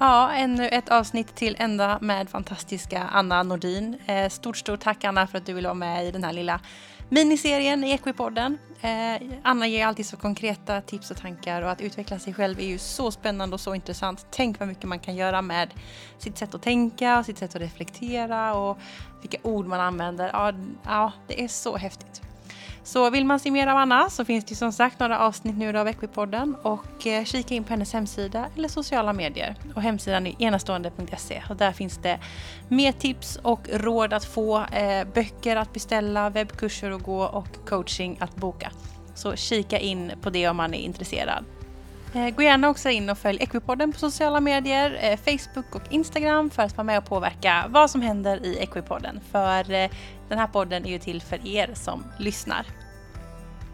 Ja, 0.02 0.32
ännu 0.32 0.68
ett 0.68 0.88
avsnitt 0.88 1.34
till 1.34 1.56
ända 1.58 1.98
med 2.00 2.30
fantastiska 2.30 3.02
Anna 3.12 3.42
Nordin. 3.42 3.98
Eh, 4.06 4.28
stort, 4.28 4.56
stort 4.56 4.80
tack 4.80 5.04
Anna 5.04 5.26
för 5.26 5.38
att 5.38 5.46
du 5.46 5.52
vill 5.52 5.64
vara 5.64 5.74
med 5.74 6.06
i 6.06 6.10
den 6.10 6.24
här 6.24 6.32
lilla 6.32 6.60
miniserien 7.08 7.84
i 7.84 7.90
Equipodden. 7.90 8.58
Eh, 8.80 9.22
Anna 9.42 9.66
ger 9.66 9.86
alltid 9.86 10.06
så 10.06 10.16
konkreta 10.16 10.80
tips 10.80 11.10
och 11.10 11.16
tankar 11.16 11.62
och 11.62 11.70
att 11.70 11.80
utveckla 11.80 12.18
sig 12.18 12.34
själv 12.34 12.60
är 12.60 12.66
ju 12.66 12.78
så 12.78 13.10
spännande 13.10 13.54
och 13.54 13.60
så 13.60 13.74
intressant. 13.74 14.26
Tänk 14.30 14.58
vad 14.58 14.68
mycket 14.68 14.84
man 14.84 14.98
kan 14.98 15.16
göra 15.16 15.42
med 15.42 15.74
sitt 16.18 16.38
sätt 16.38 16.54
att 16.54 16.62
tänka 16.62 17.18
och 17.18 17.26
sitt 17.26 17.38
sätt 17.38 17.54
att 17.54 17.62
reflektera 17.62 18.54
och 18.54 18.78
vilka 19.20 19.38
ord 19.42 19.66
man 19.66 19.80
använder. 19.80 20.30
Ja, 20.32 20.52
ja 20.84 21.12
det 21.26 21.44
är 21.44 21.48
så 21.48 21.76
häftigt. 21.76 22.29
Så 22.82 23.10
vill 23.10 23.24
man 23.24 23.40
se 23.40 23.50
mer 23.50 23.66
av 23.66 23.76
Anna 23.76 24.10
så 24.10 24.24
finns 24.24 24.44
det 24.44 24.54
som 24.54 24.72
sagt 24.72 25.00
några 25.00 25.18
avsnitt 25.18 25.58
nu 25.58 25.78
av 25.78 25.88
Equipodden 25.88 26.56
och 26.62 27.06
eh, 27.06 27.24
kika 27.24 27.54
in 27.54 27.64
på 27.64 27.70
hennes 27.70 27.92
hemsida 27.92 28.46
eller 28.56 28.68
sociala 28.68 29.12
medier. 29.12 29.56
Och 29.74 29.82
hemsidan 29.82 30.26
är 30.26 30.42
enastående.se 30.42 31.42
och 31.50 31.56
där 31.56 31.72
finns 31.72 31.98
det 31.98 32.18
mer 32.68 32.92
tips 32.92 33.36
och 33.42 33.68
råd 33.72 34.12
att 34.12 34.24
få, 34.24 34.58
eh, 34.58 35.04
böcker 35.14 35.56
att 35.56 35.72
beställa, 35.72 36.30
webbkurser 36.30 36.90
att 36.90 37.02
gå 37.02 37.22
och 37.22 37.68
coaching 37.68 38.16
att 38.20 38.36
boka. 38.36 38.72
Så 39.14 39.36
kika 39.36 39.78
in 39.78 40.12
på 40.22 40.30
det 40.30 40.48
om 40.48 40.56
man 40.56 40.74
är 40.74 40.78
intresserad. 40.78 41.44
Eh, 42.14 42.30
gå 42.30 42.42
gärna 42.42 42.68
också 42.68 42.88
in 42.90 43.10
och 43.10 43.18
följ 43.18 43.42
Equipodden 43.42 43.92
på 43.92 43.98
sociala 43.98 44.40
medier, 44.40 44.98
eh, 45.00 45.16
Facebook 45.16 45.74
och 45.74 45.92
Instagram 45.92 46.50
för 46.50 46.62
att 46.62 46.76
vara 46.76 46.84
med 46.84 46.98
och 46.98 47.04
påverka 47.04 47.64
vad 47.68 47.90
som 47.90 48.02
händer 48.02 48.46
i 48.46 48.58
Equipodden. 48.58 49.20
För 49.32 49.72
eh, 49.72 49.90
den 50.28 50.38
här 50.38 50.46
podden 50.46 50.86
är 50.86 50.90
ju 50.90 50.98
till 50.98 51.22
för 51.22 51.46
er 51.46 51.70
som 51.74 52.04
lyssnar. 52.18 52.66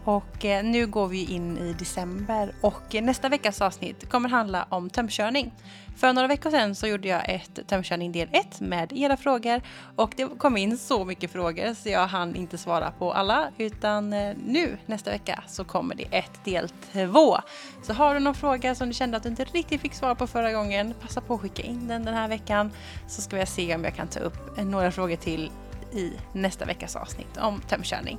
Och 0.07 0.45
eh, 0.45 0.63
nu 0.63 0.87
går 0.87 1.07
vi 1.07 1.25
in 1.25 1.57
i 1.57 1.73
december 1.73 2.53
och 2.61 2.95
nästa 3.01 3.29
veckas 3.29 3.61
avsnitt 3.61 4.09
kommer 4.09 4.29
handla 4.29 4.65
om 4.69 4.89
tömkörning. 4.89 5.53
För 5.97 6.13
några 6.13 6.27
veckor 6.27 6.49
sedan 6.49 6.75
så 6.75 6.87
gjorde 6.87 7.07
jag 7.07 7.29
ett 7.29 7.67
tömkörning 7.67 8.11
del 8.11 8.29
1 8.31 8.59
med 8.59 8.93
era 8.93 9.17
frågor 9.17 9.61
och 9.95 10.13
det 10.17 10.25
kom 10.37 10.57
in 10.57 10.77
så 10.77 11.05
mycket 11.05 11.31
frågor 11.31 11.73
så 11.73 11.89
jag 11.89 12.07
hann 12.07 12.35
inte 12.35 12.57
svara 12.57 12.91
på 12.91 13.13
alla 13.13 13.51
utan 13.57 14.13
eh, 14.13 14.35
nu 14.45 14.77
nästa 14.85 15.11
vecka 15.11 15.43
så 15.47 15.63
kommer 15.63 15.95
det 15.95 16.17
ett 16.17 16.45
del 16.45 16.69
2. 16.93 17.37
Så 17.83 17.93
har 17.93 18.13
du 18.13 18.19
någon 18.19 18.35
fråga 18.35 18.75
som 18.75 18.87
du 18.87 18.93
kände 18.93 19.17
att 19.17 19.23
du 19.23 19.29
inte 19.29 19.43
riktigt 19.43 19.81
fick 19.81 19.93
svar 19.93 20.15
på 20.15 20.27
förra 20.27 20.51
gången, 20.51 20.93
passa 21.01 21.21
på 21.21 21.33
att 21.33 21.41
skicka 21.41 21.63
in 21.63 21.87
den 21.87 22.05
den 22.05 22.13
här 22.13 22.27
veckan 22.27 22.71
så 23.07 23.21
ska 23.21 23.37
jag 23.37 23.47
se 23.47 23.75
om 23.75 23.83
jag 23.83 23.95
kan 23.95 24.07
ta 24.07 24.19
upp 24.19 24.57
några 24.57 24.91
frågor 24.91 25.15
till 25.15 25.51
i 25.93 26.11
nästa 26.33 26.65
veckas 26.65 26.95
avsnitt 26.95 27.37
om 27.37 27.61
tömkörning. 27.61 28.17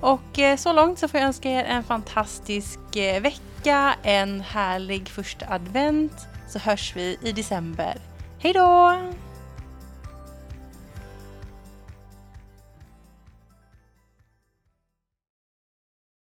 Och 0.00 0.38
eh, 0.38 0.56
så 0.56 0.72
långt 0.72 0.98
så 0.98 1.08
får 1.08 1.20
jag 1.20 1.26
önska 1.26 1.50
er 1.50 1.64
en 1.64 1.84
fantastisk 1.84 2.96
eh, 2.96 3.22
vecka, 3.22 3.94
en 4.02 4.40
härlig 4.40 5.08
första 5.08 5.46
advent 5.48 6.26
så 6.48 6.58
hörs 6.58 6.96
vi 6.96 7.18
i 7.22 7.32
december. 7.32 7.96
Hej 8.38 8.52
då! 8.52 8.96